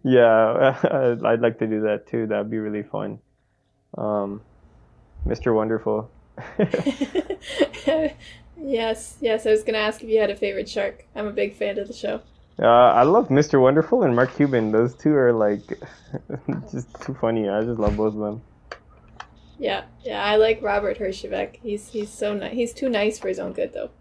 yeah, 0.03 0.77
I'd 1.23 1.39
like 1.39 1.59
to 1.59 1.67
do 1.67 1.79
that 1.83 2.07
too. 2.07 2.27
That'd 2.27 2.51
be 2.51 2.57
really 2.57 2.83
fun. 2.83 3.19
Um, 3.97 4.41
Mr. 5.25 5.55
Wonderful. 5.55 6.11
yes, 8.57 9.15
yes. 9.21 9.45
I 9.45 9.51
was 9.51 9.63
gonna 9.63 9.77
ask 9.77 10.03
if 10.03 10.09
you 10.09 10.19
had 10.19 10.29
a 10.29 10.35
favorite 10.35 10.67
shark. 10.67 11.05
I'm 11.15 11.27
a 11.27 11.31
big 11.31 11.55
fan 11.55 11.79
of 11.79 11.87
the 11.87 11.93
show. 11.93 12.19
Uh, 12.59 12.65
I 12.65 13.03
love 13.03 13.29
Mr. 13.29 13.61
Wonderful 13.61 14.03
and 14.03 14.15
Mark 14.15 14.35
Cuban. 14.35 14.71
Those 14.71 14.93
two 14.95 15.15
are 15.15 15.33
like 15.33 15.61
just 16.71 16.87
too 17.01 17.13
funny. 17.15 17.49
I 17.49 17.61
just 17.61 17.79
love 17.79 17.97
both 17.97 18.13
of 18.13 18.19
them. 18.19 18.41
Yeah, 19.57 19.83
yeah, 20.03 20.23
I 20.23 20.37
like 20.37 20.61
Robert 20.61 20.97
Herjavec. 20.97 21.57
He's 21.61 21.87
he's 21.87 22.09
so 22.09 22.33
nice. 22.33 22.53
He's 22.53 22.73
too 22.73 22.89
nice 22.89 23.19
for 23.19 23.27
his 23.27 23.39
own 23.39 23.53
good, 23.53 23.73
though. 23.73 23.91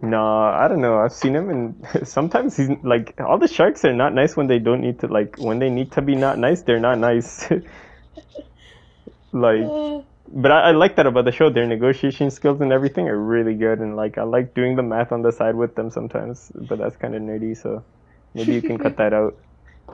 No, 0.00 0.22
I 0.22 0.68
don't 0.68 0.80
know. 0.80 0.98
I've 0.98 1.12
seen 1.12 1.34
him, 1.34 1.50
and 1.50 1.86
sometimes 2.08 2.56
he's 2.56 2.70
like 2.82 3.18
all 3.20 3.38
the 3.38 3.48
sharks 3.48 3.84
are 3.84 3.94
not 3.94 4.14
nice 4.14 4.36
when 4.36 4.46
they 4.46 4.58
don't 4.58 4.80
need 4.80 5.00
to. 5.00 5.08
Like 5.08 5.38
when 5.38 5.58
they 5.58 5.70
need 5.70 5.92
to 5.92 6.02
be 6.02 6.14
not 6.14 6.38
nice, 6.38 6.62
they're 6.62 6.78
not 6.78 6.98
nice. 6.98 7.50
like, 9.32 9.62
uh, 9.62 10.00
but 10.32 10.50
I, 10.52 10.60
I 10.68 10.70
like 10.72 10.96
that 10.96 11.06
about 11.06 11.24
the 11.24 11.32
show. 11.32 11.50
Their 11.50 11.66
negotiation 11.66 12.30
skills 12.30 12.60
and 12.60 12.72
everything 12.72 13.08
are 13.08 13.18
really 13.18 13.54
good, 13.54 13.78
and 13.80 13.96
like 13.96 14.18
I 14.18 14.22
like 14.24 14.54
doing 14.54 14.76
the 14.76 14.82
math 14.82 15.12
on 15.12 15.22
the 15.22 15.32
side 15.32 15.54
with 15.54 15.74
them 15.74 15.90
sometimes. 15.90 16.50
But 16.54 16.78
that's 16.78 16.96
kind 16.96 17.14
of 17.14 17.22
nerdy, 17.22 17.56
so 17.56 17.82
maybe 18.34 18.52
you 18.54 18.62
can 18.62 18.78
cut 18.78 18.96
that 18.98 19.12
out. 19.12 19.36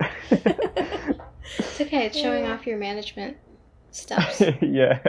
It's 1.58 1.80
okay. 1.80 2.06
It's 2.06 2.18
showing 2.18 2.46
off 2.46 2.66
your 2.66 2.78
management 2.78 3.36
stuff. 3.90 4.40
yeah. 4.62 5.00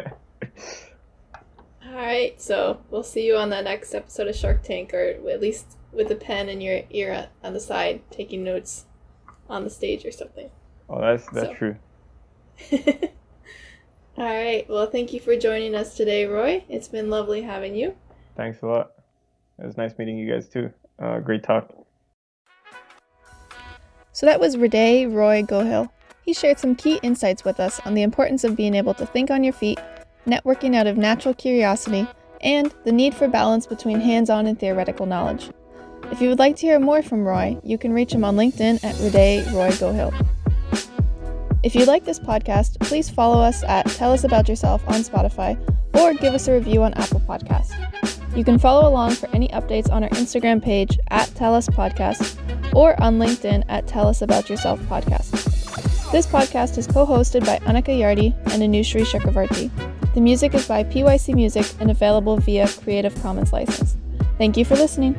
All 1.87 1.93
right, 1.95 2.39
so 2.41 2.81
we'll 2.89 3.03
see 3.03 3.25
you 3.25 3.37
on 3.37 3.49
the 3.49 3.61
next 3.61 3.93
episode 3.95 4.27
of 4.27 4.35
Shark 4.35 4.63
Tank, 4.63 4.93
or 4.93 5.15
at 5.29 5.39
least 5.39 5.77
with 5.93 6.11
a 6.11 6.15
pen 6.15 6.49
in 6.49 6.59
your 6.59 6.81
ear 6.89 7.29
on 7.41 7.53
the 7.53 7.59
side, 7.59 8.01
taking 8.11 8.43
notes 8.43 8.85
on 9.49 9.63
the 9.63 9.69
stage 9.69 10.05
or 10.05 10.11
something. 10.11 10.49
Oh, 10.89 10.99
that's 10.99 11.25
that's 11.29 11.47
So. 11.47 11.53
true. 11.53 11.75
All 14.17 14.23
right, 14.23 14.65
well, 14.69 14.87
thank 14.87 15.11
you 15.11 15.19
for 15.19 15.35
joining 15.35 15.75
us 15.75 15.97
today, 15.97 16.25
Roy. 16.25 16.63
It's 16.69 16.87
been 16.87 17.09
lovely 17.09 17.41
having 17.41 17.75
you. 17.75 17.95
Thanks 18.37 18.61
a 18.61 18.65
lot. 18.65 18.91
It 19.59 19.65
was 19.65 19.75
nice 19.75 19.97
meeting 19.97 20.17
you 20.17 20.31
guys 20.31 20.47
too. 20.47 20.71
Uh, 20.97 21.19
great 21.19 21.43
talk. 21.43 21.69
So 24.13 24.25
that 24.25 24.39
was 24.39 24.55
Hrydaya 24.55 25.13
Roy 25.13 25.43
Gohil. 25.43 25.89
He 26.23 26.33
shared 26.33 26.59
some 26.59 26.75
key 26.75 26.99
insights 27.03 27.43
with 27.43 27.59
us 27.59 27.81
on 27.81 27.93
the 27.93 28.03
importance 28.03 28.45
of 28.45 28.55
being 28.55 28.73
able 28.73 28.93
to 28.93 29.05
think 29.05 29.29
on 29.29 29.43
your 29.43 29.51
feet, 29.51 29.79
networking 30.25 30.75
out 30.75 30.87
of 30.87 30.97
natural 30.97 31.33
curiosity, 31.33 32.07
and 32.39 32.73
the 32.85 32.93
need 32.93 33.13
for 33.13 33.27
balance 33.27 33.67
between 33.67 33.99
hands 33.99 34.29
on 34.29 34.47
and 34.47 34.57
theoretical 34.57 35.05
knowledge. 35.05 35.49
If 36.11 36.21
you 36.21 36.29
would 36.29 36.39
like 36.39 36.55
to 36.57 36.61
hear 36.67 36.79
more 36.79 37.03
from 37.03 37.25
Roy, 37.25 37.59
you 37.63 37.77
can 37.77 37.91
reach 37.91 38.13
him 38.13 38.23
on 38.23 38.37
LinkedIn 38.37 38.81
at 38.81 38.95
Hrydaya 38.95 39.51
Roy 39.51 39.69
Gohil. 39.71 40.34
If 41.65 41.73
you 41.73 41.85
like 41.85 42.05
this 42.05 42.19
podcast, 42.19 42.79
please 42.81 43.09
follow 43.09 43.41
us 43.41 43.63
at 43.63 43.87
Tell 43.87 44.13
Us 44.13 44.23
About 44.23 44.47
Yourself 44.47 44.87
on 44.87 45.01
Spotify 45.01 45.57
or 45.95 46.13
give 46.13 46.35
us 46.35 46.47
a 46.47 46.53
review 46.53 46.83
on 46.83 46.93
Apple 46.93 47.21
Podcasts. 47.21 47.73
You 48.37 48.43
can 48.43 48.59
follow 48.59 48.87
along 48.87 49.15
for 49.15 49.27
any 49.33 49.47
updates 49.47 49.91
on 49.91 50.03
our 50.03 50.09
Instagram 50.09 50.61
page 50.61 50.99
at 51.09 51.25
Tell 51.33 51.55
Us 51.55 51.67
Podcast 51.67 52.37
or 52.75 53.01
on 53.01 53.17
LinkedIn 53.17 53.63
at 53.67 53.87
Tell 53.87 54.07
Us 54.07 54.21
About 54.21 54.47
Yourself 54.47 54.79
Podcast. 54.81 55.31
This 56.11 56.27
podcast 56.27 56.77
is 56.77 56.85
co 56.85 57.03
hosted 57.03 57.43
by 57.47 57.57
Annika 57.65 57.97
Yardi 57.99 58.35
and 58.53 58.61
Anushri 58.61 59.01
Chakravarti. 59.03 59.71
The 60.13 60.21
music 60.21 60.53
is 60.53 60.67
by 60.67 60.83
PYC 60.83 61.33
Music 61.33 61.65
and 61.79 61.89
available 61.89 62.37
via 62.37 62.67
Creative 62.67 63.19
Commons 63.23 63.51
license. 63.51 63.97
Thank 64.37 64.55
you 64.55 64.65
for 64.65 64.75
listening. 64.75 65.15